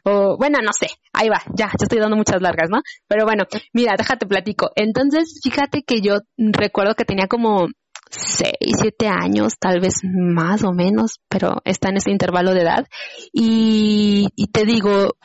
o, 0.04 0.38
bueno, 0.38 0.60
no 0.64 0.72
sé, 0.72 0.88
ahí 1.14 1.30
va, 1.30 1.42
ya, 1.56 1.68
ya 1.68 1.84
estoy 1.84 2.00
dando 2.00 2.16
muchas 2.16 2.42
largas, 2.42 2.70
¿no? 2.70 2.82
Pero 3.08 3.26
bueno, 3.26 3.46
mira, 3.74 3.96
déjate 3.98 4.26
platico. 4.28 4.72
Entonces, 4.76 5.40
fíjate 5.44 5.84
que 5.84 6.02
yo 6.02 6.20
recuerdo 6.38 6.96
que 6.96 7.06
tenía 7.06 7.28
como 7.28 7.68
seis, 8.10 8.78
siete 8.80 9.08
años, 9.08 9.54
tal 9.60 9.80
vez 9.80 9.96
más 10.04 10.64
o 10.64 10.72
menos, 10.72 11.20
pero 11.28 11.62
está 11.66 11.90
en 11.90 11.98
ese 11.98 12.12
intervalo 12.12 12.54
de 12.54 12.62
edad. 12.62 12.88
Y, 13.32 14.28
y 14.36 14.48
te 14.48 14.66
digo, 14.66 15.16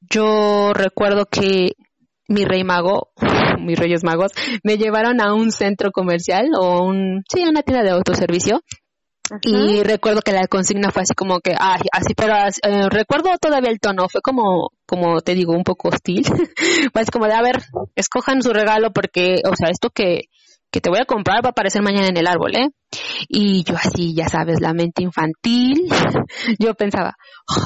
yo 0.00 0.72
recuerdo 0.74 1.26
que 1.26 1.72
mi 2.28 2.44
rey 2.44 2.64
mago, 2.64 3.10
mis 3.60 3.78
reyes 3.78 4.04
magos, 4.04 4.32
me 4.62 4.76
llevaron 4.76 5.20
a 5.20 5.34
un 5.34 5.50
centro 5.50 5.90
comercial 5.90 6.50
o 6.58 6.84
un, 6.84 7.22
sí, 7.32 7.42
una 7.44 7.62
tienda 7.62 7.84
de 7.84 7.90
autoservicio 7.90 8.62
y 9.42 9.82
recuerdo 9.82 10.22
que 10.22 10.32
la 10.32 10.46
consigna 10.46 10.90
fue 10.90 11.02
así 11.02 11.14
como 11.14 11.40
que, 11.40 11.54
ay, 11.58 11.82
así, 11.92 12.14
pero 12.14 12.34
eh, 12.34 12.88
recuerdo 12.88 13.30
todavía 13.38 13.70
el 13.70 13.80
tono, 13.80 14.08
fue 14.08 14.22
como, 14.22 14.70
como 14.86 15.20
te 15.20 15.34
digo, 15.34 15.52
un 15.52 15.64
poco 15.64 15.88
hostil. 15.88 16.24
fue 16.92 17.02
así 17.02 17.10
como 17.10 17.26
de, 17.26 17.34
a 17.34 17.42
ver, 17.42 17.60
escojan 17.94 18.42
su 18.42 18.52
regalo 18.52 18.90
porque, 18.92 19.42
o 19.44 19.54
sea, 19.54 19.68
esto 19.70 19.90
que, 19.90 20.28
que 20.70 20.80
te 20.80 20.90
voy 20.90 20.98
a 21.00 21.06
comprar 21.06 21.42
va 21.42 21.48
a 21.48 21.50
aparecer 21.50 21.82
mañana 21.82 22.08
en 22.08 22.16
el 22.16 22.26
árbol, 22.26 22.54
¿eh? 22.56 22.68
Y 23.28 23.64
yo 23.64 23.74
así, 23.76 24.14
ya 24.14 24.28
sabes, 24.28 24.60
la 24.60 24.72
mente 24.72 25.02
infantil, 25.02 25.88
yo 26.58 26.74
pensaba, 26.74 27.14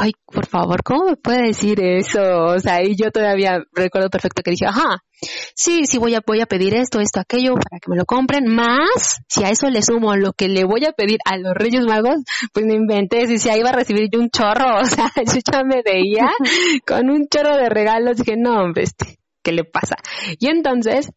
ay, 0.00 0.12
por 0.26 0.46
favor, 0.46 0.82
¿cómo 0.82 1.04
me 1.06 1.16
puede 1.16 1.48
decir 1.48 1.80
eso? 1.80 2.20
O 2.46 2.58
sea, 2.58 2.82
y 2.82 2.96
yo 2.96 3.10
todavía 3.10 3.62
recuerdo 3.72 4.08
perfecto 4.08 4.42
que 4.42 4.52
dije, 4.52 4.66
ajá, 4.66 4.98
sí, 5.54 5.82
sí 5.88 5.98
voy 5.98 6.14
a, 6.14 6.20
voy 6.26 6.40
a 6.40 6.46
pedir 6.46 6.74
esto, 6.74 7.00
esto, 7.00 7.20
aquello, 7.20 7.54
para 7.54 7.80
que 7.80 7.90
me 7.90 7.96
lo 7.96 8.04
compren, 8.04 8.46
más, 8.46 9.20
si 9.28 9.44
a 9.44 9.50
eso 9.50 9.68
le 9.68 9.82
sumo 9.82 10.14
lo 10.16 10.32
que 10.32 10.48
le 10.48 10.64
voy 10.64 10.84
a 10.84 10.92
pedir 10.92 11.18
a 11.24 11.36
los 11.36 11.54
Reyes 11.54 11.84
Magos, 11.84 12.22
pues 12.52 12.66
me 12.66 12.74
inventé, 12.74 13.26
si, 13.26 13.38
si 13.38 13.48
ahí 13.48 13.60
iba 13.60 13.70
a 13.70 13.74
recibir 13.74 14.08
yo 14.12 14.20
un 14.20 14.30
chorro, 14.30 14.76
o 14.80 14.84
sea, 14.84 15.10
yo 15.16 15.40
ya 15.52 15.62
me 15.64 15.82
veía 15.84 16.30
con 16.86 17.10
un 17.10 17.26
chorro 17.28 17.56
de 17.56 17.68
regalos, 17.68 18.16
dije, 18.16 18.36
no, 18.36 18.62
hombre, 18.62 18.84
este, 18.84 19.18
¿qué 19.42 19.52
le 19.52 19.64
pasa? 19.64 19.96
Y 20.38 20.48
entonces, 20.48 21.10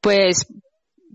pues 0.00 0.46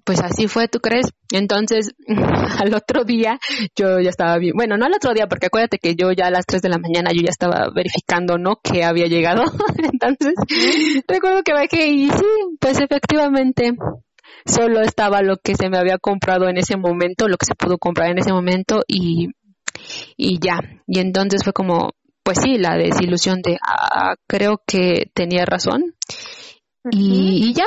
pues 0.04 0.20
así 0.22 0.48
fue, 0.48 0.68
¿tú 0.68 0.80
crees? 0.80 1.08
Entonces, 1.32 1.94
al 2.60 2.74
otro 2.74 3.04
día 3.04 3.40
yo 3.76 4.00
ya 4.00 4.10
estaba 4.10 4.38
bien, 4.38 4.54
bueno, 4.56 4.78
no 4.78 4.86
al 4.86 4.94
otro 4.94 5.14
día, 5.14 5.28
porque 5.28 5.48
acuérdate 5.48 5.78
que 5.78 5.96
yo 5.96 6.12
ya 6.12 6.28
a 6.28 6.32
las 6.32 6.46
3 6.46 6.62
de 6.62 6.70
la 6.70 6.78
mañana 6.78 7.12
yo 7.14 7.22
ya 7.24 7.30
estaba 7.30 7.70
verificando, 7.74 8.38
¿no? 8.38 8.58
Que 8.62 8.84
había 8.84 9.08
llegado. 9.08 9.44
Entonces, 9.92 10.34
recuerdo 11.08 11.44
que 11.44 11.54
bajé 11.54 11.88
y 11.88 12.10
sí, 12.10 12.26
pues 12.60 12.80
efectivamente 12.80 13.74
solo 14.46 14.82
estaba 14.82 15.22
lo 15.22 15.38
que 15.38 15.56
se 15.56 15.70
me 15.70 15.78
había 15.78 15.98
comprado 15.98 16.50
en 16.50 16.58
ese 16.58 16.76
momento, 16.78 17.28
lo 17.28 17.38
que 17.38 17.46
se 17.46 17.56
pudo 17.56 17.78
comprar 17.78 18.10
en 18.12 18.20
ese 18.20 18.34
momento 18.34 18.82
y, 18.88 19.30
y 20.18 20.40
ya. 20.40 20.60
Y 20.88 21.00
entonces 21.00 21.44
fue 21.44 21.54
como, 21.54 21.92
pues 22.24 22.40
sí, 22.42 22.58
la 22.58 22.76
desilusión 22.76 23.42
de, 23.42 23.58
ah, 23.66 24.16
creo 24.28 24.62
que 24.66 25.10
tenía 25.14 25.46
razón. 25.46 25.96
y, 26.92 27.50
y 27.50 27.54
ya, 27.54 27.66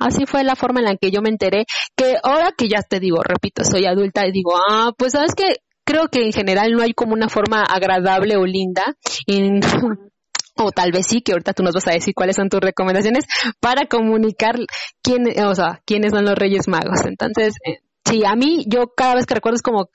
Así 0.00 0.26
fue 0.26 0.42
la 0.42 0.56
forma 0.56 0.80
en 0.80 0.86
la 0.86 0.96
que 0.96 1.10
yo 1.10 1.20
me 1.20 1.28
enteré, 1.28 1.66
que 1.94 2.16
ahora 2.22 2.52
que 2.56 2.68
ya 2.68 2.82
te 2.82 2.98
digo, 2.98 3.22
repito, 3.22 3.62
soy 3.64 3.84
adulta 3.86 4.26
y 4.26 4.32
digo, 4.32 4.52
ah, 4.56 4.92
pues 4.96 5.12
sabes 5.12 5.34
que 5.34 5.56
creo 5.84 6.08
que 6.08 6.24
en 6.24 6.32
general 6.32 6.72
no 6.72 6.82
hay 6.82 6.94
como 6.94 7.12
una 7.12 7.28
forma 7.28 7.62
agradable 7.62 8.36
o 8.36 8.46
linda 8.46 8.96
o 10.56 10.72
tal 10.72 10.92
vez 10.92 11.06
sí, 11.06 11.20
que 11.20 11.32
ahorita 11.32 11.52
tú 11.52 11.62
nos 11.62 11.74
vas 11.74 11.86
a 11.88 11.92
decir 11.92 12.14
cuáles 12.14 12.36
son 12.36 12.48
tus 12.48 12.60
recomendaciones 12.60 13.24
para 13.60 13.86
comunicar 13.86 14.56
quién, 15.02 15.24
o 15.44 15.54
sea, 15.54 15.80
quiénes 15.84 16.12
son 16.12 16.24
los 16.24 16.34
Reyes 16.34 16.68
Magos. 16.68 17.00
Entonces, 17.06 17.54
eh, 17.66 17.80
sí, 18.04 18.24
a 18.24 18.34
mí 18.36 18.64
yo 18.66 18.92
cada 18.96 19.14
vez 19.14 19.26
que 19.26 19.34
recuerdo 19.34 19.56
es 19.56 19.62
como 19.62 19.90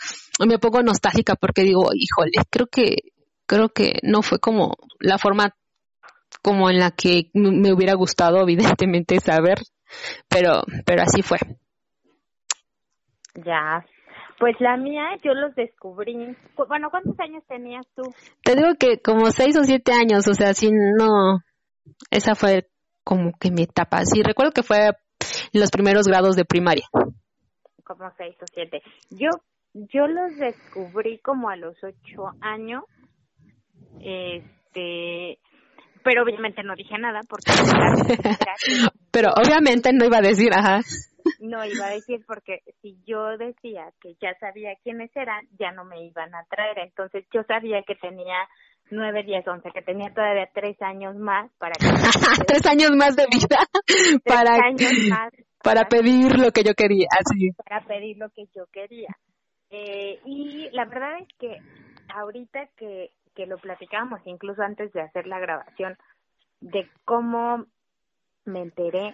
me 0.46 0.60
pongo 0.60 0.82
nostálgica 0.84 1.36
porque 1.36 1.63
digo, 1.63 1.89
híjole, 1.94 2.46
creo 2.50 2.68
que 2.68 2.96
creo 3.46 3.70
que 3.70 4.00
no 4.04 4.22
fue 4.22 4.39
como 4.39 4.76
la 5.00 5.18
forma 5.18 5.56
como 6.41 6.70
en 6.70 6.80
la 6.80 6.91
que 6.91 7.30
me 7.34 7.74
hubiera 7.74 7.94
gustado 7.94 8.41
evidentemente 8.78 9.20
saber 9.20 9.60
pero, 10.30 10.63
pero 10.86 11.04
así 11.04 11.21
fue. 11.21 11.38
Ya. 13.36 13.86
Pues 14.39 14.56
la 14.60 14.76
mía, 14.76 15.04
yo 15.24 15.34
los 15.34 15.56
descubrí. 15.56 16.36
Bueno, 16.67 16.89
¿cuántos 16.89 17.17
años 17.19 17.43
tenías 17.48 17.86
tú? 17.95 18.04
Te 18.43 18.56
digo 18.56 18.76
que 18.78 19.00
como 19.00 19.32
seis 19.32 19.58
o 19.58 19.63
siete 19.63 19.93
años, 19.93 20.28
o 20.28 20.34
sea, 20.34 20.54
sí, 20.54 20.69
no. 20.71 21.39
Esa 22.12 22.36
fue 22.36 22.67
como 23.04 23.32
que 23.39 23.52
mi 23.52 23.63
etapa. 23.63 24.04
Sí, 24.04 24.24
recuerdo 24.24 24.52
que 24.52 24.63
fue 24.63 24.91
los 25.54 25.71
primeros 25.71 26.08
grados 26.08 26.36
de 26.36 26.43
primaria. 26.43 26.86
Como 27.84 28.12
seis 28.17 28.36
o 28.41 28.45
siete. 28.54 28.82
Yo, 29.10 29.30
yo 29.74 30.08
los 30.08 30.36
descubrí 30.38 31.20
como 31.20 31.49
a 31.49 31.55
los 31.55 31.76
ocho 31.84 32.32
años. 32.41 32.84
Este, 34.01 35.39
pero 36.06 36.24
obviamente 36.24 36.64
no 36.64 36.76
dije 36.76 36.97
nada 36.97 37.22
porque 37.28 37.51
pero 39.12 39.32
obviamente 39.36 39.91
no 39.91 40.06
iba 40.06 40.20
a 40.20 40.22
decir 40.22 40.53
ajá 40.53 40.82
no 41.39 41.66
iba 41.66 41.88
a 41.88 41.89
decir 41.89 42.24
porque 42.28 42.60
si 42.82 42.97
yo 43.06 43.36
decía 43.38 43.91
que 43.99 44.16
ya 44.22 44.38
sabía 44.39 44.76
quiénes 44.84 45.10
eran 45.16 45.45
ya 45.60 45.72
no 45.72 45.84
me 45.84 46.06
iban 46.06 46.34
a 46.36 46.45
traer 46.45 46.78
entonces 46.80 47.26
yo 47.34 47.41
sabía 47.43 47.82
que 47.82 47.95
tenía 47.95 48.47
9, 48.91 49.24
10, 49.24 49.47
11, 49.47 49.72
que 49.72 49.82
tenía 49.82 50.14
todavía 50.14 50.47
tres 50.53 50.80
años 50.82 51.16
más 51.16 51.51
para 51.58 51.74
que... 51.74 51.88
tres 52.47 52.66
años 52.68 52.91
más 52.95 53.16
de 53.16 53.26
vida 53.26 53.58
para, 54.24 54.64
años 54.64 54.93
más 55.10 55.34
para, 55.64 55.88
pedir 55.88 56.38
lo 56.39 56.51
que 56.51 56.64
yo 56.64 56.76
quería, 56.76 57.08
así. 57.10 57.49
Para 57.58 57.84
pedir 57.84 58.18
lo 58.18 58.30
que 58.30 58.45
yo 58.56 58.68
quería. 58.72 59.10
Eh, 59.72 60.20
y 60.26 60.70
la 60.72 60.86
verdad 60.86 61.18
es 61.20 61.28
que 61.39 61.58
ahorita 62.14 62.70
que, 62.78 63.10
que 63.36 63.45
lo 63.45 63.57
platicábamos, 63.57 64.21
incluso 64.25 64.63
antes 64.63 64.91
de 64.93 65.01
hacer 65.01 65.27
la 65.27 65.39
grabación, 65.39 65.97
de 66.61 66.89
cómo 67.03 67.65
me 68.45 68.61
enteré, 68.61 69.13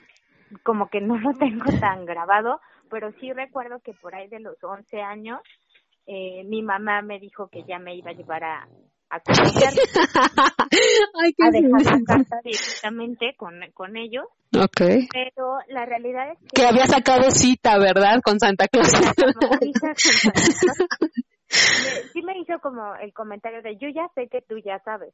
como 0.63 0.89
que 0.89 1.01
no 1.01 1.17
lo 1.17 1.33
tengo 1.33 1.65
tan 1.81 2.05
grabado, 2.05 2.61
pero 2.89 3.11
sí 3.19 3.33
recuerdo 3.33 3.79
que 3.79 3.93
por 3.93 4.15
ahí 4.15 4.27
de 4.27 4.39
los 4.39 4.63
11 4.63 5.01
años 5.01 5.41
eh, 6.07 6.43
mi 6.45 6.61
mamá 6.61 7.01
me 7.01 7.19
dijo 7.19 7.47
que 7.47 7.63
ya 7.63 7.79
me 7.79 7.95
iba 7.95 8.11
a 8.11 8.13
llevar 8.13 8.43
a, 8.43 8.67
a 9.09 9.19
conocer, 9.19 9.69
a 11.43 11.51
dejar 11.51 11.53
la 11.53 11.99
casa 12.05 12.39
directamente 12.43 13.35
con, 13.37 13.53
con 13.73 13.97
ellos. 13.97 14.25
Okay. 14.53 15.07
Pero 15.11 15.57
la 15.67 15.85
realidad 15.85 16.31
es 16.31 16.39
que... 16.39 16.61
Que 16.61 16.65
había 16.65 16.85
sacado 16.85 17.29
cita, 17.31 17.77
¿verdad? 17.77 18.21
Con 18.23 18.39
Santa 18.39 18.67
Claus. 18.67 18.91
sí 21.51 22.21
me 22.21 22.37
hizo 22.39 22.59
como 22.59 22.95
el 22.95 23.13
comentario 23.13 23.61
de 23.61 23.77
yo 23.77 23.89
ya 23.89 24.07
sé 24.15 24.27
que 24.27 24.41
tú 24.41 24.57
ya 24.59 24.79
sabes 24.79 25.13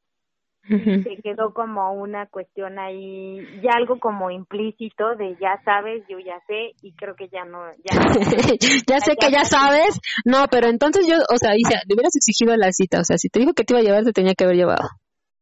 se 0.67 1.21
quedó 1.23 1.53
como 1.53 1.93
una 1.93 2.27
cuestión 2.27 2.77
ahí, 2.77 3.39
ya 3.63 3.71
algo 3.77 3.99
como 3.99 4.31
implícito 4.31 5.15
de 5.15 5.38
ya 5.39 5.61
sabes, 5.63 6.03
yo 6.09 6.19
ya 6.19 6.39
sé, 6.45 6.73
y 6.81 6.93
creo 6.93 7.15
que 7.15 7.29
ya 7.29 7.45
no, 7.45 7.71
ya, 7.85 7.95
ya 8.89 8.99
sé 8.99 9.15
que 9.15 9.31
ya 9.31 9.45
sabes, 9.45 9.99
no, 10.25 10.45
pero 10.51 10.67
entonces 10.67 11.07
yo, 11.07 11.15
o 11.15 11.38
sea, 11.38 11.53
dice, 11.53 11.75
le 11.88 11.95
hubieras 11.95 12.15
exigido 12.15 12.55
la 12.57 12.71
cita, 12.71 12.99
o 12.99 13.03
sea, 13.03 13.17
si 13.17 13.29
te 13.29 13.39
dijo 13.39 13.53
que 13.53 13.63
te 13.63 13.73
iba 13.73 13.79
a 13.79 13.83
llevar, 13.83 14.03
te 14.03 14.11
tenía 14.11 14.33
que 14.33 14.43
haber 14.43 14.57
llevado. 14.57 14.89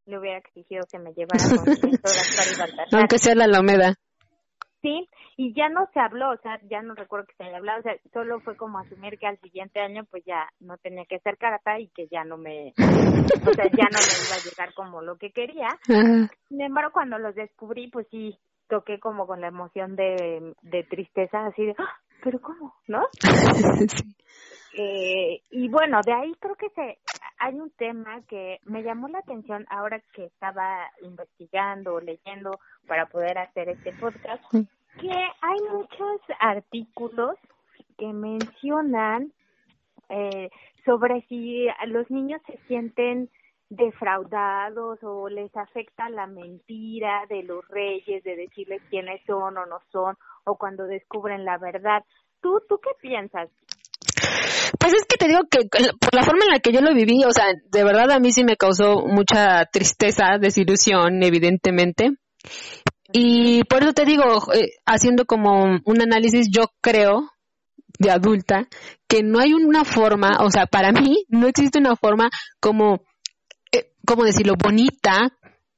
Le 0.05 0.19
hubiera 0.19 0.37
exigido 0.37 0.83
que 0.91 0.99
me 0.99 1.11
llevara 1.13 1.43
con 1.49 2.99
Aunque 2.99 3.17
sea 3.17 3.33
la 3.33 3.45
Alameda. 3.45 3.95
Sí, 4.83 5.09
y 5.37 5.53
ya 5.53 5.67
no 5.69 5.89
se 5.93 5.99
habló, 5.99 6.31
o 6.31 6.37
sea, 6.37 6.59
ya 6.69 6.81
no 6.81 6.95
recuerdo 6.95 7.27
que 7.27 7.35
se 7.35 7.43
haya 7.43 7.57
hablado, 7.57 7.79
o 7.79 7.83
sea, 7.83 7.95
solo 8.13 8.39
fue 8.39 8.55
como 8.55 8.79
asumir 8.79 9.19
que 9.19 9.27
al 9.27 9.39
siguiente 9.41 9.81
año 9.81 10.05
pues 10.09 10.23
ya 10.25 10.47
no 10.59 10.77
tenía 10.77 11.05
que 11.05 11.17
hacer 11.17 11.37
carata 11.37 11.79
y 11.79 11.89
que 11.89 12.07
ya 12.07 12.23
no 12.23 12.37
me, 12.37 12.73
o 12.77 13.53
sea, 13.53 13.65
ya 13.65 13.87
no 13.91 13.99
me 13.99 14.15
iba 14.27 14.35
a 14.35 14.43
llegar 14.43 14.73
como 14.73 15.01
lo 15.01 15.17
que 15.17 15.31
quería. 15.31 15.67
Sin 15.85 16.61
embargo, 16.61 16.91
cuando 16.93 17.17
los 17.19 17.35
descubrí, 17.35 17.89
pues 17.89 18.07
sí, 18.09 18.37
toqué 18.69 18.99
como 18.99 19.27
con 19.27 19.41
la 19.41 19.47
emoción 19.47 19.95
de, 19.95 20.53
de 20.61 20.83
tristeza, 20.83 21.47
así 21.47 21.65
de, 21.65 21.75
¡Ah! 21.77 21.99
pero 22.23 22.39
¿cómo? 22.39 22.73
¿No? 22.87 23.05
eh, 24.77 25.41
y 25.51 25.67
bueno, 25.67 25.99
de 26.05 26.13
ahí 26.13 26.33
creo 26.39 26.55
que 26.55 26.69
se, 26.69 26.97
hay 27.39 27.55
un 27.55 27.71
tema 27.71 28.21
que 28.29 28.59
me 28.63 28.83
llamó 28.83 29.09
la 29.09 29.19
atención 29.19 29.65
ahora 29.69 30.01
que 30.13 30.25
estaba 30.25 30.89
investigando, 31.01 31.99
leyendo 31.99 32.51
para 32.87 33.07
poder 33.07 33.37
hacer 33.37 33.67
este 33.67 33.91
podcast 33.93 34.41
que 34.99 35.09
hay 35.09 35.59
muchos 35.71 36.21
artículos 36.39 37.35
que 37.97 38.07
mencionan 38.07 39.31
eh, 40.09 40.49
sobre 40.85 41.21
si 41.27 41.67
los 41.87 42.09
niños 42.11 42.41
se 42.45 42.57
sienten 42.67 43.29
defraudados 43.69 44.99
o 45.01 45.27
les 45.29 45.55
afecta 45.55 46.09
la 46.09 46.27
mentira 46.27 47.25
de 47.29 47.43
los 47.43 47.67
reyes, 47.69 48.23
de 48.23 48.35
decirles 48.35 48.81
quiénes 48.89 49.21
son 49.25 49.57
o 49.57 49.65
no 49.65 49.79
son, 49.91 50.15
o 50.43 50.55
cuando 50.55 50.85
descubren 50.85 51.45
la 51.45 51.57
verdad. 51.57 52.03
¿Tú, 52.41 52.61
tú 52.69 52.79
qué 52.81 52.91
piensas? 53.01 53.49
Pues 54.79 54.93
es 54.93 55.05
que 55.05 55.17
te 55.17 55.27
digo 55.27 55.41
que 55.49 55.67
por 55.99 56.13
la 56.13 56.23
forma 56.23 56.45
en 56.45 56.51
la 56.51 56.59
que 56.59 56.71
yo 56.71 56.81
lo 56.81 56.93
viví, 56.93 57.23
o 57.25 57.31
sea, 57.31 57.45
de 57.71 57.83
verdad 57.83 58.11
a 58.11 58.19
mí 58.19 58.31
sí 58.31 58.43
me 58.43 58.55
causó 58.55 59.05
mucha 59.07 59.65
tristeza, 59.65 60.37
desilusión, 60.39 61.23
evidentemente. 61.23 62.11
Y 63.11 63.63
por 63.65 63.83
eso 63.83 63.93
te 63.93 64.05
digo, 64.05 64.23
eh, 64.53 64.71
haciendo 64.85 65.25
como 65.25 65.79
un 65.83 66.01
análisis, 66.01 66.47
yo 66.51 66.71
creo, 66.81 67.29
de 67.99 68.11
adulta, 68.11 68.67
que 69.07 69.23
no 69.23 69.39
hay 69.39 69.53
una 69.53 69.85
forma, 69.85 70.37
o 70.41 70.49
sea, 70.49 70.65
para 70.65 70.91
mí 70.91 71.25
no 71.29 71.47
existe 71.47 71.79
una 71.79 71.95
forma 71.95 72.29
como, 72.59 73.01
eh, 73.71 73.91
¿cómo 74.05 74.23
decirlo?, 74.23 74.55
bonita 74.61 75.31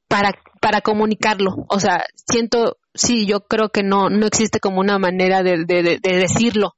para, 0.08 0.32
para 0.60 0.80
comunicarlo. 0.80 1.66
O 1.68 1.78
sea, 1.78 2.04
siento, 2.30 2.78
sí, 2.94 3.26
yo 3.26 3.40
creo 3.40 3.68
que 3.68 3.82
no, 3.82 4.08
no 4.08 4.26
existe 4.26 4.58
como 4.60 4.80
una 4.80 4.98
manera 4.98 5.42
de, 5.42 5.64
de, 5.66 5.98
de, 6.02 6.16
decirlo. 6.16 6.74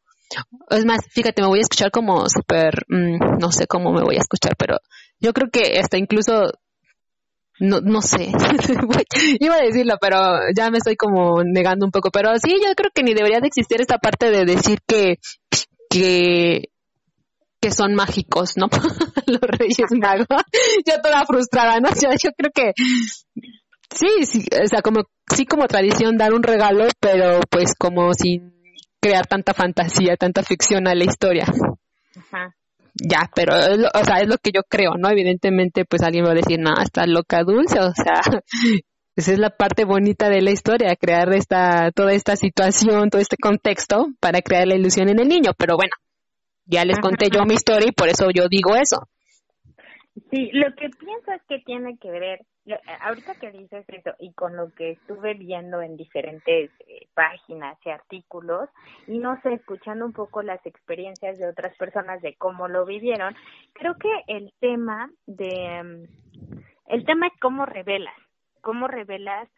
Es 0.69 0.85
más, 0.85 1.01
fíjate, 1.11 1.43
me 1.43 1.49
voy 1.49 1.59
a 1.61 1.63
escuchar 1.63 1.91
como 1.91 2.29
súper, 2.29 2.85
mm, 2.89 3.39
no 3.39 3.51
sé 3.51 3.67
cómo 3.67 3.93
me 3.93 4.03
voy 4.03 4.17
a 4.17 4.21
escuchar, 4.21 4.55
pero 4.57 4.79
yo 5.21 5.33
creo 5.33 5.49
que 5.51 5.79
hasta 5.79 5.99
incluso 5.99 6.53
no, 7.61 7.81
no 7.81 8.01
sé, 8.01 8.29
iba 9.41 9.55
a 9.55 9.63
decirlo, 9.63 9.95
pero 10.01 10.17
ya 10.57 10.71
me 10.71 10.79
estoy 10.79 10.97
como 10.97 11.45
negando 11.45 11.85
un 11.85 11.93
poco, 11.93 12.11
pero 12.11 12.31
sí, 12.39 12.51
yo 12.51 12.75
creo 12.75 12.91
que 12.95 13.03
ni 13.03 13.13
debería 13.13 13.41
de 13.41 13.49
existir 13.49 13.81
esta 13.81 13.99
parte 13.99 14.31
de 14.31 14.47
decir 14.47 14.79
que, 14.87 15.19
que, 15.91 16.71
que 17.61 17.71
son 17.71 17.95
mágicos, 17.95 18.55
¿no? 18.57 18.69
Los 19.27 19.43
Reyes 19.43 19.91
Magos. 19.91 20.27
yo 20.87 21.01
toda 21.03 21.27
frustrada, 21.27 21.81
¿no? 21.81 21.91
Yo, 21.91 22.09
yo 22.11 22.31
creo 22.37 22.51
que 22.55 22.73
sí, 23.95 24.25
sí, 24.25 24.47
o 24.63 24.67
sea, 24.67 24.81
como, 24.81 25.03
sí 25.35 25.45
como 25.45 25.69
tradición 25.69 26.17
dar 26.17 26.33
un 26.33 26.43
regalo, 26.43 26.89
pero 26.99 27.41
pues 27.51 27.75
como 27.79 28.15
sin 28.15 28.55
crear 29.01 29.27
tanta 29.27 29.53
fantasía, 29.53 30.17
tanta 30.17 30.43
ficción 30.43 30.89
a 30.89 30.95
la 30.95 31.05
historia. 31.05 31.45
Ajá 32.17 32.55
ya, 33.03 33.31
pero 33.35 33.55
o 33.55 34.05
sea, 34.05 34.21
es 34.21 34.29
lo 34.29 34.37
que 34.39 34.51
yo 34.53 34.63
creo, 34.69 34.93
¿no? 34.99 35.09
Evidentemente, 35.11 35.85
pues 35.85 36.03
alguien 36.03 36.25
va 36.25 36.33
a 36.33 36.35
decir, 36.35 36.59
no, 36.59 36.75
está 36.81 37.07
loca 37.07 37.43
dulce, 37.43 37.79
o 37.81 37.93
sea, 37.93 38.21
esa 39.17 39.33
es 39.33 39.39
la 39.39 39.51
parte 39.51 39.85
bonita 39.85 40.29
de 40.29 40.43
la 40.43 40.51
historia, 40.51 40.95
crear 40.97 41.33
esta, 41.35 41.91
toda 41.93 42.13
esta 42.13 42.37
situación, 42.37 43.11
todo 43.11 43.21
este 43.21 43.37
contexto 43.37 44.09
para 44.21 44.43
crear 44.43 44.67
la 44.67 44.77
ilusión 44.77 45.09
en 45.09 45.21
el 45.21 45.29
niño, 45.29 45.53
pero 45.57 45.77
bueno, 45.77 45.93
ya 46.67 46.85
les 46.85 46.99
conté 46.99 47.29
yo 47.31 47.45
mi 47.45 47.55
historia 47.55 47.89
y 47.89 47.93
por 47.93 48.09
eso 48.09 48.27
yo 48.33 48.49
digo 48.49 48.77
eso. 48.77 49.09
Sí, 50.31 50.51
lo 50.53 50.75
que 50.75 50.89
pienso 50.91 51.33
es 51.33 51.43
que 51.45 51.61
tiene 51.61 51.97
que 51.99 52.11
ver, 52.11 52.45
ahorita 53.01 53.37
que 53.37 53.53
dices 53.53 53.85
eso 53.89 54.11
y 54.19 54.33
con 54.33 54.57
lo 54.57 54.73
que 54.75 54.91
estuve 54.93 55.35
viendo 55.35 55.81
en 55.83 55.97
diferentes 55.97 56.71
eh, 56.81 57.07
páginas 57.15 57.79
y 57.85 57.91
artículos 57.91 58.69
y 59.07 59.19
no 59.19 59.41
sé, 59.43 59.55
escuchando 59.55 60.05
un 60.05 60.13
poco 60.13 60.43
las 60.43 60.65
experiencias 60.67 61.39
de 61.39 61.49
otras 61.49 61.77
personas 61.77 62.21
de 62.23 62.35
cómo 62.35 62.67
lo 62.67 62.85
vivieron, 62.85 63.37
creo 63.73 63.95
que 63.99 64.11
el 64.27 64.53
tema 64.59 65.11
de, 65.27 65.83
mm, 65.83 66.63
el 66.89 67.05
tema 67.05 67.29
es 67.29 67.33
cómo 67.41 67.65
revelas, 67.65 68.17
cómo 68.63 68.89
revelas 68.89 69.49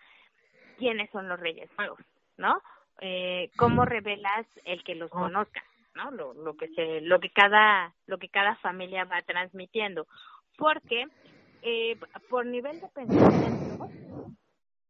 quiénes 0.77 1.11
son 1.11 1.29
los 1.29 1.41
Reyes 1.41 1.71
Magos, 1.79 2.01
¿no? 2.37 2.61
Eh, 3.01 3.51
cómo 3.57 3.87
revelas 3.87 4.47
el 4.65 4.85
que 4.85 4.95
los 4.95 5.11
conozca. 5.11 5.63
¿no? 5.95 6.11
Lo, 6.11 6.33
lo 6.33 6.57
que 6.57 6.69
se, 6.69 7.03
lo 7.03 7.21
que 7.21 7.29
cada, 7.29 7.93
lo 8.07 8.19
que 8.19 8.31
cada 8.31 8.57
familia 8.57 9.05
va 9.05 9.21
transmitiendo 9.21 10.07
porque 10.57 11.05
eh, 11.63 11.97
por 12.29 12.47
nivel 12.47 12.81
de 12.81 12.89
pensamiento, 12.89 13.89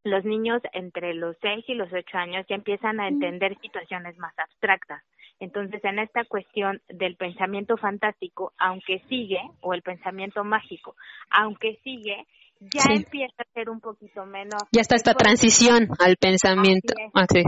los 0.04 0.24
niños 0.24 0.62
entre 0.72 1.14
los 1.14 1.36
6 1.40 1.64
y 1.68 1.74
los 1.74 1.92
8 1.92 2.18
años 2.18 2.46
ya 2.48 2.56
empiezan 2.56 3.00
a 3.00 3.08
entender 3.08 3.58
situaciones 3.60 4.16
más 4.18 4.36
abstractas. 4.38 5.02
Entonces, 5.38 5.84
en 5.84 5.98
esta 5.98 6.24
cuestión 6.24 6.80
del 6.88 7.16
pensamiento 7.16 7.76
fantástico, 7.76 8.52
aunque 8.58 9.00
sigue, 9.08 9.40
o 9.60 9.74
el 9.74 9.82
pensamiento 9.82 10.44
mágico, 10.44 10.94
aunque 11.30 11.80
sigue, 11.82 12.26
ya 12.60 12.94
empieza 12.94 13.42
a 13.42 13.52
ser 13.52 13.68
un 13.68 13.80
poquito 13.80 14.24
menos. 14.24 14.62
Ya 14.72 14.82
está 14.82 14.94
esta 14.94 15.14
transición 15.14 15.88
al 15.98 16.16
pensamiento. 16.16 16.94
Es. 16.96 17.44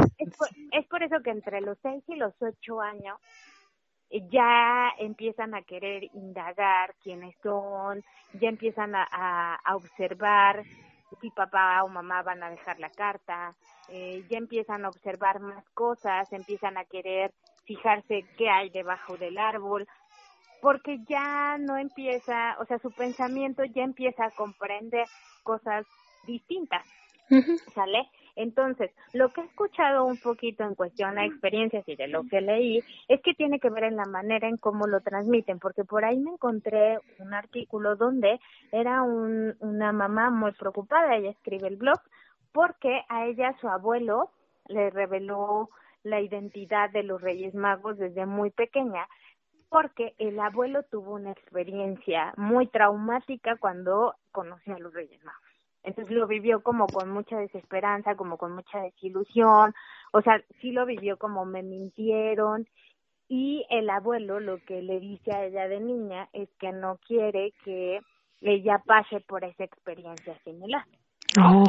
es, 0.73 0.87
por, 0.87 1.03
eso 1.03 1.23
que 1.23 1.31
entre 1.31 1.61
los 1.61 1.79
6 1.83 2.03
y 2.09 2.17
los 2.17 2.35
8 2.41 2.81
años 2.81 3.19
ya 4.31 4.93
empiezan 4.99 5.55
a 5.55 5.63
querer 5.63 6.05
indagar 6.15 6.95
quiénes 7.03 7.35
son, 7.43 8.03
ya 8.41 8.49
empiezan 8.49 8.95
a, 8.95 9.07
a, 9.65 9.77
observar 9.77 10.65
si 11.21 11.31
papá 11.31 11.83
o 11.85 11.89
mamá 11.89 12.23
van 12.23 12.43
a 12.43 12.51
dejar 12.51 12.79
la 12.81 12.91
carta, 12.91 13.55
eh, 13.89 14.25
ya 14.29 14.39
empiezan 14.39 14.85
a 14.85 14.89
observar 14.89 15.41
más 15.41 15.65
cosas, 15.71 16.33
empiezan 16.33 16.77
a 16.77 16.85
querer 16.85 17.33
fijarse 17.65 18.25
qué 18.37 18.51
hay 18.51 18.71
debajo 18.71 19.17
del 19.17 19.39
árbol, 19.39 19.87
porque 20.61 20.99
ya 21.09 21.57
no 21.59 21.77
empieza, 21.77 22.57
o 22.59 22.65
sea, 22.65 22.79
su 22.79 22.91
pensamiento 22.91 23.65
ya 23.65 23.83
empieza 23.83 24.27
a 24.27 24.31
comprender 24.31 25.07
cosas 25.43 25.87
distintas, 26.27 26.87
¿sale? 27.75 28.09
Entonces, 28.37 28.91
lo 29.13 29.33
que 29.33 29.43
he 29.43 29.45
escuchado 29.45 30.05
un 30.05 30.19
poquito 30.19 30.65
en 30.65 30.75
cuestión 30.75 31.19
a 31.19 31.25
experiencias 31.25 31.89
y 31.89 31.95
de 31.95 32.09
lo 32.09 32.25
que 32.25 32.41
leí 32.41 32.83
es 33.09 33.21
que 33.23 33.35
tiene 33.35 33.61
que 33.61 33.71
ver 33.71 33.85
en 33.85 33.97
la 33.97 34.07
manera 34.07 34.49
en 34.49 34.57
cómo 34.57 34.87
lo 34.87 35.01
transmiten, 35.01 35.59
porque 35.59 35.85
por 35.85 36.05
ahí 36.05 36.19
me 36.19 36.33
encontré 36.33 36.99
un 37.19 37.33
artículo 37.33 37.97
donde 37.97 38.41
era 38.73 39.03
un, 39.03 39.55
una 39.61 39.93
mamá 39.93 40.31
muy 40.31 40.53
preocupada, 40.53 41.17
ella 41.17 41.31
escribe 41.31 41.69
el 41.69 41.77
blog, 41.77 42.01
porque 42.53 43.03
a 43.09 43.27
ella 43.27 43.55
su 43.61 43.69
abuelo 43.69 44.31
le 44.69 44.91
reveló 44.91 45.71
la 46.03 46.21
identidad 46.21 46.91
de 46.91 47.03
los 47.03 47.21
Reyes 47.21 47.55
Magos 47.55 47.99
desde 47.99 48.27
muy 48.27 48.51
pequeña 48.51 49.07
porque 49.75 50.15
el 50.19 50.39
abuelo 50.39 50.85
tuvo 50.85 51.15
una 51.15 51.33
experiencia 51.33 52.33
muy 52.37 52.69
traumática 52.69 53.57
cuando 53.57 54.15
conoció 54.31 54.77
a 54.77 54.79
los 54.79 54.95
Reyes 54.95 55.21
Magos. 55.25 55.44
Entonces 55.85 56.15
lo 56.15 56.27
vivió 56.27 56.63
como 56.63 56.87
con 56.87 57.11
mucha 57.11 57.39
desesperanza, 57.39 58.17
como 58.17 58.39
con 58.39 58.53
mucha 58.53 58.81
desilusión, 58.81 59.75
o 60.13 60.23
sea, 60.23 60.43
sí 60.61 60.73
lo 60.73 60.87
vivió 60.87 61.19
como 61.19 61.45
me 61.45 61.63
mintieron 61.63 62.67
y 63.29 63.67
el 63.71 63.89
abuelo 63.91 64.41
lo 64.41 64.59
que 64.65 64.83
le 64.83 65.01
dice 65.01 65.35
a 65.35 65.45
ella 65.45 65.69
de 65.69 65.81
niña 65.81 66.29
es 66.33 66.49
que 66.59 66.73
no 66.73 66.99
quiere 67.07 67.53
que 67.65 68.01
ella 68.41 68.83
pase 68.85 69.21
por 69.21 69.45
esa 69.45 69.65
experiencia 69.65 70.39
similar. 70.45 70.85
Oh, 71.39 71.65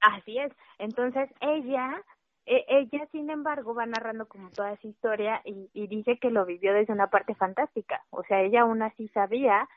Así 0.00 0.38
es. 0.38 0.52
Entonces 0.78 1.28
ella, 1.40 2.02
e, 2.46 2.64
ella 2.68 3.06
sin 3.12 3.30
embargo 3.30 3.74
va 3.74 3.86
narrando 3.86 4.26
como 4.26 4.50
toda 4.50 4.72
esa 4.72 4.86
historia 4.86 5.40
y, 5.44 5.70
y 5.72 5.86
dice 5.86 6.18
que 6.18 6.30
lo 6.30 6.44
vivió 6.44 6.72
desde 6.72 6.92
una 6.92 7.08
parte 7.08 7.34
fantástica. 7.34 8.04
O 8.10 8.22
sea, 8.24 8.42
ella 8.42 8.62
aún 8.62 8.82
así 8.82 9.08
sabía 9.08 9.68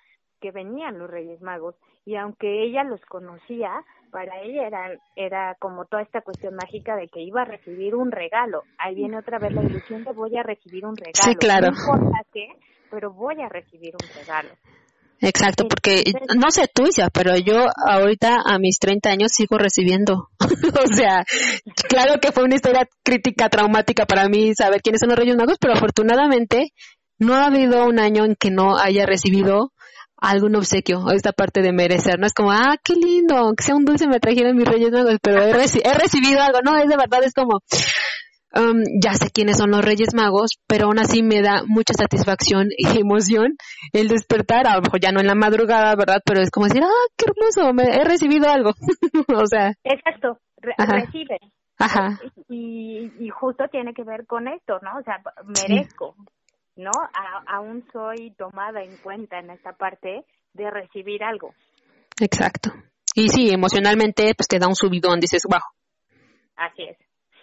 que 0.41 0.51
venían 0.51 0.97
los 0.97 1.09
Reyes 1.09 1.41
Magos 1.41 1.75
y 2.05 2.15
aunque 2.15 2.63
ella 2.63 2.83
los 2.83 2.99
conocía, 3.05 3.71
para 4.11 4.41
ella 4.41 4.67
era, 4.67 4.99
era 5.15 5.55
como 5.59 5.85
toda 5.85 6.01
esta 6.01 6.21
cuestión 6.21 6.55
mágica 6.55 6.95
de 6.95 7.07
que 7.07 7.21
iba 7.21 7.43
a 7.43 7.45
recibir 7.45 7.95
un 7.95 8.11
regalo. 8.11 8.63
Ahí 8.77 8.95
viene 8.95 9.17
otra 9.17 9.39
vez 9.39 9.53
la 9.53 9.63
ilusión 9.63 10.03
de 10.03 10.11
voy 10.11 10.35
a 10.37 10.43
recibir 10.43 10.85
un 10.85 10.97
regalo. 10.97 11.23
Sí, 11.23 11.35
claro. 11.35 11.71
No 11.71 11.77
importa 11.77 12.25
qué, 12.33 12.47
pero 12.89 13.13
voy 13.13 13.41
a 13.41 13.47
recibir 13.47 13.93
un 13.93 14.07
regalo. 14.19 14.49
Exacto, 15.23 15.67
porque 15.67 16.03
no 16.35 16.49
sé 16.49 16.67
tú, 16.73 16.87
Isa, 16.87 17.09
pero 17.13 17.37
yo 17.37 17.67
ahorita 17.85 18.37
a 18.43 18.57
mis 18.57 18.79
30 18.79 19.11
años 19.11 19.31
sigo 19.31 19.59
recibiendo. 19.59 20.29
o 20.39 20.93
sea, 20.93 21.23
claro 21.87 22.19
que 22.19 22.31
fue 22.31 22.43
una 22.43 22.55
historia 22.55 22.89
crítica, 23.03 23.47
traumática 23.47 24.07
para 24.07 24.27
mí 24.27 24.55
saber 24.55 24.81
quiénes 24.81 24.99
son 24.99 25.09
los 25.09 25.19
Reyes 25.19 25.37
Magos, 25.37 25.57
pero 25.61 25.73
afortunadamente 25.73 26.71
no 27.19 27.35
ha 27.35 27.45
habido 27.45 27.85
un 27.85 27.99
año 27.99 28.25
en 28.25 28.35
que 28.35 28.49
no 28.49 28.77
haya 28.77 29.05
recibido 29.05 29.73
algún 30.21 30.55
obsequio, 30.55 31.09
esta 31.11 31.31
parte 31.33 31.61
de 31.61 31.73
merecer, 31.73 32.19
no 32.19 32.27
es 32.27 32.33
como, 32.33 32.51
ah, 32.51 32.77
qué 32.83 32.93
lindo, 32.93 33.53
que 33.57 33.63
sea 33.63 33.75
un 33.75 33.85
dulce 33.85 34.07
me 34.07 34.19
trajeron 34.19 34.55
mis 34.55 34.67
Reyes 34.67 34.91
Magos, 34.91 35.17
pero 35.21 35.41
he, 35.41 35.49
he 35.49 35.93
recibido 35.95 36.41
algo, 36.41 36.59
no, 36.63 36.77
es 36.77 36.87
de 36.87 36.95
verdad, 36.95 37.23
es 37.23 37.33
como, 37.33 37.59
um, 38.55 38.83
ya 39.01 39.13
sé 39.15 39.31
quiénes 39.31 39.57
son 39.57 39.71
los 39.71 39.83
Reyes 39.83 40.13
Magos, 40.13 40.59
pero 40.67 40.85
aún 40.85 40.99
así 40.99 41.23
me 41.23 41.41
da 41.41 41.63
mucha 41.65 41.93
satisfacción 41.93 42.67
y 42.77 42.85
emoción 43.01 43.55
el 43.93 44.07
despertar, 44.07 44.67
a 44.67 44.75
lo 44.75 44.83
mejor 44.83 44.99
ya 45.01 45.11
no 45.11 45.19
en 45.19 45.27
la 45.27 45.35
madrugada, 45.35 45.95
¿verdad? 45.95 46.21
Pero 46.23 46.39
es 46.41 46.51
como 46.51 46.67
decir, 46.67 46.83
ah, 46.83 47.07
qué 47.17 47.25
hermoso, 47.27 47.73
me, 47.73 47.83
he 47.83 48.03
recibido 48.03 48.47
algo, 48.47 48.69
o 49.35 49.45
sea. 49.47 49.73
Exacto, 49.83 50.37
recibe. 50.61 51.39
Ajá. 51.79 52.19
Y, 52.47 53.11
y 53.19 53.29
justo 53.29 53.63
tiene 53.71 53.95
que 53.95 54.03
ver 54.03 54.27
con 54.27 54.47
esto, 54.47 54.77
¿no? 54.83 54.99
O 54.99 55.03
sea, 55.03 55.19
merezco, 55.45 56.15
¿no? 56.81 56.91
aún 57.47 57.85
soy 57.91 58.31
tomada 58.31 58.81
en 58.83 58.97
cuenta 58.97 59.39
en 59.39 59.49
esta 59.49 59.73
parte 59.73 60.25
de 60.53 60.69
recibir 60.69 61.23
algo. 61.23 61.53
Exacto. 62.19 62.71
Y 63.15 63.29
sí, 63.29 63.49
emocionalmente 63.53 64.33
pues 64.35 64.47
te 64.47 64.59
da 64.59 64.67
un 64.67 64.75
subidón, 64.75 65.19
dices, 65.19 65.43
wow. 65.49 65.61
Así 66.55 66.83
es. 66.83 66.97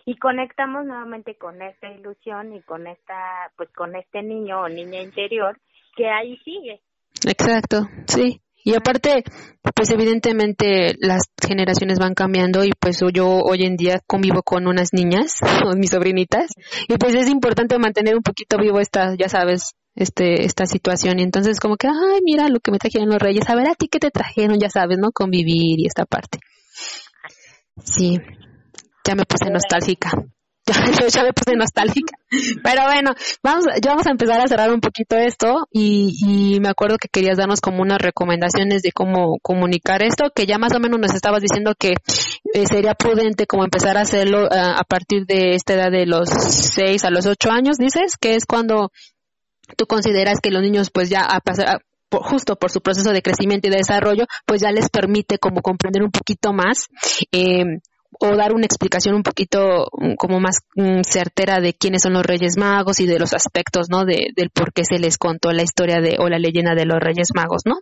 Y 0.04 0.16
conectamos 0.16 0.86
nuevamente 0.86 1.36
con 1.36 1.60
esta 1.60 1.88
ilusión 1.88 2.54
y 2.54 2.62
con 2.62 2.86
esta, 2.86 3.50
pues 3.56 3.68
con 3.72 3.94
este 3.94 4.22
niño 4.22 4.62
o 4.62 4.68
niña 4.68 5.02
interior 5.02 5.58
que 5.96 6.08
ahí 6.08 6.38
sigue. 6.38 6.80
Exacto, 7.26 7.82
sí. 8.06 8.40
Y 8.68 8.74
aparte, 8.74 9.24
pues 9.74 9.88
evidentemente 9.88 10.94
las 11.00 11.22
generaciones 11.40 11.98
van 11.98 12.12
cambiando 12.12 12.66
y 12.66 12.72
pues 12.78 13.00
yo 13.14 13.26
hoy 13.26 13.64
en 13.64 13.76
día 13.76 13.98
convivo 14.06 14.42
con 14.42 14.66
unas 14.66 14.92
niñas, 14.92 15.36
con 15.62 15.80
mis 15.80 15.88
sobrinitas, 15.88 16.50
y 16.86 16.98
pues 16.98 17.14
es 17.14 17.30
importante 17.30 17.78
mantener 17.78 18.14
un 18.14 18.22
poquito 18.22 18.58
vivo 18.58 18.78
esta, 18.78 19.14
ya 19.16 19.30
sabes, 19.30 19.72
este, 19.94 20.44
esta 20.44 20.66
situación. 20.66 21.18
Y 21.18 21.22
entonces 21.22 21.60
como 21.60 21.78
que, 21.78 21.86
ay, 21.86 22.20
mira 22.22 22.50
lo 22.50 22.60
que 22.60 22.70
me 22.70 22.78
trajeron 22.78 23.08
los 23.08 23.18
reyes, 23.18 23.48
a 23.48 23.54
ver 23.54 23.68
a 23.68 23.74
ti 23.74 23.88
qué 23.88 24.00
te 24.00 24.10
trajeron, 24.10 24.60
ya 24.60 24.68
sabes, 24.68 24.98
¿no? 24.98 25.12
Convivir 25.12 25.80
y 25.80 25.86
esta 25.86 26.04
parte. 26.04 26.38
Sí, 27.82 28.18
ya 29.02 29.14
me 29.14 29.24
puse 29.24 29.50
nostálgica. 29.50 30.10
ya 31.12 31.22
me 31.22 31.32
puse 31.32 31.56
nostálgica. 31.56 32.18
Pero 32.62 32.82
bueno, 32.84 33.12
vamos, 33.42 33.64
ya 33.82 33.90
vamos 33.90 34.06
a 34.06 34.10
empezar 34.10 34.40
a 34.40 34.46
cerrar 34.46 34.72
un 34.72 34.80
poquito 34.80 35.16
esto 35.16 35.66
y, 35.70 36.14
y, 36.26 36.60
me 36.60 36.68
acuerdo 36.68 36.98
que 36.98 37.08
querías 37.08 37.38
darnos 37.38 37.60
como 37.60 37.82
unas 37.82 37.98
recomendaciones 37.98 38.82
de 38.82 38.92
cómo 38.92 39.38
comunicar 39.42 40.02
esto, 40.02 40.30
que 40.34 40.46
ya 40.46 40.58
más 40.58 40.74
o 40.74 40.80
menos 40.80 41.00
nos 41.00 41.14
estabas 41.14 41.40
diciendo 41.42 41.74
que 41.78 41.94
eh, 42.54 42.66
sería 42.66 42.94
prudente 42.94 43.46
como 43.46 43.64
empezar 43.64 43.96
a 43.96 44.02
hacerlo 44.02 44.44
eh, 44.44 44.48
a 44.52 44.84
partir 44.84 45.24
de 45.26 45.54
esta 45.54 45.74
edad 45.74 45.90
de 45.90 46.06
los 46.06 46.28
6 46.28 47.04
a 47.04 47.10
los 47.10 47.26
8 47.26 47.50
años, 47.50 47.76
dices, 47.78 48.16
que 48.20 48.34
es 48.34 48.44
cuando 48.44 48.90
tú 49.76 49.86
consideras 49.86 50.40
que 50.40 50.50
los 50.50 50.62
niños 50.62 50.90
pues 50.90 51.10
ya 51.10 51.20
a 51.20 51.40
pasar, 51.40 51.82
justo 52.10 52.56
por 52.56 52.70
su 52.70 52.80
proceso 52.80 53.12
de 53.12 53.22
crecimiento 53.22 53.68
y 53.68 53.70
de 53.70 53.78
desarrollo, 53.78 54.24
pues 54.46 54.60
ya 54.62 54.72
les 54.72 54.88
permite 54.88 55.38
como 55.38 55.60
comprender 55.60 56.02
un 56.02 56.10
poquito 56.10 56.52
más 56.52 56.86
eh, 57.32 57.64
o 58.20 58.36
dar 58.36 58.52
una 58.52 58.64
explicación 58.64 59.14
un 59.14 59.22
poquito 59.22 59.86
mm, 59.92 60.14
como 60.14 60.40
más 60.40 60.60
mm, 60.74 61.02
certera 61.02 61.60
de 61.60 61.74
quiénes 61.74 62.02
son 62.02 62.14
los 62.14 62.24
Reyes 62.24 62.56
Magos 62.58 63.00
y 63.00 63.06
de 63.06 63.18
los 63.18 63.34
aspectos, 63.34 63.88
¿no? 63.90 64.04
De, 64.04 64.32
del 64.34 64.50
por 64.50 64.72
qué 64.72 64.84
se 64.84 64.98
les 64.98 65.18
contó 65.18 65.52
la 65.52 65.62
historia 65.62 66.00
de 66.00 66.16
o 66.18 66.28
la 66.28 66.38
leyenda 66.38 66.74
de 66.74 66.86
los 66.86 66.98
Reyes 67.00 67.28
Magos, 67.34 67.62
¿no? 67.64 67.76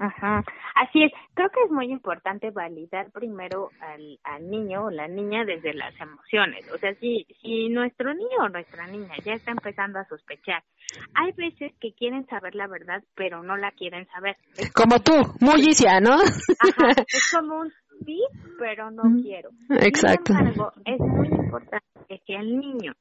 Ajá, 0.00 0.44
así 0.76 1.02
es. 1.02 1.12
Creo 1.34 1.48
que 1.50 1.60
es 1.64 1.72
muy 1.72 1.90
importante 1.90 2.50
validar 2.50 3.10
primero 3.10 3.70
al, 3.80 4.20
al 4.22 4.48
niño 4.48 4.84
o 4.84 4.90
la 4.90 5.08
niña 5.08 5.44
desde 5.44 5.74
las 5.74 5.92
emociones. 6.00 6.70
O 6.72 6.78
sea, 6.78 6.94
si, 7.00 7.26
si 7.42 7.68
nuestro 7.68 8.14
niño 8.14 8.38
o 8.44 8.48
nuestra 8.48 8.86
niña 8.86 9.14
ya 9.24 9.32
está 9.32 9.50
empezando 9.50 9.98
a 9.98 10.04
sospechar, 10.04 10.62
hay 11.14 11.32
veces 11.32 11.72
que 11.80 11.92
quieren 11.94 12.26
saber 12.26 12.54
la 12.54 12.68
verdad, 12.68 13.02
pero 13.16 13.42
no 13.42 13.56
la 13.56 13.72
quieren 13.72 14.06
saber. 14.06 14.36
como, 14.72 15.00
tú, 15.00 15.14
muy 15.40 15.62
¿no? 16.00 16.14
Ajá, 16.14 17.02
es 17.08 17.32
como 17.32 17.60
un 17.62 17.72
sí, 18.04 18.22
pero 18.58 18.90
no 18.90 19.02
quiero. 19.22 19.50
Exacto. 19.70 20.32
Sin 20.32 20.46
embargo, 20.46 20.72
es 20.84 21.00
muy 21.00 21.28
importante 21.28 22.22
que 22.26 22.34
el 22.34 22.58
niño 22.58 22.94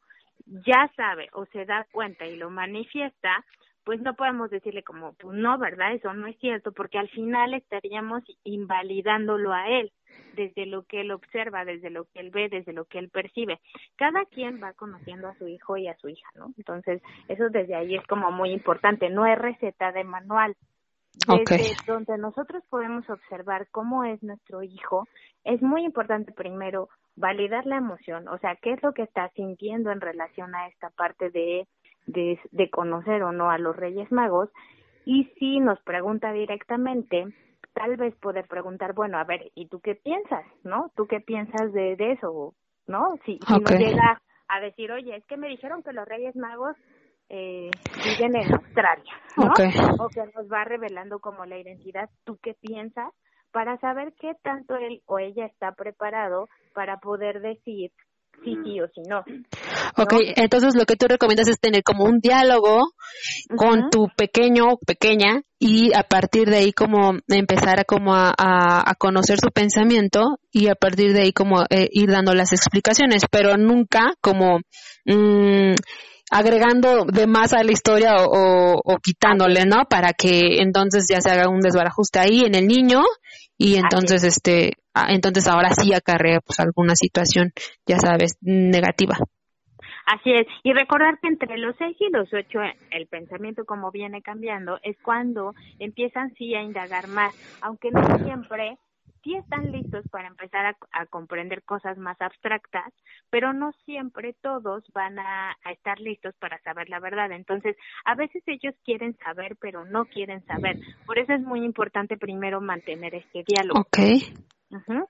ya 0.46 0.90
sabe 0.96 1.30
o 1.34 1.46
se 1.48 1.66
da 1.66 1.86
cuenta 1.92 2.26
y 2.26 2.36
lo 2.36 2.50
manifiesta, 2.50 3.44
pues 3.84 4.02
no 4.02 4.16
podemos 4.16 4.50
decirle 4.50 4.84
como, 4.84 5.14
pues 5.14 5.38
no, 5.38 5.58
¿verdad? 5.58 5.94
Eso 5.94 6.14
no 6.14 6.28
es 6.28 6.38
cierto, 6.40 6.74
porque 6.74 6.98
al 6.98 7.08
final 7.10 7.54
estaríamos 7.54 8.22
invalidándolo 8.44 9.54
a 9.54 9.70
él, 9.70 9.94
desde 10.36 10.66
lo 10.66 10.84
que 10.84 11.02
él 11.02 11.12
observa, 11.12 11.64
desde 11.64 11.90
lo 11.90 12.04
que 12.06 12.20
él 12.20 12.30
ve, 12.32 12.50
desde 12.50 12.74
lo 12.74 12.84
que 12.84 13.00
él 13.00 13.10
percibe. 13.10 13.60
Cada 13.96 14.26
quien 14.26 14.62
va 14.62 14.74
conociendo 14.74 15.30
a 15.30 15.36
su 15.36 15.48
hijo 15.48 15.78
y 15.78 15.88
a 15.88 15.96
su 15.98 16.10
hija, 16.10 16.28
¿no? 16.36 16.54
Entonces, 16.58 17.02
eso 17.30 17.50
desde 17.50 17.76
ahí 17.76 17.96
es 17.96 18.06
como 18.08 18.30
muy 18.30 18.52
importante, 18.52 19.10
no 19.10 19.26
es 19.26 19.38
receta 19.38 19.94
de 19.94 20.04
manual, 20.04 20.56
desde 21.26 21.76
donde 21.86 22.18
nosotros 22.18 22.64
podemos 22.70 23.10
observar 23.10 23.68
cómo 23.72 24.04
es 24.04 24.22
nuestro 24.24 24.64
hijo, 24.64 25.08
es 25.44 25.62
muy 25.62 25.84
importante 25.84 26.32
primero 26.32 26.90
validar 27.16 27.66
la 27.66 27.78
emoción, 27.78 28.28
o 28.28 28.38
sea, 28.38 28.56
qué 28.62 28.74
es 28.74 28.84
lo 28.84 28.94
que 28.94 29.04
está 29.04 29.30
sintiendo 29.30 29.92
en 29.92 30.02
relación 30.02 30.54
a 30.56 30.68
esta 30.68 30.90
parte 30.92 31.30
de, 31.30 31.68
de, 32.06 32.40
de 32.52 32.70
conocer 32.70 33.24
o 33.24 33.32
no 33.32 33.50
a 33.50 33.58
los 33.58 33.76
Reyes 33.76 34.12
Magos, 34.12 34.50
y 35.06 35.26
si 35.40 35.60
nos 35.60 35.80
pregunta 35.82 36.32
directamente, 36.32 37.26
tal 37.74 37.96
vez 37.96 38.16
poder 38.16 38.48
preguntar, 38.48 38.94
bueno, 38.94 39.18
a 39.18 39.24
ver, 39.24 39.52
¿y 39.56 39.68
tú 39.68 39.80
qué 39.80 39.96
piensas? 39.96 40.46
¿No? 40.64 40.92
¿Tú 40.96 41.08
qué 41.08 41.22
piensas 41.22 41.72
de, 41.72 41.96
de 41.96 42.12
eso? 42.14 42.54
¿No? 42.88 43.16
Si, 43.26 43.40
si 43.46 43.54
nos 43.54 43.72
llega 43.72 44.22
a 44.48 44.60
decir, 44.60 44.92
oye, 44.92 45.16
es 45.16 45.26
que 45.26 45.38
me 45.38 45.48
dijeron 45.48 45.84
que 45.84 45.94
los 45.94 46.08
Reyes 46.08 46.36
Magos 46.36 46.76
eh, 47.30 47.70
viven 48.04 48.36
en 48.36 48.54
Australia, 48.54 49.14
¿no? 49.38 49.52
O 50.00 50.10
que 50.10 50.22
nos 50.36 50.48
va 50.52 50.64
revelando 50.64 51.20
como 51.20 51.46
la 51.46 51.58
identidad, 51.58 52.10
¿tú 52.24 52.38
qué 52.42 52.54
piensas? 52.60 53.14
Para 53.52 53.78
saber 53.80 54.14
qué 54.20 54.34
tanto 54.44 54.76
él 54.76 55.02
o 55.06 55.20
ella 55.20 55.46
está 55.46 55.72
preparado 55.72 56.48
para 56.74 56.98
poder 56.98 57.42
decir 57.42 57.92
sí, 58.44 58.56
sí 58.64 58.82
o 58.82 58.88
sí 58.88 59.02
no. 59.08 59.20
Ok, 59.98 60.14
entonces 60.36 60.76
lo 60.76 60.86
que 60.86 60.96
tú 60.96 61.08
recomiendas 61.08 61.48
es 61.48 61.60
tener 61.60 61.84
como 61.84 62.04
un 62.04 62.20
diálogo 62.20 62.92
con 63.56 63.90
tu 63.90 64.08
pequeño 64.16 64.66
o 64.74 64.78
pequeña 64.78 65.42
y 65.60 65.94
a 65.94 66.04
partir 66.04 66.50
de 66.50 66.58
ahí 66.58 66.72
como 66.72 67.14
empezar 67.28 67.80
a 67.80 67.84
como 67.84 68.14
a, 68.14 68.34
a, 68.38 68.96
conocer 68.96 69.40
su 69.40 69.50
pensamiento 69.50 70.40
y 70.52 70.68
a 70.68 70.76
partir 70.76 71.14
de 71.14 71.24
ahí 71.24 71.34
como 71.34 71.64
eh, 71.70 71.88
ir 71.92 72.10
dando 72.10 72.34
las 72.34 72.54
explicaciones, 72.54 73.24
pero 73.32 73.58
nunca 73.58 74.14
como 74.22 74.60
mmm, 75.06 75.74
agregando 76.30 77.06
de 77.06 77.28
más 77.28 77.54
a 77.54 77.64
la 77.64 77.72
historia 77.72 78.16
o, 78.26 78.82
o, 78.84 78.98
quitándole, 78.98 79.66
¿no? 79.66 79.86
Para 79.90 80.14
que 80.14 80.62
entonces 80.62 81.08
ya 81.10 81.22
se 81.22 81.32
haga 81.32 81.50
un 81.50 81.62
desbarajuste 81.62 82.20
ahí 82.20 82.44
en 82.46 82.56
el 82.56 82.68
niño 82.68 83.02
y 83.58 83.76
entonces 83.76 84.24
este 84.24 84.74
entonces 85.10 85.48
ahora 85.48 85.70
sí 85.72 85.94
acarrea 85.94 86.40
pues 86.42 86.60
alguna 86.60 86.96
situación, 86.96 87.52
ya 87.86 87.98
sabes, 87.98 88.38
negativa. 88.42 89.18
Así 90.06 90.32
es, 90.32 90.48
y 90.64 90.72
recordar 90.72 91.20
que 91.22 91.28
entre 91.28 91.58
los 91.58 91.76
seis 91.78 91.98
y 92.00 92.10
los 92.10 92.34
ocho 92.34 92.60
el 92.92 93.08
pensamiento 93.08 93.66
como 93.66 93.92
viene 93.92 94.22
cambiando 94.22 94.80
es 94.82 94.96
cuando 95.04 95.54
empiezan 95.80 96.34
sí 96.36 96.56
a 96.56 96.62
indagar 96.62 97.10
más, 97.10 97.36
aunque 97.62 97.92
no 97.92 98.02
siempre 98.20 98.78
sí 99.28 99.36
están 99.36 99.74
listos 99.74 100.06
para 100.10 100.30
empezar 100.30 100.78
a, 100.92 101.06
comprender 101.08 101.62
cosas 101.64 101.98
más 101.98 102.20
abstractas, 102.22 102.94
pero 103.30 103.52
no 103.52 103.74
siempre 103.84 104.34
todos 104.42 104.86
van 104.94 105.20
a, 105.20 105.56
estar 105.70 106.00
listos 106.00 106.34
para 106.40 106.60
saber 106.62 106.90
la 106.90 107.02
verdad. 107.02 107.32
Entonces, 107.34 107.76
a 108.06 108.16
veces 108.16 108.42
ellos 108.46 108.74
quieren 108.86 109.18
saber, 109.18 109.58
pero 109.60 109.84
no 109.84 110.06
quieren 110.06 110.46
saber. 110.46 110.80
Por 111.06 111.20
eso 111.20 111.34
es 111.34 111.42
muy 111.42 111.66
importante 111.66 112.16
primero 112.16 112.62
mantener 112.62 113.16
este 113.16 113.44
diálogo. 113.46 113.82
Ok. 113.82 113.98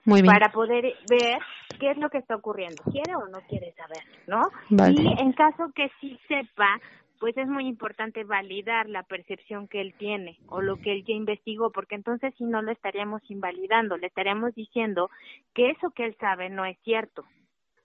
Muy 0.06 0.22
bien. 0.22 0.34
Para 0.34 0.52
poder 0.52 0.84
ver 1.10 1.40
qué 1.80 1.92
es 1.92 1.98
lo 1.98 2.10
que 2.10 2.20
está 2.20 2.36
ocurriendo, 2.36 2.84
quiere 2.92 3.16
o 3.16 3.28
no 3.28 3.40
quiere 3.48 3.74
saber, 3.74 4.04
¿no? 4.28 4.42
Y 4.70 5.22
en 5.22 5.34
caso 5.34 5.72
que 5.76 5.90
sí 6.00 6.20
sepa, 6.28 6.80
pues 7.20 7.38
es 7.38 7.48
muy 7.48 7.68
importante 7.68 8.24
validar 8.24 8.88
la 8.90 9.04
percepción 9.04 9.68
que 9.68 9.82
él 9.82 9.94
tiene 9.98 10.38
o 10.48 10.62
lo 10.62 10.78
que 10.78 10.92
él 10.92 11.04
ya 11.06 11.14
investigó, 11.14 11.72
porque 11.72 11.96
entonces 11.96 12.34
si 12.38 12.46
no 12.46 12.62
lo 12.62 12.72
estaríamos 12.72 13.22
invalidando, 13.30 13.98
le 13.98 14.08
estaríamos 14.08 14.54
diciendo 14.56 15.10
que 15.54 15.72
eso 15.72 15.92
que 15.92 16.06
él 16.06 16.16
sabe 16.20 16.50
no 16.50 16.66
es 16.66 16.78
cierto. 16.84 17.24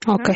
Ok. 0.06 0.30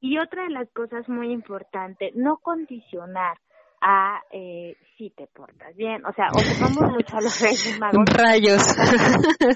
Y 0.00 0.18
otra 0.18 0.44
de 0.44 0.50
las 0.50 0.70
cosas 0.70 1.08
muy 1.08 1.32
importantes, 1.32 2.14
no 2.14 2.36
condicionar 2.38 3.38
a 3.80 4.22
eh, 4.32 4.76
si 4.96 5.10
te 5.10 5.26
portas 5.28 5.74
bien, 5.76 6.04
o 6.04 6.12
sea, 6.12 6.28
ocupamos 6.28 6.92
mucho 6.94 7.16
a 7.16 7.20
los 7.20 7.40
reyes 7.40 7.78
magos 7.78 8.04
rayos 8.12 8.62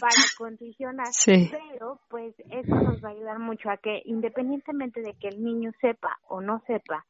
para 0.00 0.22
condicionar, 0.38 1.08
sí. 1.10 1.50
pero 1.50 1.98
pues 2.08 2.34
eso 2.50 2.74
nos 2.74 3.02
va 3.02 3.08
a 3.08 3.12
ayudar 3.12 3.38
mucho 3.38 3.68
a 3.70 3.76
que 3.76 4.02
independientemente 4.04 5.00
de 5.00 5.14
que 5.14 5.28
el 5.28 5.42
niño 5.42 5.72
sepa 5.80 6.18
o 6.28 6.40
no 6.40 6.62
sepa 6.66 7.04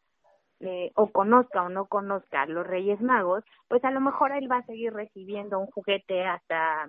eh, 0.62 0.92
o 0.94 1.10
conozca 1.10 1.62
o 1.62 1.68
no 1.68 1.86
conozca 1.86 2.42
a 2.42 2.46
los 2.46 2.66
Reyes 2.66 3.00
Magos, 3.00 3.44
pues 3.68 3.84
a 3.84 3.90
lo 3.90 4.00
mejor 4.00 4.32
él 4.32 4.50
va 4.50 4.58
a 4.58 4.66
seguir 4.66 4.92
recibiendo 4.92 5.58
un 5.58 5.66
juguete 5.66 6.24
hasta 6.24 6.88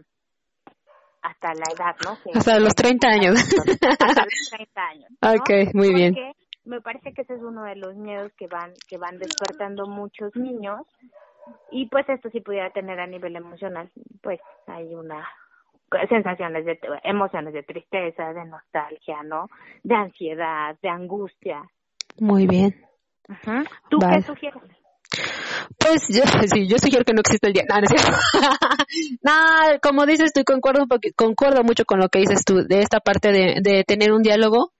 hasta 1.24 1.54
la 1.54 1.64
edad, 1.74 1.96
¿no? 2.06 2.18
hasta 2.38 2.60
los 2.60 2.76
30 2.76 3.08
años. 3.08 3.36
hasta 4.00 4.26
los 4.26 4.50
30 4.52 4.82
años. 4.82 5.10
Ok, 5.22 5.74
muy 5.74 5.94
bien. 5.94 6.16
Me 6.66 6.82
parece 6.82 7.14
que 7.14 7.24
ese 7.24 7.34
es 7.34 7.42
uno 7.42 7.64
de 7.64 7.76
los 7.76 7.96
miedos 7.96 8.32
que 8.38 8.48
van 8.48 8.74
que 8.88 8.98
van 8.98 9.18
despertando 9.18 9.88
muchos 9.88 10.36
niños 10.36 10.82
y 11.72 11.88
pues 11.88 12.08
esto 12.10 12.30
sí 12.30 12.42
pudiera 12.42 12.70
tener 12.70 13.00
a 13.00 13.08
nivel 13.08 13.36
emocional, 13.36 13.90
pues 14.22 14.40
hay 14.68 14.94
una 14.94 15.28
sensaciones 16.10 16.66
de 16.66 16.80
emociones 17.04 17.54
de 17.54 17.64
tristeza, 17.64 18.34
de 18.34 18.46
nostalgia, 18.46 19.24
¿no? 19.24 19.50
De 19.84 19.96
ansiedad, 19.96 20.76
de 20.82 20.90
angustia. 20.90 21.64
Muy 22.20 22.48
bien. 22.48 22.74
¿Tú 23.90 24.00
qué 24.00 24.22
sugieres? 24.22 24.62
Pues 25.78 26.08
yo, 26.10 26.24
sí, 26.54 26.68
yo 26.68 26.78
sugiero 26.78 27.06
que 27.06 27.14
no 27.14 27.22
existe 27.22 27.48
el 27.48 27.54
día. 27.54 27.64
No, 29.22 29.32
como 29.82 30.06
dices 30.06 30.34
tú, 30.34 30.44
concuerdo, 30.44 30.86
concuerdo 31.16 31.64
mucho 31.64 31.84
con 31.86 32.00
lo 32.00 32.10
que 32.10 32.20
dices 32.20 32.44
tú, 32.46 32.64
de 32.68 32.80
esta 32.80 33.00
parte 33.00 33.32
de, 33.32 33.56
de 33.62 33.84
tener 33.84 34.12
un 34.12 34.22
diálogo, 34.22 34.72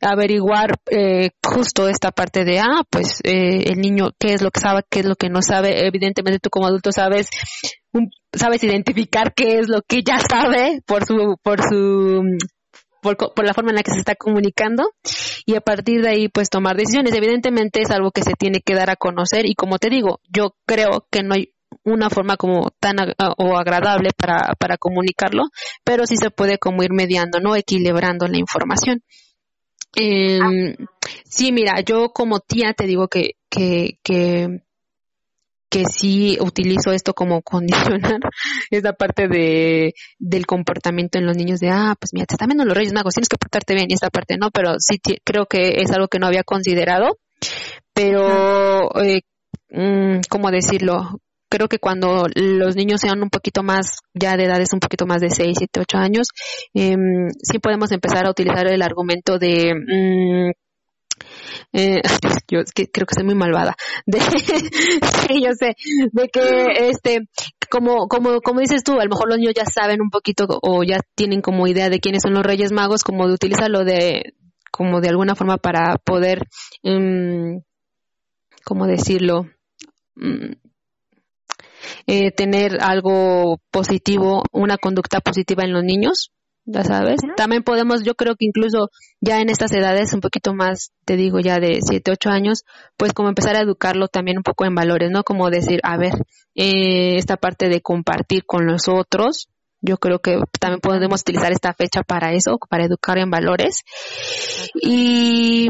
averiguar 0.00 0.78
eh, 0.90 1.30
justo 1.44 1.88
esta 1.88 2.10
parte 2.10 2.44
de, 2.44 2.60
ah, 2.60 2.82
pues 2.88 3.20
eh, 3.24 3.64
el 3.70 3.80
niño, 3.80 4.10
qué 4.18 4.32
es 4.34 4.42
lo 4.42 4.50
que 4.50 4.60
sabe, 4.60 4.82
qué 4.88 5.00
es 5.00 5.06
lo 5.06 5.16
que 5.16 5.28
no 5.28 5.42
sabe. 5.42 5.86
Evidentemente 5.86 6.38
tú 6.40 6.50
como 6.50 6.66
adulto 6.66 6.92
sabes, 6.92 7.28
sabes 8.32 8.62
identificar 8.64 9.34
qué 9.34 9.58
es 9.58 9.68
lo 9.68 9.82
que 9.86 10.02
ya 10.02 10.18
sabe 10.18 10.80
por 10.86 11.04
su, 11.04 11.36
por 11.42 11.60
su 11.62 12.22
por, 13.02 13.16
por, 13.16 13.44
la 13.44 13.54
forma 13.54 13.70
en 13.70 13.76
la 13.76 13.82
que 13.82 13.92
se 13.92 13.98
está 13.98 14.14
comunicando 14.14 14.90
y 15.46 15.54
a 15.54 15.60
partir 15.60 16.02
de 16.02 16.08
ahí 16.08 16.28
pues 16.28 16.50
tomar 16.50 16.76
decisiones. 16.76 17.14
Evidentemente 17.14 17.80
es 17.82 17.90
algo 17.90 18.10
que 18.10 18.22
se 18.22 18.34
tiene 18.34 18.60
que 18.60 18.74
dar 18.74 18.90
a 18.90 18.96
conocer 18.96 19.46
y 19.46 19.54
como 19.54 19.78
te 19.78 19.90
digo, 19.90 20.20
yo 20.28 20.54
creo 20.66 21.06
que 21.10 21.22
no 21.22 21.34
hay 21.34 21.52
una 21.84 22.10
forma 22.10 22.36
como 22.36 22.70
tan 22.80 22.96
o 23.36 23.56
agradable 23.56 24.10
para, 24.16 24.54
para 24.58 24.76
comunicarlo, 24.78 25.44
pero 25.84 26.06
sí 26.06 26.16
se 26.16 26.30
puede 26.30 26.58
como 26.58 26.82
ir 26.82 26.92
mediando, 26.92 27.40
¿no? 27.40 27.56
Equilibrando 27.56 28.26
la 28.26 28.38
información. 28.38 29.02
Eh, 29.98 30.76
sí, 31.24 31.52
mira, 31.52 31.80
yo 31.80 32.10
como 32.10 32.40
tía 32.40 32.74
te 32.74 32.86
digo 32.86 33.08
que, 33.08 33.32
que, 33.50 33.98
que 34.02 34.62
que 35.70 35.84
sí 35.84 36.38
utilizo 36.40 36.92
esto 36.92 37.14
como 37.14 37.42
condicionar 37.42 38.20
esa 38.70 38.92
parte 38.92 39.28
de 39.28 39.94
del 40.18 40.46
comportamiento 40.46 41.18
en 41.18 41.26
los 41.26 41.36
niños 41.36 41.60
de 41.60 41.70
ah 41.70 41.94
pues 41.98 42.12
mira 42.12 42.26
te 42.26 42.34
están 42.34 42.48
viendo 42.48 42.64
los 42.64 42.76
Reyes 42.76 42.92
Magos 42.92 43.14
tienes 43.14 43.28
que 43.28 43.38
portarte 43.38 43.74
bien 43.74 43.86
y 43.88 43.94
esta 43.94 44.10
parte 44.10 44.36
no 44.38 44.50
pero 44.50 44.74
sí 44.78 44.98
creo 45.24 45.46
que 45.46 45.80
es 45.80 45.90
algo 45.90 46.08
que 46.08 46.18
no 46.18 46.26
había 46.26 46.44
considerado 46.44 47.18
pero 47.92 48.90
eh, 49.02 49.22
mm, 49.70 50.20
cómo 50.28 50.50
decirlo 50.50 51.20
creo 51.50 51.68
que 51.68 51.78
cuando 51.78 52.26
los 52.34 52.76
niños 52.76 53.00
sean 53.00 53.22
un 53.22 53.30
poquito 53.30 53.62
más 53.62 54.00
ya 54.14 54.36
de 54.36 54.44
edades 54.44 54.72
un 54.72 54.80
poquito 54.80 55.06
más 55.06 55.20
de 55.20 55.30
6, 55.30 55.56
7, 55.58 55.80
8 55.80 55.98
años 55.98 56.28
eh, 56.74 56.96
sí 57.42 57.58
podemos 57.58 57.90
empezar 57.92 58.26
a 58.26 58.30
utilizar 58.30 58.66
el 58.66 58.82
argumento 58.82 59.38
de 59.38 59.74
mm, 59.74 60.67
eh, 61.72 62.00
yo 62.48 62.60
creo 62.92 63.06
que 63.06 63.14
soy 63.14 63.24
muy 63.24 63.34
malvada, 63.34 63.76
de, 64.06 64.20
sí, 64.20 65.42
yo 65.42 65.52
sé, 65.58 65.74
de 66.12 66.28
que 66.28 66.88
este, 66.88 67.28
como, 67.70 68.08
como, 68.08 68.40
como 68.40 68.60
dices 68.60 68.82
tú, 68.82 68.92
a 68.92 69.04
lo 69.04 69.10
mejor 69.10 69.28
los 69.28 69.38
niños 69.38 69.54
ya 69.54 69.64
saben 69.64 70.00
un 70.00 70.10
poquito 70.10 70.46
o 70.62 70.82
ya 70.82 71.00
tienen 71.14 71.42
como 71.42 71.66
idea 71.66 71.90
de 71.90 72.00
quiénes 72.00 72.22
son 72.22 72.34
los 72.34 72.42
Reyes 72.42 72.72
Magos, 72.72 73.04
como 73.04 73.26
de 73.26 73.34
utilizarlo 73.34 73.84
de, 73.84 74.34
como 74.70 75.00
de 75.00 75.08
alguna 75.08 75.34
forma 75.34 75.58
para 75.58 75.96
poder, 75.98 76.42
um, 76.82 77.60
¿cómo 78.64 78.86
decirlo? 78.86 79.46
Mm, 80.16 80.52
eh, 82.06 82.30
tener 82.32 82.78
algo 82.80 83.60
positivo, 83.70 84.42
una 84.52 84.78
conducta 84.78 85.20
positiva 85.20 85.64
en 85.64 85.72
los 85.72 85.84
niños 85.84 86.30
ya 86.70 86.84
sabes. 86.84 87.20
También 87.36 87.62
podemos, 87.62 88.04
yo 88.04 88.14
creo 88.14 88.36
que 88.36 88.44
incluso 88.44 88.90
ya 89.20 89.40
en 89.40 89.48
estas 89.48 89.72
edades, 89.72 90.12
un 90.12 90.20
poquito 90.20 90.52
más, 90.52 90.92
te 91.06 91.16
digo 91.16 91.40
ya 91.40 91.58
de 91.58 91.78
7, 91.80 92.10
8 92.12 92.28
años, 92.28 92.64
pues 92.98 93.14
como 93.14 93.30
empezar 93.30 93.56
a 93.56 93.62
educarlo 93.62 94.08
también 94.08 94.36
un 94.36 94.42
poco 94.42 94.66
en 94.66 94.74
valores, 94.74 95.10
¿no? 95.10 95.24
Como 95.24 95.48
decir, 95.48 95.80
a 95.82 95.96
ver, 95.96 96.12
eh, 96.54 97.16
esta 97.16 97.38
parte 97.38 97.70
de 97.70 97.80
compartir 97.80 98.44
con 98.44 98.66
los 98.66 98.86
otros, 98.86 99.48
yo 99.80 99.96
creo 99.96 100.18
que 100.18 100.38
también 100.60 100.80
podemos 100.80 101.22
utilizar 101.22 101.52
esta 101.52 101.72
fecha 101.72 102.02
para 102.02 102.32
eso, 102.34 102.58
para 102.68 102.84
educar 102.84 103.16
en 103.16 103.30
valores. 103.30 103.82
Y, 104.74 105.68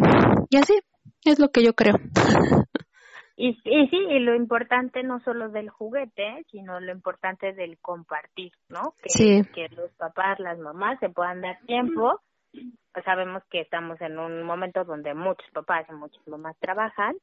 y 0.50 0.56
así, 0.56 0.74
es 1.24 1.38
lo 1.38 1.50
que 1.50 1.62
yo 1.62 1.74
creo. 1.74 1.94
Y, 3.40 3.50
y 3.64 3.86
sí, 3.86 3.96
y 3.96 4.18
lo 4.18 4.34
importante 4.34 5.04
no 5.04 5.20
solo 5.20 5.48
del 5.48 5.70
juguete, 5.70 6.44
sino 6.50 6.80
lo 6.80 6.90
importante 6.90 7.52
del 7.52 7.78
compartir, 7.78 8.50
¿no? 8.68 8.94
Que, 9.00 9.42
que 9.54 9.68
los 9.76 9.92
papás, 9.92 10.40
las 10.40 10.58
mamás 10.58 10.98
se 10.98 11.08
puedan 11.08 11.40
dar 11.40 11.56
tiempo. 11.64 12.20
Pues 12.92 13.04
sabemos 13.04 13.44
que 13.48 13.60
estamos 13.60 14.00
en 14.00 14.18
un 14.18 14.42
momento 14.42 14.82
donde 14.82 15.14
muchos 15.14 15.48
papás 15.52 15.86
y 15.88 15.92
muchas 15.92 16.26
mamás 16.26 16.56
trabajan, 16.58 17.14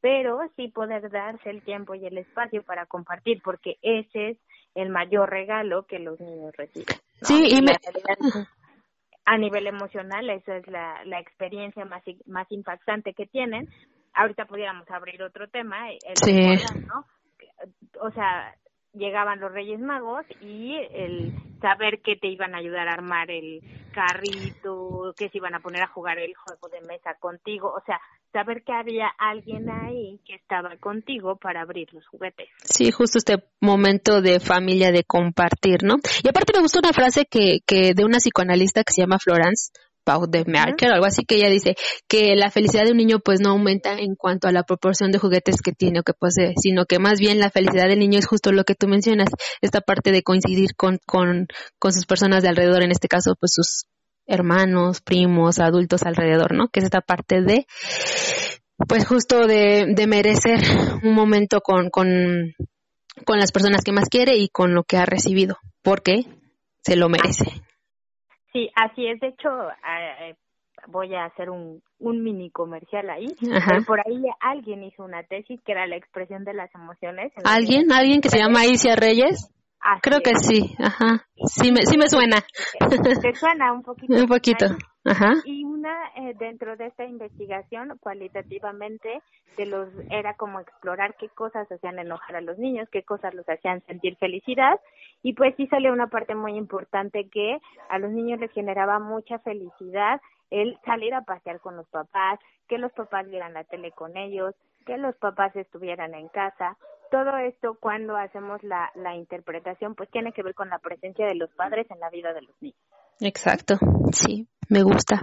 pero 0.00 0.38
sí 0.54 0.68
poder 0.68 1.10
darse 1.10 1.50
el 1.50 1.62
tiempo 1.62 1.96
y 1.96 2.06
el 2.06 2.18
espacio 2.18 2.62
para 2.62 2.86
compartir, 2.86 3.42
porque 3.42 3.76
ese 3.82 4.28
es 4.28 4.38
el 4.76 4.90
mayor 4.90 5.28
regalo 5.28 5.86
que 5.86 5.98
los 5.98 6.20
niños 6.20 6.54
reciben. 6.56 6.94
Sí, 7.22 7.48
y 7.50 7.62
me... 7.62 7.72
a 9.24 9.38
nivel 9.38 9.66
emocional, 9.66 10.30
esa 10.30 10.56
es 10.56 10.68
la, 10.68 11.04
la 11.04 11.18
experiencia 11.18 11.84
más, 11.84 12.04
más 12.26 12.46
impactante 12.52 13.12
que 13.14 13.26
tienen, 13.26 13.68
ahorita 14.14 14.46
pudiéramos 14.46 14.88
abrir 14.90 15.22
otro 15.22 15.48
tema, 15.48 15.90
el 15.90 16.16
sí. 16.16 16.64
¿no? 16.86 17.04
O 18.00 18.10
sea, 18.12 18.54
llegaban 18.94 19.40
los 19.40 19.52
Reyes 19.52 19.80
Magos 19.80 20.24
y 20.40 20.74
el 20.92 21.32
saber 21.60 22.00
que 22.02 22.16
te 22.16 22.28
iban 22.28 22.54
a 22.54 22.58
ayudar 22.58 22.88
a 22.88 22.94
armar 22.94 23.30
el 23.30 23.60
carrito, 23.92 25.14
que 25.16 25.28
se 25.28 25.38
iban 25.38 25.54
a 25.54 25.60
poner 25.60 25.82
a 25.82 25.88
jugar 25.88 26.18
el 26.18 26.34
juego 26.34 26.68
de 26.68 26.86
mesa 26.86 27.14
contigo, 27.18 27.72
o 27.72 27.82
sea, 27.84 28.00
saber 28.32 28.62
que 28.64 28.72
había 28.72 29.08
alguien 29.18 29.70
ahí 29.70 30.20
que 30.26 30.34
estaba 30.34 30.76
contigo 30.76 31.36
para 31.36 31.62
abrir 31.62 31.92
los 31.92 32.06
juguetes. 32.06 32.48
Sí, 32.62 32.90
justo 32.90 33.18
este 33.18 33.44
momento 33.60 34.20
de 34.20 34.40
familia, 34.40 34.90
de 34.90 35.04
compartir, 35.04 35.84
¿no? 35.84 35.94
Y 36.22 36.28
aparte 36.28 36.52
me 36.54 36.62
gustó 36.62 36.80
una 36.80 36.92
frase 36.92 37.26
que, 37.26 37.60
que 37.66 37.94
de 37.94 38.04
una 38.04 38.18
psicoanalista 38.18 38.82
que 38.82 38.92
se 38.92 39.02
llama 39.02 39.18
Florence 39.18 39.72
Pau 40.04 40.26
de 40.28 40.44
Merkel, 40.44 40.92
algo 40.92 41.06
así 41.06 41.24
que 41.24 41.36
ella 41.36 41.48
dice 41.48 41.74
que 42.08 42.36
la 42.36 42.50
felicidad 42.50 42.84
de 42.84 42.92
un 42.92 42.98
niño 42.98 43.18
pues 43.18 43.40
no 43.40 43.50
aumenta 43.50 43.98
en 43.98 44.14
cuanto 44.14 44.48
a 44.48 44.52
la 44.52 44.62
proporción 44.62 45.10
de 45.10 45.18
juguetes 45.18 45.62
que 45.62 45.72
tiene 45.72 46.00
o 46.00 46.02
que 46.02 46.12
posee, 46.12 46.52
sino 46.60 46.84
que 46.84 46.98
más 46.98 47.18
bien 47.18 47.40
la 47.40 47.50
felicidad 47.50 47.88
del 47.88 47.98
niño 47.98 48.18
es 48.18 48.26
justo 48.26 48.52
lo 48.52 48.64
que 48.64 48.74
tú 48.74 48.86
mencionas, 48.86 49.28
esta 49.60 49.80
parte 49.80 50.12
de 50.12 50.22
coincidir 50.22 50.76
con, 50.76 50.98
con, 51.06 51.46
con 51.78 51.92
sus 51.92 52.06
personas 52.06 52.42
de 52.42 52.50
alrededor, 52.50 52.82
en 52.82 52.90
este 52.90 53.08
caso 53.08 53.34
pues 53.38 53.52
sus 53.54 53.84
hermanos, 54.26 55.00
primos, 55.00 55.58
adultos 55.58 56.02
alrededor, 56.02 56.54
¿no? 56.54 56.68
Que 56.68 56.80
es 56.80 56.84
esta 56.84 57.00
parte 57.00 57.42
de 57.42 57.66
pues 58.88 59.06
justo 59.06 59.46
de, 59.46 59.86
de 59.94 60.06
merecer 60.06 60.60
un 61.02 61.14
momento 61.14 61.60
con, 61.60 61.90
con, 61.90 62.54
con 63.24 63.38
las 63.38 63.52
personas 63.52 63.82
que 63.84 63.92
más 63.92 64.08
quiere 64.08 64.36
y 64.36 64.48
con 64.48 64.74
lo 64.74 64.84
que 64.84 64.96
ha 64.96 65.06
recibido, 65.06 65.58
porque 65.82 66.26
se 66.82 66.96
lo 66.96 67.08
merece. 67.08 67.62
Sí, 68.54 68.70
así 68.76 69.06
es. 69.08 69.18
De 69.18 69.28
hecho, 69.28 69.48
eh, 69.68 70.36
voy 70.86 71.12
a 71.14 71.24
hacer 71.24 71.50
un, 71.50 71.82
un 71.98 72.22
mini 72.22 72.50
comercial 72.50 73.10
ahí. 73.10 73.26
Por 73.86 73.98
ahí 73.98 74.22
alguien 74.40 74.84
hizo 74.84 75.02
una 75.02 75.24
tesis 75.24 75.60
que 75.64 75.72
era 75.72 75.86
la 75.88 75.96
expresión 75.96 76.44
de 76.44 76.54
las 76.54 76.72
emociones. 76.74 77.32
¿Alguien? 77.44 77.90
¿Alguien 77.92 78.20
que 78.20 78.28
se 78.28 78.38
llama 78.38 78.64
Isia 78.64 78.94
Reyes? 78.94 79.50
Creo 80.02 80.20
que 80.20 80.34
sí, 80.36 80.74
ajá. 80.78 81.26
Sí 81.46 81.70
me, 81.70 81.82
sí 81.82 81.98
me 81.98 82.08
suena. 82.08 82.42
Te 83.20 83.34
suena 83.34 83.72
un 83.72 83.82
poquito. 83.82 84.14
un 84.14 84.26
poquito, 84.26 84.66
ajá. 85.04 85.32
Y 85.44 85.63
eh, 86.16 86.34
dentro 86.38 86.76
de 86.76 86.86
esta 86.86 87.04
investigación, 87.04 87.98
cualitativamente, 88.00 89.22
de 89.56 89.66
los, 89.66 89.88
era 90.10 90.34
como 90.34 90.60
explorar 90.60 91.16
qué 91.16 91.28
cosas 91.28 91.70
hacían 91.70 91.98
enojar 91.98 92.36
a 92.36 92.40
los 92.40 92.58
niños, 92.58 92.88
qué 92.90 93.02
cosas 93.02 93.34
los 93.34 93.48
hacían 93.48 93.84
sentir 93.86 94.16
felicidad. 94.16 94.80
Y 95.22 95.34
pues 95.34 95.54
sí 95.56 95.66
salió 95.68 95.92
una 95.92 96.08
parte 96.08 96.34
muy 96.34 96.56
importante 96.56 97.28
que 97.28 97.58
a 97.88 97.98
los 97.98 98.10
niños 98.10 98.40
les 98.40 98.52
generaba 98.52 98.98
mucha 98.98 99.38
felicidad 99.40 100.20
el 100.50 100.78
salir 100.84 101.14
a 101.14 101.22
pasear 101.22 101.60
con 101.60 101.76
los 101.76 101.88
papás, 101.88 102.38
que 102.68 102.78
los 102.78 102.92
papás 102.92 103.28
vieran 103.28 103.54
la 103.54 103.64
tele 103.64 103.92
con 103.92 104.16
ellos, 104.16 104.54
que 104.86 104.98
los 104.98 105.16
papás 105.16 105.54
estuvieran 105.56 106.14
en 106.14 106.28
casa. 106.28 106.76
Todo 107.10 107.36
esto 107.38 107.76
cuando 107.80 108.16
hacemos 108.16 108.62
la, 108.62 108.90
la 108.94 109.14
interpretación 109.14 109.94
pues 109.94 110.10
tiene 110.10 110.32
que 110.32 110.42
ver 110.42 110.54
con 110.54 110.68
la 110.68 110.78
presencia 110.78 111.26
de 111.26 111.34
los 111.34 111.50
padres 111.54 111.90
en 111.90 112.00
la 112.00 112.10
vida 112.10 112.32
de 112.32 112.42
los 112.42 112.62
niños. 112.62 112.78
Exacto, 113.20 113.78
sí, 114.12 114.48
me 114.68 114.82
gusta. 114.82 115.22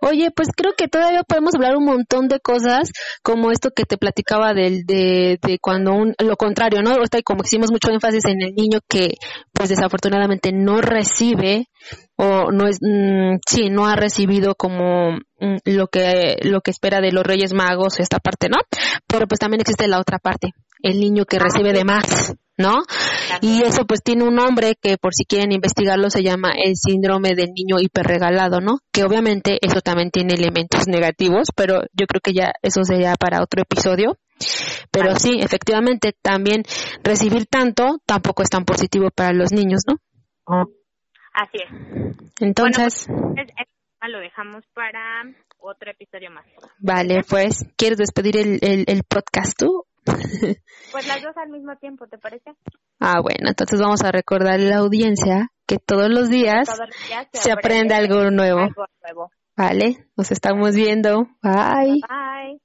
Oye, 0.00 0.30
pues 0.34 0.48
creo 0.56 0.72
que 0.76 0.88
todavía 0.88 1.22
podemos 1.22 1.54
hablar 1.54 1.76
un 1.76 1.84
montón 1.84 2.28
de 2.28 2.40
cosas, 2.40 2.90
como 3.22 3.50
esto 3.50 3.70
que 3.70 3.84
te 3.84 3.96
platicaba 3.96 4.52
del, 4.52 4.84
de, 4.84 5.38
de 5.42 5.58
cuando 5.60 5.92
un, 5.92 6.14
lo 6.18 6.36
contrario, 6.36 6.82
¿no? 6.82 6.90
Ahorita 6.90 7.20
como 7.22 7.42
hicimos 7.44 7.70
mucho 7.70 7.90
énfasis 7.90 8.24
en 8.26 8.42
el 8.42 8.54
niño 8.54 8.80
que, 8.88 9.14
pues 9.52 9.68
desafortunadamente 9.68 10.52
no 10.52 10.80
recibe 10.80 11.66
o 12.16 12.50
no 12.50 12.66
es, 12.66 12.78
mm, 12.80 13.38
sí, 13.48 13.70
no 13.70 13.86
ha 13.86 13.96
recibido 13.96 14.54
como 14.54 15.12
mm, 15.12 15.56
lo 15.64 15.86
que, 15.88 16.36
lo 16.42 16.60
que 16.60 16.70
espera 16.70 17.00
de 17.00 17.12
los 17.12 17.24
Reyes 17.24 17.52
Magos, 17.54 18.00
esta 18.00 18.18
parte, 18.18 18.48
¿no? 18.48 18.58
Pero 19.06 19.26
pues 19.26 19.38
también 19.38 19.60
existe 19.60 19.88
la 19.88 20.00
otra 20.00 20.18
parte, 20.18 20.52
el 20.82 21.00
niño 21.00 21.24
que 21.24 21.38
recibe 21.38 21.72
de 21.72 21.84
más. 21.84 22.34
¿no? 22.60 22.82
Y 23.40 23.62
eso 23.62 23.86
pues 23.86 24.02
tiene 24.02 24.24
un 24.24 24.34
nombre 24.34 24.74
que 24.80 24.98
por 24.98 25.14
si 25.14 25.24
quieren 25.24 25.50
investigarlo 25.52 26.10
se 26.10 26.22
llama 26.22 26.50
el 26.62 26.76
síndrome 26.76 27.30
del 27.34 27.52
niño 27.54 27.80
hiperregalado, 27.80 28.60
¿no? 28.60 28.78
Que 28.92 29.02
obviamente 29.02 29.58
eso 29.62 29.80
también 29.80 30.10
tiene 30.10 30.34
elementos 30.34 30.86
negativos, 30.86 31.48
pero 31.56 31.80
yo 31.92 32.06
creo 32.06 32.20
que 32.22 32.34
ya 32.34 32.52
eso 32.62 32.84
sería 32.84 33.14
para 33.18 33.42
otro 33.42 33.62
episodio. 33.62 34.18
Pero 34.90 35.16
sí, 35.16 35.38
efectivamente, 35.40 36.14
también 36.20 36.62
recibir 37.02 37.46
tanto 37.46 37.98
tampoco 38.06 38.42
es 38.42 38.50
tan 38.50 38.64
positivo 38.64 39.10
para 39.10 39.32
los 39.32 39.52
niños, 39.52 39.82
¿no? 39.86 39.96
Así 41.32 41.58
es. 41.64 42.16
Entonces... 42.40 43.06
Pues, 43.06 43.48
lo 44.08 44.18
dejamos 44.18 44.64
para 44.74 45.22
otro 45.58 45.90
episodio 45.90 46.30
más. 46.30 46.46
Vale, 46.78 47.22
pues, 47.28 47.66
¿quieres 47.76 47.98
despedir 47.98 48.38
el, 48.38 48.58
el, 48.62 48.84
el 48.88 49.02
podcast 49.04 49.58
tú 49.58 49.84
pues 50.92 51.06
las 51.06 51.22
dos 51.22 51.36
al 51.36 51.50
mismo 51.50 51.76
tiempo, 51.76 52.06
¿te 52.06 52.18
parece? 52.18 52.52
Ah, 52.98 53.20
bueno, 53.20 53.48
entonces 53.48 53.80
vamos 53.80 54.02
a 54.02 54.12
recordar 54.12 54.54
a 54.54 54.58
la 54.58 54.76
audiencia 54.78 55.48
que 55.66 55.78
todos 55.78 56.10
los 56.10 56.28
días, 56.28 56.68
se, 57.32 57.52
aprende, 57.52 57.94
algo 57.94 58.30
nuevo. 58.30 58.60
algo 58.60 58.86
nuevo. 59.02 59.30
Vale, 59.56 60.06
nos 60.16 60.32
estamos 60.32 60.74
viendo. 60.74 61.28
Bye. 61.42 62.00
Bye. 62.08 62.60